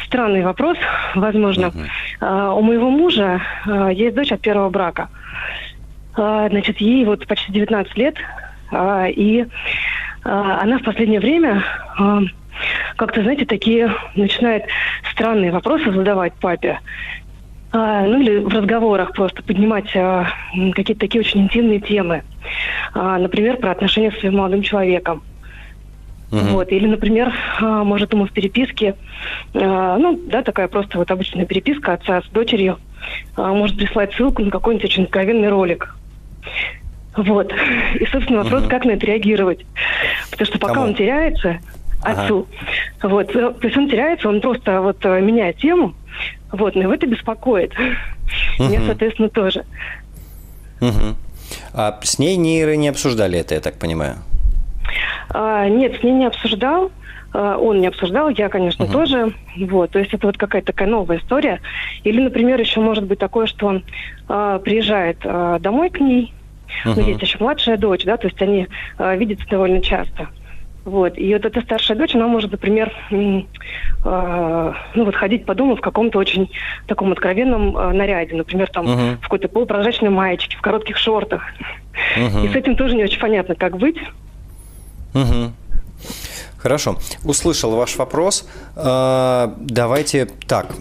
странный 0.06 0.42
вопрос, 0.42 0.78
возможно. 1.16 1.68
Угу. 1.68 1.78
А, 2.20 2.54
у 2.54 2.62
моего 2.62 2.90
мужа 2.90 3.42
а, 3.66 3.88
есть 3.88 4.14
дочь 4.14 4.30
от 4.30 4.40
первого 4.40 4.70
брака. 4.70 5.08
А, 6.14 6.48
значит, 6.48 6.80
ей 6.80 7.04
вот 7.04 7.26
почти 7.26 7.50
19 7.50 7.96
лет, 7.96 8.14
а, 8.70 9.06
и 9.06 9.46
а, 10.24 10.60
она 10.62 10.78
в 10.78 10.82
последнее 10.82 11.18
время 11.18 11.64
а, 11.98 12.20
как-то, 12.96 13.22
знаете, 13.22 13.46
такие 13.46 13.92
начинает 14.14 14.64
странные 15.12 15.50
вопросы 15.50 15.90
задавать 15.90 16.34
папе. 16.34 16.78
А, 17.72 18.02
ну 18.02 18.20
или 18.20 18.38
в 18.38 18.48
разговорах 18.48 19.12
просто 19.12 19.42
поднимать 19.42 19.96
а, 19.96 20.26
какие-то 20.74 21.00
такие 21.00 21.20
очень 21.20 21.40
интимные 21.40 21.80
темы. 21.80 22.22
А, 22.94 23.18
например, 23.18 23.56
про 23.56 23.70
отношения 23.70 24.12
с 24.12 24.18
своим 24.20 24.36
молодым 24.36 24.62
человеком. 24.62 25.22
Uh-huh. 26.30 26.52
Вот. 26.52 26.72
Или, 26.72 26.86
например, 26.86 27.32
а, 27.60 27.84
может 27.84 28.12
ему 28.12 28.26
в 28.26 28.32
переписке, 28.32 28.94
а, 29.54 29.98
ну, 29.98 30.18
да, 30.28 30.42
такая 30.42 30.68
просто 30.68 30.98
вот 30.98 31.10
обычная 31.10 31.46
переписка 31.46 31.94
отца 31.94 32.22
с 32.22 32.26
дочерью, 32.28 32.78
а, 33.36 33.52
может 33.52 33.76
прислать 33.76 34.14
ссылку 34.14 34.42
на 34.42 34.50
какой-нибудь 34.50 34.86
очень 34.86 35.04
откровенный 35.04 35.48
ролик. 35.48 35.94
Вот. 37.16 37.52
И, 38.00 38.06
собственно, 38.06 38.42
вопрос, 38.42 38.64
uh-huh. 38.64 38.68
как 38.68 38.84
на 38.84 38.92
это 38.92 39.06
реагировать. 39.06 39.66
Потому 40.30 40.46
что 40.46 40.58
пока 40.58 40.74
Кому? 40.74 40.86
он 40.86 40.94
теряется, 40.94 41.58
отцу, 42.02 42.46
ага. 43.00 43.14
вот, 43.14 43.32
то 43.32 43.54
есть 43.62 43.76
он 43.76 43.88
теряется, 43.88 44.28
он 44.28 44.40
просто 44.40 44.80
вот 44.80 45.04
меняет 45.04 45.58
тему, 45.58 45.94
вот, 46.52 46.74
но 46.74 46.82
его 46.82 46.94
это 46.94 47.06
беспокоит. 47.06 47.72
Угу. 48.58 48.68
Меня, 48.68 48.82
соответственно, 48.86 49.28
тоже. 49.28 49.64
Угу. 50.80 51.16
А 51.74 51.98
с 52.02 52.18
ней 52.18 52.36
не, 52.36 52.64
не 52.76 52.88
обсуждали 52.88 53.38
это, 53.38 53.54
я 53.54 53.60
так 53.60 53.78
понимаю? 53.78 54.16
А, 55.30 55.68
нет, 55.68 55.98
с 55.98 56.02
ней 56.02 56.12
не 56.12 56.26
обсуждал. 56.26 56.90
А, 57.32 57.56
он 57.56 57.80
не 57.80 57.86
обсуждал, 57.86 58.28
я, 58.28 58.48
конечно, 58.48 58.84
uh-huh. 58.84 58.92
тоже. 58.92 59.32
Вот, 59.56 59.90
то 59.90 59.98
есть 59.98 60.12
это 60.12 60.26
вот 60.26 60.36
какая-то 60.36 60.68
такая 60.68 60.88
новая 60.88 61.18
история. 61.18 61.60
Или, 62.04 62.20
например, 62.20 62.60
еще 62.60 62.80
может 62.80 63.04
быть 63.04 63.18
такое, 63.18 63.46
что 63.46 63.66
он 63.66 63.84
а, 64.28 64.58
приезжает 64.58 65.18
а, 65.24 65.58
домой 65.58 65.90
к 65.90 66.00
ней, 66.00 66.34
uh-huh. 66.84 66.94
но 66.94 67.02
есть 67.02 67.22
еще 67.22 67.38
младшая 67.40 67.78
дочь, 67.78 68.04
да, 68.04 68.16
то 68.16 68.26
есть 68.26 68.40
они 68.42 68.68
а, 68.98 69.14
видятся 69.16 69.46
довольно 69.48 69.80
часто. 69.80 70.28
Вот. 70.84 71.16
И 71.16 71.32
вот 71.32 71.44
эта 71.44 71.60
старшая 71.60 71.96
дочь, 71.96 72.14
она 72.14 72.26
может, 72.26 72.50
например, 72.50 72.92
э, 73.10 74.72
ну 74.94 75.04
вот 75.04 75.14
ходить 75.14 75.46
по 75.46 75.54
дому 75.54 75.76
в 75.76 75.80
каком-то 75.80 76.18
очень 76.18 76.50
таком 76.86 77.12
откровенном 77.12 77.76
э, 77.76 77.92
наряде. 77.92 78.34
Например, 78.34 78.68
там 78.68 78.86
uh-huh. 78.86 79.16
в 79.18 79.22
какой-то 79.22 79.48
полупрозрачной 79.48 80.10
маечке, 80.10 80.56
в 80.56 80.60
коротких 80.60 80.96
шортах. 80.96 81.42
Uh-huh. 82.16 82.44
И 82.44 82.48
с 82.48 82.56
этим 82.56 82.76
тоже 82.76 82.96
не 82.96 83.04
очень 83.04 83.20
понятно, 83.20 83.54
как 83.54 83.76
быть. 83.76 83.96
Uh-huh. 85.14 85.50
Хорошо. 86.58 86.96
Услышал 87.24 87.76
ваш 87.76 87.96
вопрос. 87.96 88.48
Э, 88.74 89.52
давайте 89.58 90.26
так. 90.48 90.74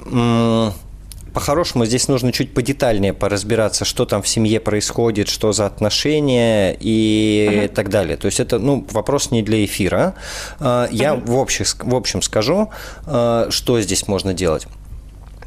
По-хорошему 1.34 1.86
здесь 1.86 2.08
нужно 2.08 2.32
чуть 2.32 2.54
подетальнее 2.54 3.14
поразбираться, 3.14 3.86
что 3.86 4.06
там 4.06 4.22
в 4.22 4.28
семье 4.28 4.60
происходит, 4.60 5.30
что 5.30 5.52
за 5.52 5.66
отношения 5.66 6.76
и 6.80 7.50
uh-huh. 7.52 7.68
так 7.70 7.90
далее. 7.90 8.18
То 8.18 8.26
есть 8.26 8.40
это 8.40 8.60
ну, 8.60 8.86
вопрос 8.92 9.32
не 9.32 9.42
для 9.42 9.64
эфира. 9.64 10.16
Э, 10.60 10.88
я 10.92 11.14
uh-huh. 11.14 11.32
в, 11.32 11.40
общем, 11.40 11.66
в 11.80 11.96
общем 11.96 12.22
скажу, 12.22 12.70
э, 13.06 13.48
что 13.50 13.82
здесь 13.82 14.08
можно 14.08 14.34
делать. 14.34 14.68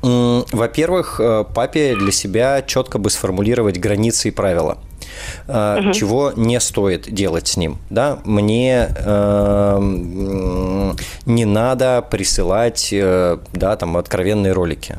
Во-первых, 0.03 1.19
папе 1.55 1.97
для 1.97 2.13
себя 2.13 2.61
четко 2.61 2.99
бы 2.99 3.09
сформулировать 3.09 3.79
границы 3.79 4.29
и 4.29 4.31
правила 4.31 4.77
угу. 5.47 5.93
чего 5.93 6.33
не 6.37 6.61
стоит 6.61 7.13
делать 7.13 7.49
с 7.49 7.57
ним. 7.57 7.79
Да? 7.91 8.19
Мне 8.25 8.89
э, 8.95 10.93
не 11.27 11.45
надо 11.45 12.03
присылать 12.03 12.91
э, 12.93 13.39
да, 13.53 13.77
там, 13.77 13.97
откровенные 13.97 14.53
ролики 14.53 14.99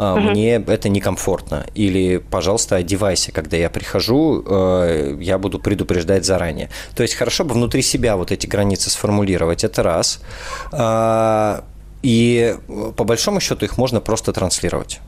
Uh-huh. 0.00 0.30
мне 0.30 0.54
это 0.54 0.88
некомфортно. 0.88 1.66
Или, 1.74 2.16
пожалуйста, 2.16 2.76
одевайся, 2.76 3.32
когда 3.32 3.58
я 3.58 3.68
прихожу, 3.68 4.42
э, 4.46 5.18
я 5.20 5.36
буду 5.36 5.58
предупреждать 5.58 6.24
заранее. 6.24 6.70
То 6.94 7.02
есть 7.02 7.14
хорошо 7.14 7.44
бы 7.44 7.52
внутри 7.52 7.82
себя 7.82 8.16
вот 8.16 8.32
эти 8.32 8.46
границы 8.46 8.88
сформулировать, 8.88 9.62
это 9.62 9.82
раз. 9.82 10.22
А, 10.72 11.64
и 12.02 12.56
по 12.96 13.04
большому 13.04 13.40
счету 13.40 13.66
их 13.66 13.76
можно 13.76 14.00
просто 14.00 14.32
транслировать. 14.32 15.00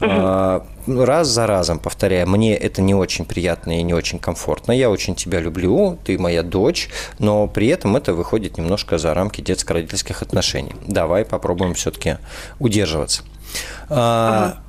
Угу. 0.00 1.04
Раз 1.04 1.28
за 1.28 1.46
разом 1.46 1.78
повторяя, 1.78 2.26
мне 2.26 2.54
это 2.54 2.82
не 2.82 2.94
очень 2.94 3.24
приятно 3.24 3.78
и 3.78 3.82
не 3.82 3.94
очень 3.94 4.18
комфортно. 4.18 4.72
Я 4.72 4.90
очень 4.90 5.14
тебя 5.14 5.40
люблю, 5.40 5.98
ты 6.04 6.18
моя 6.18 6.42
дочь, 6.42 6.90
но 7.18 7.46
при 7.46 7.68
этом 7.68 7.96
это 7.96 8.12
выходит 8.12 8.58
немножко 8.58 8.98
за 8.98 9.14
рамки 9.14 9.40
детско-родительских 9.40 10.20
отношений. 10.20 10.74
Давай 10.86 11.24
попробуем 11.24 11.72
все-таки 11.72 12.18
удерживаться. 12.58 13.22
А, 13.88 14.54
ага. 14.54 14.60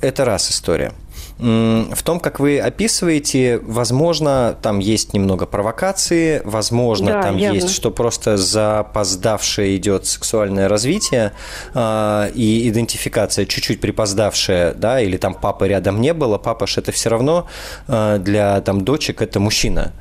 Это 0.00 0.24
раз 0.24 0.50
история 0.50 0.92
в 1.38 2.02
том, 2.02 2.18
как 2.18 2.40
вы 2.40 2.58
описываете, 2.58 3.60
возможно, 3.62 4.56
там 4.60 4.80
есть 4.80 5.12
немного 5.12 5.46
провокации, 5.46 6.42
возможно, 6.44 7.12
да, 7.12 7.22
там 7.22 7.36
явно. 7.36 7.54
есть, 7.54 7.70
что 7.70 7.92
просто 7.92 8.36
запоздавшее 8.36 9.76
идет 9.76 10.06
сексуальное 10.06 10.68
развитие 10.68 11.32
э, 11.74 12.30
и 12.34 12.68
идентификация 12.68 13.46
чуть-чуть 13.46 13.80
припоздавшая, 13.80 14.74
да, 14.74 15.00
или 15.00 15.16
там 15.16 15.34
папы 15.34 15.68
рядом 15.68 16.00
не 16.00 16.12
было, 16.12 16.38
папа 16.38 16.66
ж 16.66 16.78
это 16.78 16.90
все 16.90 17.08
равно 17.08 17.46
э, 17.86 18.18
для 18.18 18.60
там 18.60 18.82
дочек 18.82 19.22
это 19.22 19.38
мужчина. 19.38 19.92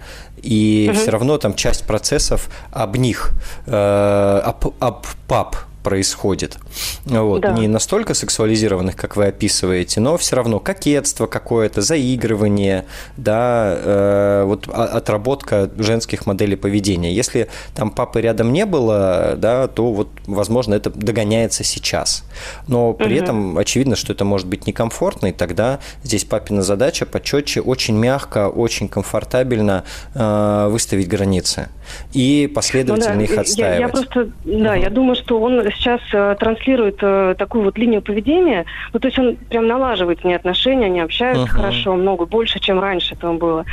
И 0.41 0.89
угу. 0.91 0.99
все 0.99 1.11
равно 1.11 1.37
там 1.37 1.53
часть 1.53 1.85
процессов 1.85 2.49
об 2.71 2.95
них, 2.95 3.33
э, 3.67 4.41
об, 4.43 4.73
об 4.79 5.05
пап, 5.27 5.55
происходит. 5.87 6.57
Вот. 7.05 7.43
Да. 7.43 7.53
Не 7.53 7.69
настолько 7.69 8.13
сексуализированных, 8.13 8.97
как 8.97 9.15
вы 9.15 9.27
описываете, 9.27 10.01
но 10.01 10.17
все 10.17 10.35
равно 10.35 10.59
кокетство 10.59 11.27
какое-то, 11.27 11.81
заигрывание, 11.81 12.83
да, 13.15 13.73
э, 13.73 14.43
вот 14.45 14.67
отработка 14.67 15.69
женских 15.77 16.25
моделей 16.25 16.57
поведения. 16.57 17.13
Если 17.13 17.47
там 17.73 17.89
папы 17.89 18.19
рядом 18.19 18.51
не 18.51 18.65
было, 18.65 19.35
да, 19.37 19.69
то 19.69 19.93
вот, 19.93 20.09
возможно, 20.25 20.73
это 20.75 20.89
догоняется 20.89 21.63
сейчас. 21.63 22.25
Но 22.67 22.91
при 22.91 23.15
угу. 23.15 23.23
этом 23.23 23.57
очевидно, 23.57 23.95
что 23.95 24.11
это 24.11 24.25
может 24.25 24.47
быть 24.47 24.67
некомфортно, 24.67 25.27
и 25.27 25.31
тогда 25.31 25.79
здесь 26.03 26.25
папина 26.25 26.63
задача 26.63 27.05
почетче, 27.05 27.61
очень 27.61 27.95
мягко, 27.95 28.49
очень 28.49 28.89
комфортабельно 28.89 29.85
э, 30.15 30.67
выставить 30.69 31.07
границы 31.07 31.69
и 32.11 32.51
последовательно 32.53 33.13
ну, 33.13 33.19
да, 33.19 33.23
их 33.23 33.37
отстаивать. 33.37 33.79
Я, 33.79 33.85
я 33.85 33.87
просто, 33.87 34.31
да, 34.43 34.71
угу. 34.73 34.81
я 34.81 34.89
думаю, 34.89 35.15
что 35.15 35.39
он 35.39 35.61
сейчас 35.77 36.01
э, 36.11 36.35
транслирует 36.39 36.97
э, 37.01 37.35
такую 37.37 37.63
вот 37.63 37.77
линию 37.77 38.01
поведения, 38.01 38.65
ну, 38.93 38.99
то 38.99 39.07
есть 39.07 39.19
он 39.19 39.35
прям 39.35 39.67
налаживает 39.67 40.21
с 40.21 40.23
ней 40.23 40.35
отношения, 40.35 40.87
они 40.87 40.99
общаются 40.99 41.45
uh-huh. 41.45 41.49
хорошо, 41.49 41.95
много 41.95 42.25
больше, 42.25 42.59
чем 42.59 42.79
раньше 42.79 43.15
там 43.15 43.37
было. 43.37 43.65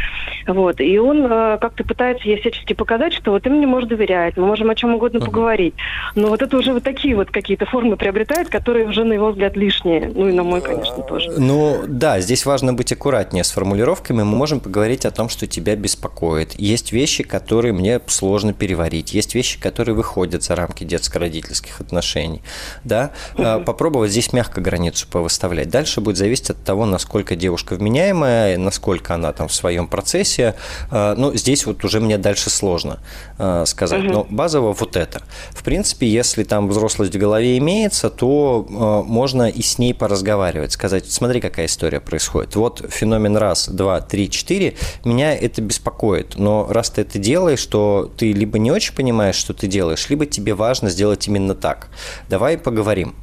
Вот. 0.46 0.80
И 0.80 0.98
он 0.98 1.24
э, 1.24 1.58
как-то 1.60 1.84
пытается 1.84 2.28
ей 2.28 2.40
всячески 2.40 2.72
показать, 2.72 3.14
что 3.14 3.32
вот 3.32 3.42
ты 3.42 3.50
мне 3.50 3.66
можешь 3.66 3.88
доверять, 3.88 4.36
мы 4.36 4.46
можем 4.46 4.70
о 4.70 4.74
чем 4.74 4.94
угодно 4.94 5.18
uh-huh. 5.18 5.26
поговорить. 5.26 5.74
Но 6.14 6.28
вот 6.28 6.42
это 6.42 6.56
уже 6.56 6.72
вот 6.72 6.82
такие 6.82 7.16
вот 7.16 7.30
какие-то 7.30 7.66
формы 7.66 7.96
приобретает, 7.96 8.48
которые 8.48 8.86
уже, 8.86 9.04
на 9.04 9.14
его 9.14 9.30
взгляд, 9.30 9.56
лишние. 9.56 10.10
Ну, 10.14 10.28
и 10.28 10.32
на 10.32 10.42
мой, 10.42 10.60
конечно, 10.60 11.02
тоже. 11.02 11.32
Ну, 11.36 11.80
да, 11.86 12.20
здесь 12.20 12.46
важно 12.46 12.72
быть 12.74 12.92
аккуратнее 12.92 13.44
с 13.44 13.50
формулировками. 13.50 14.18
Мы 14.18 14.36
можем 14.36 14.60
поговорить 14.60 15.04
о 15.06 15.10
том, 15.10 15.28
что 15.28 15.46
тебя 15.46 15.76
беспокоит. 15.76 16.54
Есть 16.58 16.92
вещи, 16.92 17.24
которые 17.24 17.72
мне 17.72 18.00
сложно 18.06 18.52
переварить. 18.52 19.14
Есть 19.14 19.34
вещи, 19.34 19.60
которые 19.60 19.94
выходят 19.94 20.42
за 20.42 20.54
рамки 20.54 20.84
детско-родительских 20.84 21.80
отношений 21.80 21.93
отношений, 21.94 22.42
да, 22.82 23.10
угу. 23.34 23.64
попробовать 23.64 24.10
здесь 24.10 24.32
мягко 24.32 24.60
границу 24.60 25.06
повыставлять. 25.10 25.70
Дальше 25.70 26.00
будет 26.00 26.16
зависеть 26.16 26.50
от 26.50 26.64
того, 26.64 26.86
насколько 26.86 27.36
девушка 27.36 27.74
вменяемая, 27.74 28.58
насколько 28.58 29.14
она 29.14 29.32
там 29.32 29.48
в 29.48 29.54
своем 29.54 29.86
процессе. 29.86 30.54
А, 30.90 31.14
ну, 31.16 31.34
здесь 31.34 31.66
вот 31.66 31.84
уже 31.84 32.00
мне 32.00 32.18
дальше 32.18 32.50
сложно 32.50 32.98
а, 33.38 33.64
сказать. 33.64 34.04
Угу. 34.04 34.12
Но 34.12 34.26
базово 34.28 34.72
вот 34.72 34.96
это. 34.96 35.22
В 35.50 35.62
принципе, 35.62 36.08
если 36.08 36.42
там 36.42 36.68
взрослость 36.68 37.14
в 37.14 37.18
голове 37.18 37.58
имеется, 37.58 38.10
то 38.10 38.66
можно 39.06 39.48
и 39.48 39.62
с 39.62 39.78
ней 39.78 39.94
поразговаривать, 39.94 40.72
сказать, 40.72 41.10
смотри, 41.10 41.40
какая 41.40 41.66
история 41.66 42.00
происходит. 42.00 42.56
Вот 42.56 42.84
феномен 42.88 43.36
раз, 43.36 43.68
два, 43.68 44.00
три, 44.00 44.30
четыре, 44.30 44.74
меня 45.04 45.34
это 45.34 45.62
беспокоит. 45.62 46.36
Но 46.36 46.66
раз 46.68 46.90
ты 46.90 47.02
это 47.02 47.18
делаешь, 47.18 47.64
то 47.66 48.10
ты 48.16 48.32
либо 48.32 48.58
не 48.58 48.70
очень 48.70 48.94
понимаешь, 48.94 49.36
что 49.36 49.54
ты 49.54 49.66
делаешь, 49.66 50.08
либо 50.08 50.26
тебе 50.26 50.54
важно 50.54 50.90
сделать 50.90 51.28
именно 51.28 51.54
так. 51.54 51.83
Давай 52.28 52.58
поговорим. 52.58 53.14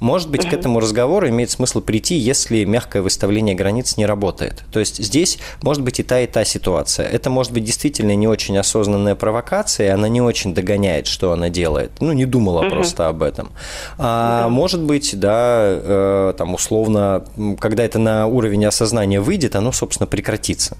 Может 0.00 0.28
быть, 0.28 0.46
к 0.46 0.52
этому 0.52 0.80
разговору 0.80 1.28
имеет 1.28 1.50
смысл 1.50 1.80
прийти, 1.80 2.16
если 2.16 2.64
мягкое 2.64 3.00
выставление 3.00 3.54
границ 3.54 3.96
не 3.96 4.06
работает. 4.06 4.64
То 4.72 4.80
есть 4.80 5.02
здесь 5.02 5.38
может 5.62 5.82
быть 5.82 6.00
и 6.00 6.02
та, 6.02 6.20
и 6.20 6.26
та 6.26 6.44
ситуация. 6.44 7.06
Это 7.08 7.30
может 7.30 7.52
быть 7.52 7.64
действительно 7.64 8.14
не 8.14 8.28
очень 8.28 8.58
осознанная 8.58 9.14
провокация, 9.14 9.94
она 9.94 10.08
не 10.08 10.20
очень 10.20 10.52
догоняет, 10.52 11.06
что 11.06 11.32
она 11.32 11.48
делает. 11.48 11.92
Ну, 12.00 12.12
не 12.12 12.26
думала 12.26 12.62
угу. 12.62 12.70
просто 12.70 13.08
об 13.08 13.22
этом. 13.22 13.52
А 13.96 14.42
да. 14.42 14.48
может 14.48 14.82
быть, 14.82 15.18
да, 15.18 15.60
э, 15.62 16.34
там 16.36 16.54
условно, 16.54 17.24
когда 17.58 17.84
это 17.84 17.98
на 17.98 18.26
уровень 18.26 18.66
осознания 18.66 19.20
выйдет, 19.20 19.56
оно, 19.56 19.72
собственно, 19.72 20.06
прекратится. 20.06 20.76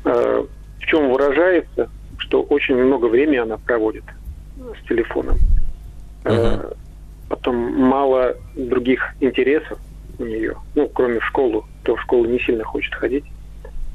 А, 0.05 0.47
в 0.79 0.87
чем 0.87 1.11
выражается, 1.11 1.91
что 2.19 2.43
очень 2.43 2.77
много 2.77 3.07
времени 3.07 3.37
она 3.37 3.57
проводит 3.57 4.05
с 4.57 4.89
телефоном. 4.89 5.37
Uh-huh. 6.25 6.77
Потом 7.29 7.57
мало 7.57 8.37
других 8.55 9.15
интересов 9.21 9.79
у 10.19 10.25
нее, 10.25 10.57
ну, 10.75 10.89
кроме 10.89 11.21
в 11.21 11.25
школу, 11.25 11.67
то 11.83 11.97
в 11.97 12.03
школу 12.03 12.25
не 12.25 12.39
сильно 12.41 12.65
хочет 12.65 12.95
ходить. 12.95 13.25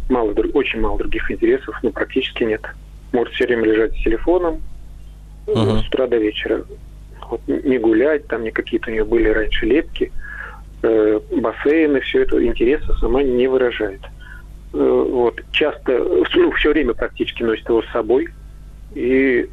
Мало, 0.10 0.34
очень 0.54 0.82
мало 0.82 0.98
других 0.98 1.32
интересов, 1.32 1.78
ну, 1.82 1.92
практически 1.92 2.44
нет. 2.44 2.62
Может 3.12 3.34
все 3.34 3.46
время 3.46 3.64
лежать 3.66 3.94
с 3.94 4.04
телефоном 4.04 4.62
uh-huh. 5.48 5.82
с 5.82 5.88
утра 5.88 6.08
до 6.08 6.18
вечера. 6.18 6.66
Вот, 7.32 7.40
не 7.48 7.78
гулять, 7.78 8.28
там 8.28 8.44
не 8.44 8.52
какие-то 8.52 8.90
у 8.90 8.94
нее 8.94 9.06
были 9.06 9.30
раньше 9.30 9.66
лепки, 9.66 10.12
э, 10.84 11.20
бассейны, 11.32 12.02
все 12.02 12.24
это 12.24 12.46
интереса 12.46 12.94
сама 13.00 13.24
не 13.24 13.48
выражает. 13.48 14.02
Э, 14.74 15.06
вот, 15.10 15.42
часто, 15.54 15.98
ну, 16.36 16.52
все 16.52 16.72
время 16.72 16.94
практически 16.94 17.44
носит 17.44 17.70
его 17.70 17.84
с 17.84 17.92
собой. 17.92 18.28
И 18.96 19.50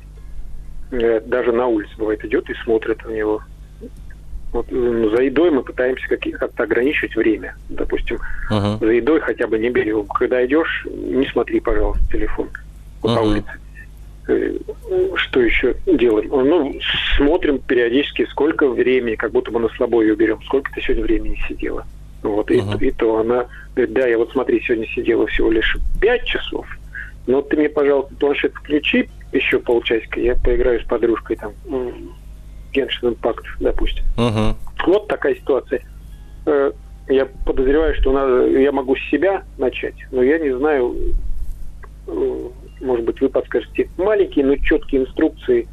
э, 0.90 1.20
даже 1.20 1.52
на 1.52 1.68
улице 1.68 1.92
бывает 1.98 2.24
идет 2.24 2.50
и 2.50 2.54
смотрит 2.64 3.04
на 3.04 3.12
него. 3.12 3.42
Вот, 4.52 4.66
за 4.70 5.22
едой 5.22 5.52
мы 5.52 5.62
пытаемся 5.62 6.08
как-то 6.08 6.62
ограничивать 6.64 7.14
время. 7.14 7.54
Допустим, 7.68 8.18
uh-huh. 8.50 8.80
за 8.80 8.90
едой 8.90 9.20
хотя 9.20 9.46
бы 9.46 9.56
не 9.56 9.70
берем. 9.70 10.06
Когда 10.06 10.44
идешь, 10.44 10.84
не 10.90 11.26
смотри, 11.26 11.60
пожалуйста, 11.60 12.02
телефон 12.10 12.48
uh-huh. 13.02 13.14
по 13.14 13.20
улице. 13.20 13.52
Э, 14.28 14.58
что 15.14 15.40
еще 15.40 15.74
делаем? 15.86 16.28
Ну, 16.28 16.78
смотрим 17.16 17.58
периодически, 17.58 18.26
сколько 18.26 18.68
времени, 18.68 19.14
как 19.14 19.32
будто 19.32 19.50
бы 19.50 19.58
на 19.58 19.68
слабо 19.70 20.02
ее 20.02 20.14
берем, 20.14 20.40
сколько 20.44 20.70
ты 20.72 20.82
сегодня 20.82 21.04
времени 21.04 21.38
сидела. 21.48 21.86
Вот, 22.22 22.50
uh-huh. 22.50 22.78
и, 22.82 22.88
и 22.88 22.90
то 22.90 23.18
она 23.18 23.46
говорит, 23.74 23.94
да, 23.94 24.06
я 24.06 24.18
вот 24.18 24.30
смотри, 24.32 24.60
сегодня 24.60 24.86
сидела 24.88 25.26
всего 25.28 25.50
лишь 25.50 25.76
5 26.00 26.24
часов, 26.24 26.66
но 27.26 27.40
ты 27.40 27.56
мне, 27.56 27.68
пожалуйста, 27.68 28.14
планшет 28.16 28.52
включи 28.54 29.08
еще 29.32 29.60
полчасика, 29.60 30.20
я 30.20 30.34
поиграю 30.34 30.80
с 30.80 30.84
подружкой 30.84 31.36
там 31.36 31.52
Genshin 32.74 33.14
Impact, 33.14 33.44
допустим. 33.60 34.04
Uh-huh. 34.16 34.54
Вот 34.86 35.08
такая 35.08 35.36
ситуация. 35.36 35.82
Э, 36.44 36.72
я 37.08 37.26
подозреваю, 37.46 37.94
что 37.94 38.12
надо, 38.12 38.46
я 38.58 38.72
могу 38.72 38.94
с 38.94 39.10
себя 39.10 39.44
начать, 39.56 39.96
но 40.10 40.22
я 40.22 40.38
не 40.38 40.54
знаю, 40.54 40.94
э, 42.06 42.48
может 42.80 43.04
быть, 43.04 43.20
вы 43.20 43.28
подскажете, 43.28 43.88
маленькие, 43.96 44.44
но 44.44 44.56
четкие 44.56 45.02
инструкции, 45.02 45.68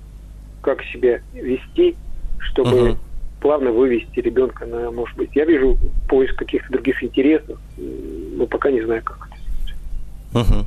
как 0.61 0.83
себя 0.85 1.21
вести, 1.33 1.95
чтобы 2.39 2.69
uh-huh. 2.69 2.97
плавно 3.41 3.71
вывести 3.71 4.19
ребенка 4.19 4.65
на, 4.65 4.91
может 4.91 5.15
быть, 5.17 5.29
я 5.35 5.45
вижу 5.45 5.77
поиск 6.09 6.35
каких-то 6.35 6.71
других 6.71 7.03
интересов, 7.03 7.59
но 7.77 8.45
пока 8.47 8.71
не 8.71 8.81
знаю, 8.81 9.03
как 9.03 9.27
это 9.27 9.37
сделать. 9.37 10.49
Uh-huh. 10.49 10.65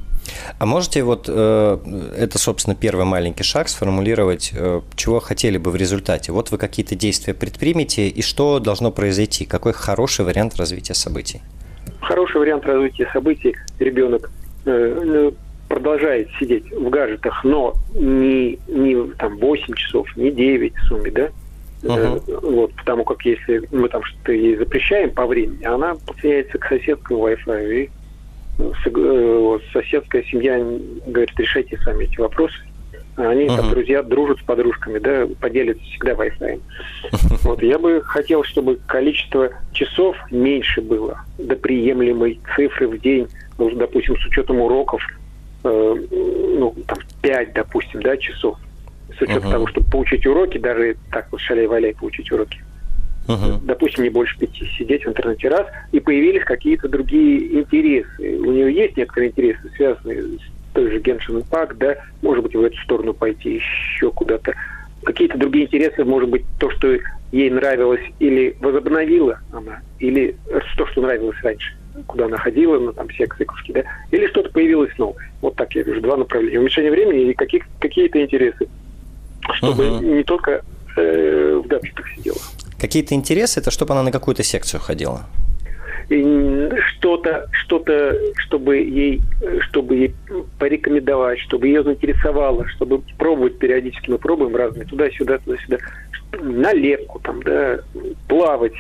А 0.59 0.66
можете 0.66 1.03
вот, 1.03 1.26
э, 1.28 1.78
это, 2.16 2.39
собственно, 2.39 2.74
первый 2.74 3.05
маленький 3.05 3.43
шаг, 3.43 3.68
сформулировать, 3.68 4.53
э, 4.55 4.80
чего 4.97 5.20
хотели 5.20 5.59
бы 5.59 5.70
в 5.70 5.76
результате? 5.76 6.32
Вот 6.32 6.51
вы 6.51 6.59
какие-то 6.59 6.95
действия 6.95 7.34
предпримете, 7.34 8.09
и 8.09 8.22
что 8.22 8.59
должно 8.59 8.91
произойти? 8.91 9.45
Какой 9.45 9.72
хороший 9.72 10.24
вариант 10.24 10.57
развития 10.57 10.95
событий? 10.95 11.41
Хороший 12.01 12.39
вариант 12.41 12.64
развития 12.66 13.09
событий. 13.12 13.57
Ребенок 13.78 14.30
э, 14.64 15.30
продолжает 15.69 16.29
сидеть 16.39 16.71
в 16.73 16.89
гаджетах, 16.89 17.45
но 17.45 17.75
не, 17.95 18.59
не 18.69 19.12
там 19.14 19.39
8 19.39 19.75
часов, 19.75 20.09
не 20.16 20.31
9 20.31 20.75
в 20.75 20.83
сумме, 20.87 21.11
да? 21.11 21.29
Uh-huh. 21.83 22.41
Вот, 22.43 22.73
потому 22.75 23.05
как 23.05 23.25
если 23.25 23.62
мы 23.71 23.89
там 23.89 24.03
что-то 24.03 24.33
ей 24.33 24.57
запрещаем 24.57 25.11
по 25.11 25.27
времени, 25.27 25.64
она 25.64 25.95
подсоединяется 25.95 26.59
к 26.59 26.64
соседскому 26.66 27.29
Wi-Fi 27.29 27.75
и 27.75 27.91
Э, 28.59 29.39
вот, 29.41 29.62
соседская 29.73 30.23
семья 30.25 30.59
говорит, 31.07 31.31
решайте 31.39 31.79
сами 31.79 32.05
эти 32.05 32.19
вопросы. 32.19 32.57
Они 33.16 33.47
uh-huh. 33.47 33.57
там 33.57 33.71
друзья 33.71 34.03
дружат 34.03 34.39
с 34.39 34.43
подружками, 34.43 34.99
да, 34.99 35.27
поделятся 35.41 35.83
всегда 35.85 36.12
Wi-Fi. 36.12 36.61
Вот 37.43 37.62
я 37.62 37.79
бы 37.79 38.03
хотел, 38.05 38.45
чтобы 38.45 38.79
количество 38.87 39.51
часов 39.73 40.16
меньше 40.31 40.81
было 40.81 41.21
до 41.39 41.57
приемлемой 41.57 42.41
цифры 42.55 42.89
в 42.89 43.01
день, 43.01 43.29
ну, 43.59 43.71
допустим, 43.71 44.16
с 44.16 44.27
учетом 44.27 44.61
уроков, 44.61 45.03
э, 45.03 45.14
ну, 45.63 46.75
там, 46.87 46.99
5, 47.23 47.53
допустим, 47.53 48.03
да, 48.03 48.17
часов. 48.17 48.59
С 49.19 49.21
учетом 49.21 49.49
uh-huh. 49.49 49.53
того, 49.53 49.67
чтобы 49.67 49.91
получить 49.91 50.27
уроки, 50.27 50.59
даже 50.59 50.97
так 51.11 51.27
вот 51.33 51.41
шаляй-валяй 51.41 51.95
получить 51.95 52.31
уроки 52.31 52.61
uh-huh. 53.29 53.61
допустим, 53.63 54.05
не 54.05 54.11
больше 54.11 54.39
пяти, 54.39 54.67
сидеть 54.79 55.05
в 55.05 55.09
интернете 55.09 55.49
раз, 55.49 55.67
и 55.93 56.01
появились 56.01 56.45
какие-то 56.45 56.89
другие 56.89 57.61
интересы. 57.61 58.39
У 58.39 58.51
нее 58.51 58.73
есть 58.73 58.97
некоторые 58.97 59.31
интересы, 59.31 59.61
связанные 59.77 60.23
с 60.23 60.75
той 60.75 60.91
же 60.91 60.99
Genshin 60.99 61.45
Impact, 61.45 61.77
да, 61.79 61.97
может 62.23 62.43
быть, 62.43 62.55
в 62.55 62.63
эту 62.63 62.77
сторону 62.79 63.15
пойти 63.15 63.57
еще 63.57 64.11
куда-то. 64.11 64.55
Какие-то 65.05 65.39
другие 65.39 65.67
интересы, 65.67 66.05
может 66.05 66.29
быть, 66.29 66.45
то, 66.59 66.71
что 66.71 66.99
ей 67.31 67.51
нравилось, 67.51 68.03
или 68.19 68.57
возобновила 68.61 69.39
она, 69.53 69.81
или 69.99 70.37
то, 70.77 70.87
что 70.87 71.03
нравилось 71.03 71.37
раньше 71.43 71.75
куда 72.07 72.27
она 72.27 72.37
ходила, 72.37 72.79
ну, 72.79 72.93
там, 72.93 73.09
секс, 73.11 73.37
кружки, 73.37 73.73
да, 73.73 73.83
или 74.11 74.27
что-то 74.29 74.51
появилось 74.51 74.97
новое. 74.99 75.31
Вот 75.41 75.57
так 75.57 75.75
я 75.75 75.83
вижу, 75.83 76.01
два 76.01 76.17
направления. 76.17 76.61
Уменьшение 76.61 76.91
времени 76.91 77.31
и 77.31 77.35
каких, 77.35 77.65
какие-то 77.81 78.21
интересы, 78.23 78.69
чтобы 79.55 79.85
uh-huh. 79.85 80.17
не 80.17 80.25
только 80.25 80.63
э, 80.97 81.61
в 81.63 81.67
гаджетах 81.67 82.07
сидела. 82.17 82.39
Какие-то 82.81 83.15
интересы, 83.15 83.61
это 83.61 83.71
чтобы 83.71 83.95
она 83.95 84.03
на 84.03 84.13
какую-то 84.13 84.43
секцию 84.43 84.81
ходила? 84.81 85.27
что-то, 86.09 87.49
что-то, 87.53 88.17
чтобы 88.37 88.79
ей, 88.79 89.21
чтобы 89.69 89.97
ей 89.97 90.15
порекомендовать, 90.59 91.39
чтобы 91.41 91.67
ее 91.67 91.83
заинтересовало, 91.83 92.67
чтобы 92.69 93.03
пробовать 93.19 93.59
периодически, 93.59 94.11
мы 94.11 94.19
пробуем 94.19 94.57
разные, 94.57 94.87
туда-сюда, 94.87 95.37
туда-сюда, 95.39 95.77
налепку 96.41 97.21
там, 97.21 97.43
да, 97.43 97.81
плавать, 98.27 98.73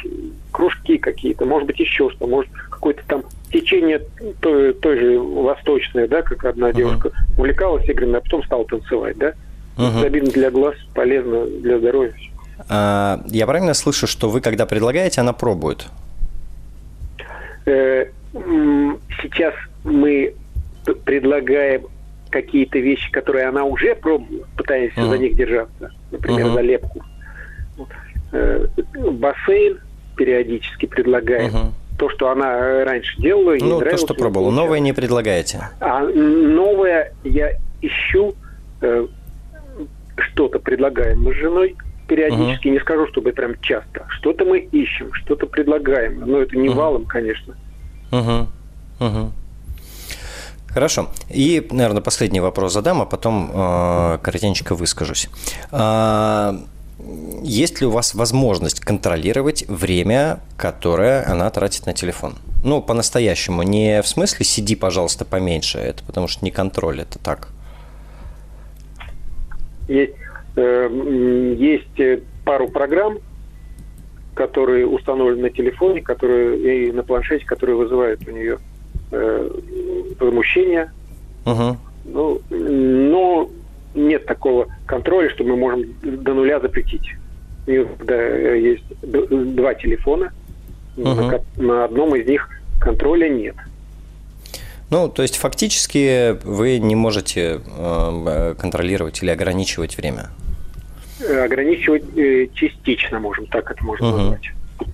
кружки 0.52 0.96
какие-то, 0.96 1.44
может 1.44 1.66
быть, 1.66 1.78
еще 1.78 2.10
что, 2.10 2.26
может, 2.26 2.50
какое-то 2.78 3.02
там 3.06 3.22
течение 3.52 4.02
той, 4.40 4.72
той 4.74 4.98
же 4.98 5.18
восточное, 5.18 6.06
да, 6.06 6.22
как 6.22 6.44
одна 6.44 6.70
uh-huh. 6.70 6.76
девушка 6.76 7.10
увлекалась 7.36 7.88
играми, 7.88 8.16
а 8.16 8.20
потом 8.20 8.44
стала 8.44 8.64
танцевать, 8.66 9.18
да. 9.18 9.32
Uh-huh. 9.76 10.04
Обидно 10.04 10.30
для 10.30 10.50
глаз, 10.50 10.74
полезно 10.94 11.46
для 11.46 11.78
здоровья. 11.78 12.14
А, 12.68 13.20
я 13.26 13.46
правильно 13.46 13.74
слышу, 13.74 14.06
что 14.06 14.28
вы, 14.28 14.40
когда 14.40 14.66
предлагаете, 14.66 15.20
она 15.20 15.32
пробует? 15.32 15.86
Э, 17.66 18.06
сейчас 19.22 19.54
мы 19.84 20.34
предлагаем 21.04 21.82
какие-то 22.30 22.78
вещи, 22.78 23.10
которые 23.10 23.46
она 23.46 23.64
уже 23.64 23.94
пробовала, 23.94 24.46
пытаясь 24.56 24.92
uh-huh. 24.94 25.08
за 25.08 25.18
них 25.18 25.36
держаться. 25.36 25.90
Например, 26.10 26.46
uh-huh. 26.46 26.54
залепку. 26.54 27.04
Э, 28.32 28.66
бассейн 28.94 29.78
периодически 30.16 30.86
предлагаем. 30.86 31.50
Uh-huh. 31.50 31.72
То, 31.98 32.08
что 32.10 32.30
она 32.30 32.84
раньше 32.84 33.20
делала, 33.20 33.52
ей 33.52 33.60
Ну, 33.60 33.80
то, 33.80 33.96
что 33.96 34.14
пробовала. 34.14 34.50
Новое 34.50 34.78
не 34.78 34.92
предлагаете? 34.92 35.68
А 35.80 36.00
новое 36.00 37.12
я 37.24 37.52
ищу, 37.82 38.34
э, 38.80 39.06
что-то 40.16 40.58
предлагаем 40.60 41.20
мы 41.22 41.34
с 41.34 41.36
женой, 41.36 41.76
периодически, 42.06 42.68
uh-huh. 42.68 42.72
не 42.72 42.80
скажу, 42.80 43.06
чтобы 43.08 43.32
прям 43.32 43.60
часто. 43.60 44.06
Что-то 44.08 44.44
мы 44.44 44.58
ищем, 44.60 45.12
что-то 45.12 45.46
предлагаем. 45.46 46.20
Но 46.26 46.38
это 46.38 46.56
не 46.56 46.68
uh-huh. 46.68 46.74
валом, 46.74 47.04
конечно. 47.04 47.54
Uh-huh. 48.10 48.46
Uh-huh. 49.00 49.30
Хорошо. 50.68 51.08
И, 51.28 51.66
наверное, 51.70 52.02
последний 52.02 52.40
вопрос 52.40 52.72
задам, 52.72 53.02
а 53.02 53.06
потом 53.06 53.50
э, 53.52 54.18
коротенько 54.22 54.74
выскажусь. 54.74 55.28
Э, 55.72 56.52
есть 57.42 57.80
ли 57.80 57.86
у 57.86 57.90
вас 57.90 58.14
возможность 58.14 58.80
контролировать 58.80 59.64
время, 59.68 60.40
которое 60.56 61.24
она 61.26 61.50
тратит 61.50 61.86
на 61.86 61.92
телефон? 61.92 62.34
Ну, 62.64 62.82
по-настоящему. 62.82 63.62
Не 63.62 64.02
в 64.02 64.08
смысле 64.08 64.44
сиди, 64.44 64.74
пожалуйста, 64.76 65.24
поменьше. 65.24 65.78
Это 65.78 66.02
потому 66.04 66.28
что 66.28 66.44
не 66.44 66.50
контроль, 66.50 67.00
это 67.00 67.18
так. 67.18 67.48
Есть 69.88 70.14
Э, 70.58 71.54
есть 71.56 72.00
э, 72.00 72.20
пару 72.44 72.66
программ, 72.68 73.18
которые 74.34 74.88
установлены 74.88 75.42
на 75.42 75.50
телефоне, 75.50 76.00
которые 76.00 76.88
и 76.88 76.92
на 76.92 77.04
планшете, 77.04 77.44
которые 77.44 77.76
вызывают 77.76 78.26
у 78.26 78.30
нее 78.32 78.58
э, 79.12 79.50
возмущение. 80.18 80.90
Uh-huh. 81.44 81.76
Ну, 82.06 82.40
но 82.50 83.48
нет 83.94 84.26
такого 84.26 84.68
контроля, 84.86 85.30
что 85.30 85.44
мы 85.44 85.56
можем 85.56 85.84
до 86.02 86.34
нуля 86.34 86.60
запретить. 86.60 87.14
Когда 87.66 88.16
есть 88.54 88.84
два 89.02 89.74
телефона, 89.74 90.32
угу. 90.96 91.06
на, 91.06 91.40
на 91.56 91.84
одном 91.84 92.14
из 92.16 92.26
них 92.26 92.48
контроля 92.80 93.28
нет. 93.28 93.56
Ну, 94.90 95.08
то 95.08 95.22
есть 95.22 95.36
фактически 95.36 96.38
вы 96.44 96.78
не 96.78 96.94
можете 96.94 97.60
э, 97.66 98.54
контролировать 98.58 99.22
или 99.22 99.30
ограничивать 99.30 99.98
время? 99.98 100.30
Ограничивать 101.20 102.04
э, 102.16 102.48
частично, 102.54 103.18
можем 103.20 103.46
так 103.46 103.70
это 103.70 103.84
можно 103.84 104.08
угу. 104.08 104.16
назвать. 104.16 104.50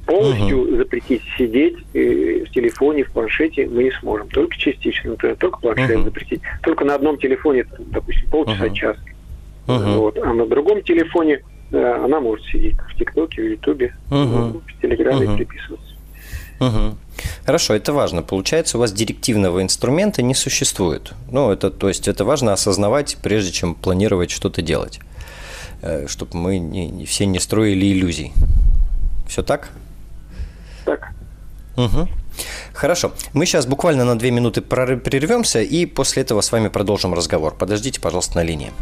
Полностью 0.07 0.63
угу. 0.63 0.77
запретить 0.77 1.23
сидеть 1.37 1.77
э, 1.95 2.45
в 2.45 2.51
телефоне, 2.51 3.05
в 3.05 3.13
планшете 3.13 3.67
мы 3.67 3.85
не 3.85 3.91
сможем. 3.93 4.29
Только 4.29 4.57
частично, 4.57 5.11
например, 5.11 5.37
только 5.37 5.59
планшет 5.59 5.97
угу. 5.97 6.05
запретить. 6.05 6.43
Только 6.63 6.85
на 6.85 6.95
одном 6.95 7.19
телефоне, 7.19 7.67
допустим, 7.79 8.29
полчаса, 8.31 8.67
угу. 8.67 8.75
час. 8.75 8.97
Угу. 9.67 9.79
Вот. 9.79 10.19
А 10.19 10.33
на 10.33 10.47
другом 10.47 10.83
телефоне 10.83 11.43
э, 11.73 12.05
она 12.05 12.21
может 12.21 12.45
сидеть 12.47 12.77
в 12.77 12.99
ТикТоке, 12.99 13.43
в 13.43 13.51
Ютубе, 13.51 13.95
угу. 14.11 14.61
в 14.67 14.81
Телеграме 14.81 15.27
угу. 15.27 15.37
переписываться. 15.37 15.95
Угу. 16.61 16.97
Хорошо, 17.47 17.75
это 17.75 17.93
важно. 17.93 18.23
Получается, 18.23 18.77
у 18.79 18.81
вас 18.81 18.93
директивного 18.93 19.63
инструмента 19.63 20.23
не 20.23 20.35
существует. 20.35 21.13
Ну, 21.31 21.51
это, 21.51 21.71
то 21.71 21.89
есть 21.89 22.09
это 22.09 22.25
важно 22.25 22.53
осознавать, 22.53 23.19
прежде 23.23 23.53
чем 23.53 23.75
планировать 23.75 24.31
что-то 24.31 24.63
делать, 24.63 25.01
э, 25.83 26.07
чтобы 26.09 26.37
мы 26.37 26.59
не, 26.59 26.89
не, 26.89 27.07
все 27.07 27.27
не 27.27 27.41
строили 27.41 27.87
иллюзий. 27.87 28.33
Все 29.27 29.43
так? 29.43 29.71
Так. 30.85 31.13
Угу. 31.77 32.09
Хорошо. 32.73 33.13
Мы 33.33 33.47
сейчас 33.47 33.67
буквально 33.67 34.05
на 34.05 34.19
две 34.19 34.31
минуты 34.31 34.61
прервемся 34.61 35.61
и 35.63 35.87
после 35.87 36.23
этого 36.23 36.41
с 36.41 36.53
вами 36.53 36.69
продолжим 36.69 37.15
разговор. 37.15 37.55
Подождите, 37.55 38.01
пожалуйста, 38.01 38.37
на 38.37 38.43
линии. 38.43 38.73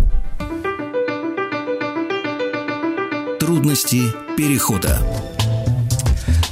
Трудности 3.38 4.02
перехода. 4.36 4.98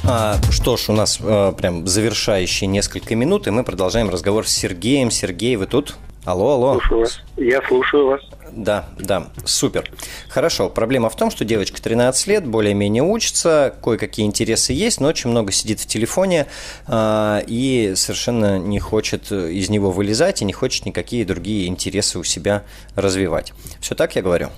А, 0.03 0.37
что 0.51 0.77
ж, 0.77 0.89
у 0.89 0.93
нас 0.93 1.19
а, 1.21 1.51
прям 1.53 1.87
завершающие 1.87 2.67
несколько 2.67 3.15
минут, 3.15 3.47
и 3.47 3.51
мы 3.51 3.63
продолжаем 3.63 4.09
разговор 4.09 4.47
с 4.47 4.51
Сергеем. 4.51 5.09
Сергей, 5.09 5.55
вы 5.55 5.67
тут? 5.67 5.95
Алло, 6.23 6.53
алло. 6.53 6.73
Слушаю 6.73 6.99
вас. 6.99 7.21
Я 7.37 7.61
слушаю 7.67 8.07
вас. 8.07 8.21
Да, 8.51 8.85
да, 8.99 9.27
супер. 9.45 9.89
Хорошо, 10.29 10.69
проблема 10.69 11.09
в 11.09 11.15
том, 11.15 11.31
что 11.31 11.45
девочка 11.45 11.81
13 11.81 12.27
лет, 12.27 12.45
более-менее 12.45 13.01
учится, 13.01 13.73
кое-какие 13.83 14.25
интересы 14.25 14.73
есть, 14.73 14.99
но 14.99 15.07
очень 15.07 15.29
много 15.29 15.51
сидит 15.51 15.79
в 15.79 15.87
телефоне 15.87 16.47
э, 16.87 17.41
и 17.47 17.93
совершенно 17.95 18.59
не 18.59 18.79
хочет 18.79 19.31
из 19.31 19.69
него 19.69 19.89
вылезать 19.91 20.41
и 20.41 20.45
не 20.45 20.53
хочет 20.53 20.85
никакие 20.85 21.25
другие 21.25 21.67
интересы 21.67 22.19
у 22.19 22.23
себя 22.23 22.63
развивать. 22.95 23.53
Все 23.79 23.95
так 23.95 24.15
я 24.15 24.21
говорю? 24.21 24.49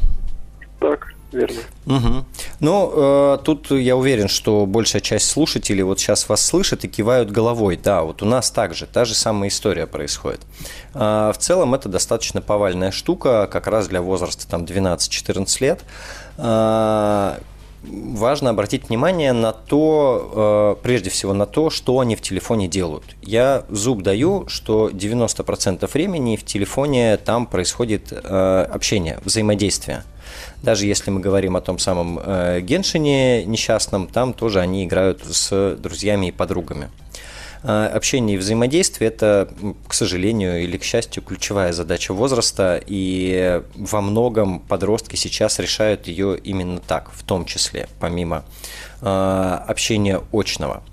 Так 0.80 1.12
верно. 1.34 1.60
Угу. 1.86 2.26
Ну, 2.60 2.92
э, 2.96 3.38
тут 3.44 3.72
я 3.72 3.96
уверен, 3.96 4.28
что 4.28 4.66
большая 4.66 5.02
часть 5.02 5.28
слушателей 5.28 5.84
вот 5.84 6.00
сейчас 6.00 6.30
вас 6.30 6.46
слышат 6.46 6.84
и 6.86 6.88
кивают 6.88 7.32
головой. 7.32 7.78
Да, 7.82 8.04
вот 8.04 8.22
у 8.22 8.26
нас 8.26 8.52
также, 8.52 8.86
та 8.86 9.06
же 9.06 9.14
самая 9.14 9.50
история 9.50 9.88
происходит. 9.88 10.42
Э, 10.94 11.32
в 11.34 11.38
целом 11.40 11.74
это 11.74 11.90
достаточно 11.90 12.42
повальная 12.42 12.92
штука, 12.92 13.48
как 13.52 13.68
раз 13.68 13.88
для 13.88 14.02
возраста 14.02 14.48
там 14.48 14.64
12-14 14.64 15.62
лет. 15.62 15.82
Э, 16.38 17.38
важно 17.84 18.50
обратить 18.52 18.90
внимание 18.90 19.34
на 19.34 19.52
то, 19.52 20.76
э, 20.80 20.84
прежде 20.84 21.10
всего 21.10 21.34
на 21.34 21.46
то, 21.46 21.70
что 21.70 22.00
они 22.00 22.16
в 22.16 22.22
телефоне 22.22 22.68
делают. 22.68 23.04
Я 23.22 23.66
зуб 23.70 24.02
даю, 24.02 24.48
что 24.48 24.90
90% 24.90 25.90
времени 25.94 26.36
в 26.36 26.46
телефоне 26.46 27.18
там 27.18 27.46
происходит 27.46 28.12
э, 28.12 28.68
общение, 28.72 29.20
взаимодействие. 29.26 30.04
Даже 30.61 30.86
если 30.86 31.11
мы 31.11 31.19
говорим 31.19 31.55
о 31.55 31.61
том 31.61 31.80
самом 31.80 32.19
э, 32.19 32.61
Геншине 32.61 33.45
несчастном, 33.45 34.07
там 34.07 34.34
тоже 34.34 34.59
они 34.59 34.86
играют 34.86 35.24
с 35.24 35.76
друзьями 35.76 36.28
и 36.28 36.32
подругами. 36.32 36.89
Э, 37.63 37.86
общение 37.88 38.36
и 38.36 38.38
взаимодействие– 38.38 39.07
это, 39.09 39.47
к 39.88 39.93
сожалению 39.93 40.61
или 40.61 40.78
к 40.78 40.84
счастью, 40.84 41.24
ключевая 41.24 41.71
задача 41.71 42.13
возраста, 42.13 42.82
и 42.86 43.61
во 43.76 44.01
многом 44.01 44.59
подростки 44.59 45.15
сейчас 45.15 45.59
решают 45.59 46.07
ее 46.07 46.38
именно 46.38 46.80
так, 46.80 47.11
в 47.11 47.24
том 47.24 47.45
числе, 47.45 47.88
помимо 47.99 48.43
э, 49.01 49.05
общения 49.67 50.21
очного. 50.34 50.84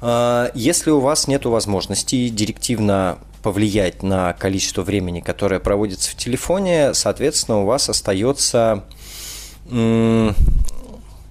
Э, 0.00 0.50
если 0.54 0.90
у 0.90 0.98
вас 0.98 1.28
нет 1.28 1.44
возможности 1.44 2.28
директивно 2.28 3.18
повлиять 3.46 4.02
на 4.02 4.32
количество 4.32 4.82
времени, 4.82 5.20
которое 5.20 5.60
проводится 5.60 6.10
в 6.10 6.16
телефоне, 6.16 6.94
соответственно, 6.94 7.62
у 7.62 7.64
вас 7.64 7.88
остается 7.88 8.82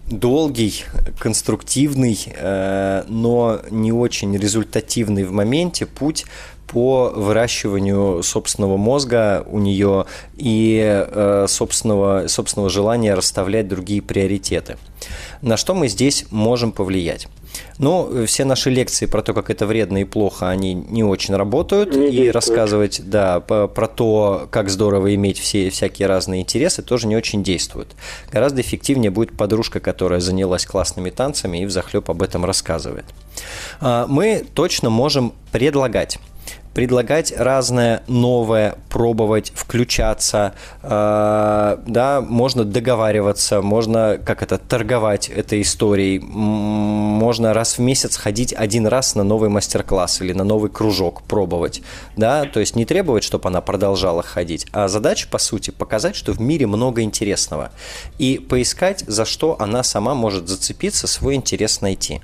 долгий, 0.09 0.85
конструктивный, 1.19 2.17
э, 2.27 3.03
но 3.09 3.59
не 3.69 3.91
очень 3.91 4.37
результативный 4.37 5.25
в 5.25 5.33
моменте 5.33 5.85
путь 5.85 6.25
по 6.67 7.11
выращиванию 7.15 8.23
собственного 8.23 8.77
мозга 8.77 9.45
у 9.47 9.59
нее 9.59 10.05
и 10.35 10.81
э, 10.83 11.45
собственного, 11.47 12.27
собственного 12.27 12.69
желания 12.69 13.13
расставлять 13.13 13.67
другие 13.67 14.01
приоритеты. 14.01 14.77
На 15.41 15.57
что 15.57 15.73
мы 15.73 15.87
здесь 15.87 16.25
можем 16.31 16.71
повлиять? 16.71 17.27
Ну, 17.77 18.25
все 18.25 18.45
наши 18.45 18.69
лекции 18.69 19.05
про 19.05 19.21
то, 19.21 19.33
как 19.33 19.49
это 19.49 19.65
вредно 19.65 19.99
и 19.99 20.03
плохо, 20.03 20.49
они 20.49 20.73
не 20.73 21.03
очень 21.03 21.35
работают. 21.35 21.95
Не 21.95 22.07
и 22.07 22.31
рассказывать, 22.31 23.01
да, 23.05 23.39
про 23.39 23.87
то, 23.87 24.47
как 24.51 24.69
здорово 24.69 25.13
иметь 25.15 25.39
все 25.39 25.69
всякие 25.69 26.07
разные 26.07 26.41
интересы, 26.41 26.81
тоже 26.81 27.07
не 27.07 27.15
очень 27.15 27.43
действуют. 27.43 27.95
Гораздо 28.31 28.61
эффективнее 28.61 29.11
будет 29.11 29.37
подружка, 29.37 29.79
которая 29.79 30.19
занялась 30.19 30.65
классными 30.65 31.09
танцами 31.09 31.59
и 31.59 31.65
взахлеб 31.65 32.09
об 32.09 32.21
этом 32.21 32.45
рассказывает. 32.45 33.05
А, 33.79 34.05
мы 34.07 34.45
точно 34.53 34.89
можем 34.89 35.33
предлагать 35.51 36.19
предлагать 36.75 37.33
разное 37.35 38.03
новое, 38.07 38.75
пробовать, 38.89 39.53
включаться, 39.55 40.53
э, 40.83 41.77
да, 41.87 42.21
можно 42.21 42.65
договариваться, 42.65 43.61
можно 43.61 44.19
как 44.23 44.43
это 44.43 44.57
торговать 44.57 45.29
этой 45.29 45.61
историей, 45.61 46.19
можно 46.19 47.53
раз 47.53 47.77
в 47.77 47.79
месяц 47.79 48.17
ходить 48.17 48.53
один 48.53 48.87
раз 48.87 49.15
на 49.15 49.23
новый 49.23 49.47
мастер-класс 49.47 50.19
или 50.21 50.33
на 50.33 50.43
новый 50.43 50.69
кружок 50.69 51.23
пробовать, 51.23 51.81
да, 52.17 52.43
то 52.43 52.59
есть 52.59 52.75
не 52.75 52.85
требовать, 52.85 53.23
чтобы 53.23 53.47
она 53.47 53.61
продолжала 53.61 54.21
ходить, 54.21 54.67
а 54.73 54.89
задача 54.89 55.29
по 55.29 55.37
сути 55.37 55.71
показать, 55.71 56.17
что 56.17 56.33
в 56.33 56.41
мире 56.41 56.67
много 56.67 57.03
интересного 57.03 57.71
и 58.19 58.37
поискать, 58.37 59.05
за 59.07 59.23
что 59.23 59.55
она 59.59 59.81
сама 59.81 60.13
может 60.13 60.49
зацепиться, 60.49 61.07
свой 61.07 61.35
интерес 61.35 61.79
найти. 61.79 62.19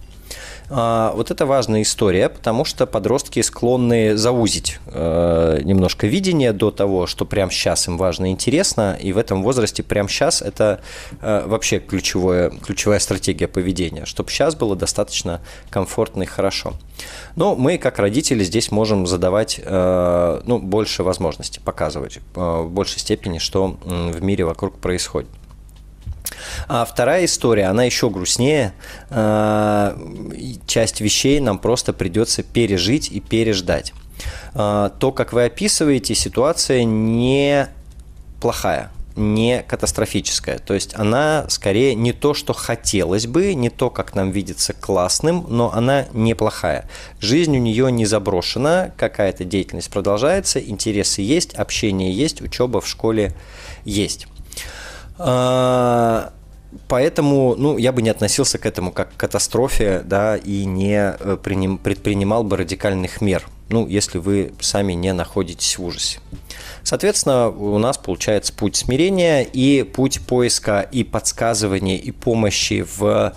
А, 0.73 1.11
вот 1.15 1.31
это 1.31 1.45
важная 1.45 1.81
история, 1.81 2.29
потому 2.29 2.63
что 2.63 2.87
подростки 2.87 3.41
склонны 3.41 4.15
заузить 4.15 4.79
э, 4.85 5.59
немножко 5.63 6.07
видение 6.07 6.53
до 6.53 6.71
того, 6.71 7.07
что 7.07 7.25
прямо 7.25 7.51
сейчас 7.51 7.89
им 7.89 7.97
важно 7.97 8.27
и 8.27 8.31
интересно, 8.31 8.97
и 8.99 9.11
в 9.11 9.17
этом 9.17 9.43
возрасте 9.43 9.83
прямо 9.83 10.07
сейчас 10.07 10.41
это 10.41 10.79
э, 11.19 11.43
вообще 11.45 11.79
ключевое, 11.79 12.51
ключевая 12.51 12.99
стратегия 12.99 13.49
поведения, 13.49 14.05
чтобы 14.05 14.29
сейчас 14.29 14.55
было 14.55 14.77
достаточно 14.77 15.41
комфортно 15.69 16.23
и 16.23 16.25
хорошо. 16.25 16.73
Но 17.35 17.55
мы, 17.55 17.77
как 17.77 17.99
родители, 17.99 18.45
здесь 18.45 18.71
можем 18.71 19.07
задавать 19.07 19.59
э, 19.61 20.41
ну, 20.45 20.57
больше 20.57 21.03
возможностей, 21.03 21.59
показывать 21.59 22.19
в 22.33 22.69
большей 22.69 22.99
степени, 22.99 23.39
что 23.39 23.77
в 23.83 24.23
мире 24.23 24.45
вокруг 24.45 24.77
происходит. 24.79 25.29
А 26.67 26.85
вторая 26.85 27.25
история, 27.25 27.65
она 27.65 27.83
еще 27.83 28.09
грустнее. 28.09 28.73
А, 29.09 29.97
часть 30.67 31.01
вещей 31.01 31.39
нам 31.39 31.59
просто 31.59 31.93
придется 31.93 32.43
пережить 32.43 33.11
и 33.11 33.19
переждать. 33.19 33.93
А, 34.53 34.89
то, 34.89 35.11
как 35.11 35.33
вы 35.33 35.45
описываете, 35.45 36.15
ситуация 36.15 36.83
не 36.83 37.67
плохая 38.39 38.91
не 39.15 39.63
катастрофическая. 39.67 40.59
То 40.59 40.73
есть 40.73 40.95
она 40.95 41.45
скорее 41.49 41.95
не 41.95 42.13
то, 42.13 42.33
что 42.33 42.53
хотелось 42.53 43.27
бы, 43.27 43.53
не 43.53 43.69
то, 43.69 43.89
как 43.89 44.15
нам 44.15 44.31
видится 44.31 44.73
классным, 44.73 45.45
но 45.49 45.71
она 45.73 46.07
неплохая. 46.13 46.89
Жизнь 47.19 47.55
у 47.55 47.59
нее 47.59 47.91
не 47.91 48.05
заброшена, 48.05 48.91
какая-то 48.97 49.43
деятельность 49.43 49.89
продолжается, 49.89 50.59
интересы 50.59 51.21
есть, 51.21 51.53
общение 51.53 52.11
есть, 52.11 52.41
учеба 52.41 52.81
в 52.81 52.87
школе 52.87 53.33
есть. 53.83 54.27
А, 55.23 56.33
поэтому, 56.87 57.55
ну, 57.55 57.77
я 57.77 57.91
бы 57.91 58.01
не 58.01 58.09
относился 58.09 58.57
к 58.57 58.65
этому 58.65 58.91
как 58.91 59.13
к 59.13 59.17
катастрофе, 59.17 60.01
да, 60.03 60.37
и 60.37 60.65
не 60.65 61.15
э, 61.19 61.37
предпринимал 61.37 62.43
бы 62.43 62.57
радикальных 62.57 63.21
мер, 63.21 63.47
ну, 63.69 63.87
если 63.87 64.17
вы 64.17 64.53
сами 64.59 64.93
не 64.93 65.13
находитесь 65.13 65.77
в 65.77 65.83
ужасе. 65.83 66.19
Соответственно, 66.83 67.49
у 67.49 67.77
нас 67.77 67.97
получается 67.97 68.53
путь 68.53 68.75
смирения 68.75 69.43
и 69.43 69.83
путь 69.83 70.21
поиска 70.21 70.81
и 70.81 71.03
подсказывания 71.03 71.97
и 71.97 72.11
помощи 72.11 72.85
в 72.97 73.33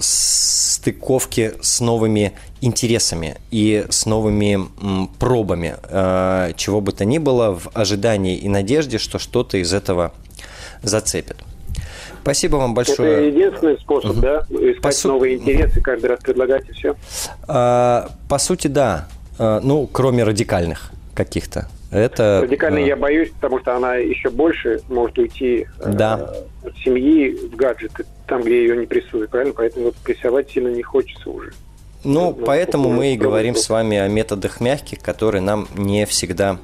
стыковки 0.00 1.54
с 1.60 1.80
новыми 1.80 2.32
интересами 2.60 3.36
и 3.50 3.84
с 3.90 4.06
новыми 4.06 4.68
пробами, 5.18 5.76
э, 5.82 6.52
чего 6.56 6.80
бы 6.80 6.92
то 6.92 7.04
ни 7.04 7.18
было, 7.18 7.52
в 7.52 7.68
ожидании 7.74 8.36
и 8.36 8.48
надежде, 8.48 8.98
что 8.98 9.18
что-то 9.18 9.58
из 9.58 9.72
этого 9.72 10.12
зацепит. 10.88 11.36
Спасибо 12.22 12.56
вам 12.56 12.74
большое. 12.74 13.12
Это 13.12 13.22
единственный 13.22 13.78
способ, 13.78 14.10
угу. 14.12 14.20
да? 14.20 14.46
Искать 14.50 14.82
по 14.82 14.90
су... 14.90 15.08
новые 15.08 15.36
интересы, 15.36 15.80
каждый 15.80 16.06
раз 16.06 16.20
предлагать 16.20 16.68
и 16.68 16.72
все? 16.72 16.96
А, 17.46 18.10
по 18.28 18.38
сути, 18.38 18.66
да. 18.66 19.06
А, 19.38 19.60
ну, 19.60 19.86
кроме 19.86 20.24
радикальных 20.24 20.90
каких-то. 21.14 21.68
Это, 21.92 22.40
Радикальной 22.42 22.82
а... 22.82 22.86
я 22.88 22.96
боюсь, 22.96 23.30
потому 23.30 23.60
что 23.60 23.76
она 23.76 23.94
еще 23.94 24.28
больше 24.30 24.80
может 24.88 25.16
уйти 25.18 25.68
да. 25.78 26.32
э, 26.62 26.66
от 26.68 26.76
семьи 26.78 27.30
в 27.30 27.54
гаджеты, 27.54 28.04
там, 28.26 28.42
где 28.42 28.62
ее 28.62 28.76
не 28.76 28.86
прессуют, 28.86 29.30
правильно? 29.30 29.54
Поэтому 29.56 29.86
вот 29.86 29.94
прессовать 29.96 30.50
сильно 30.50 30.68
не 30.68 30.82
хочется 30.82 31.30
уже. 31.30 31.52
Ну, 32.02 32.34
ну 32.36 32.44
поэтому 32.44 32.90
мы 32.90 33.14
и 33.14 33.16
говорим 33.16 33.54
с 33.54 33.68
вами 33.68 33.98
о 33.98 34.08
методах 34.08 34.60
мягких, 34.60 34.98
которые 34.98 35.42
нам 35.42 35.68
не 35.76 36.06
всегда 36.06 36.58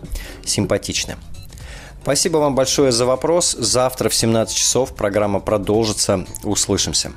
симпатичны. 0.44 1.14
Спасибо 2.02 2.38
вам 2.38 2.56
большое 2.56 2.90
за 2.90 3.06
вопрос. 3.06 3.52
Завтра 3.52 4.08
в 4.08 4.14
17 4.14 4.56
часов 4.56 4.94
программа 4.96 5.38
продолжится. 5.38 6.26
Услышимся. 6.42 7.12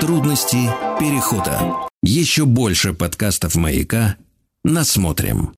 Трудности 0.00 0.70
перехода. 1.00 1.88
Еще 2.02 2.44
больше 2.44 2.92
подкастов 2.92 3.56
«Маяка» 3.56 4.16
насмотрим. 4.62 5.54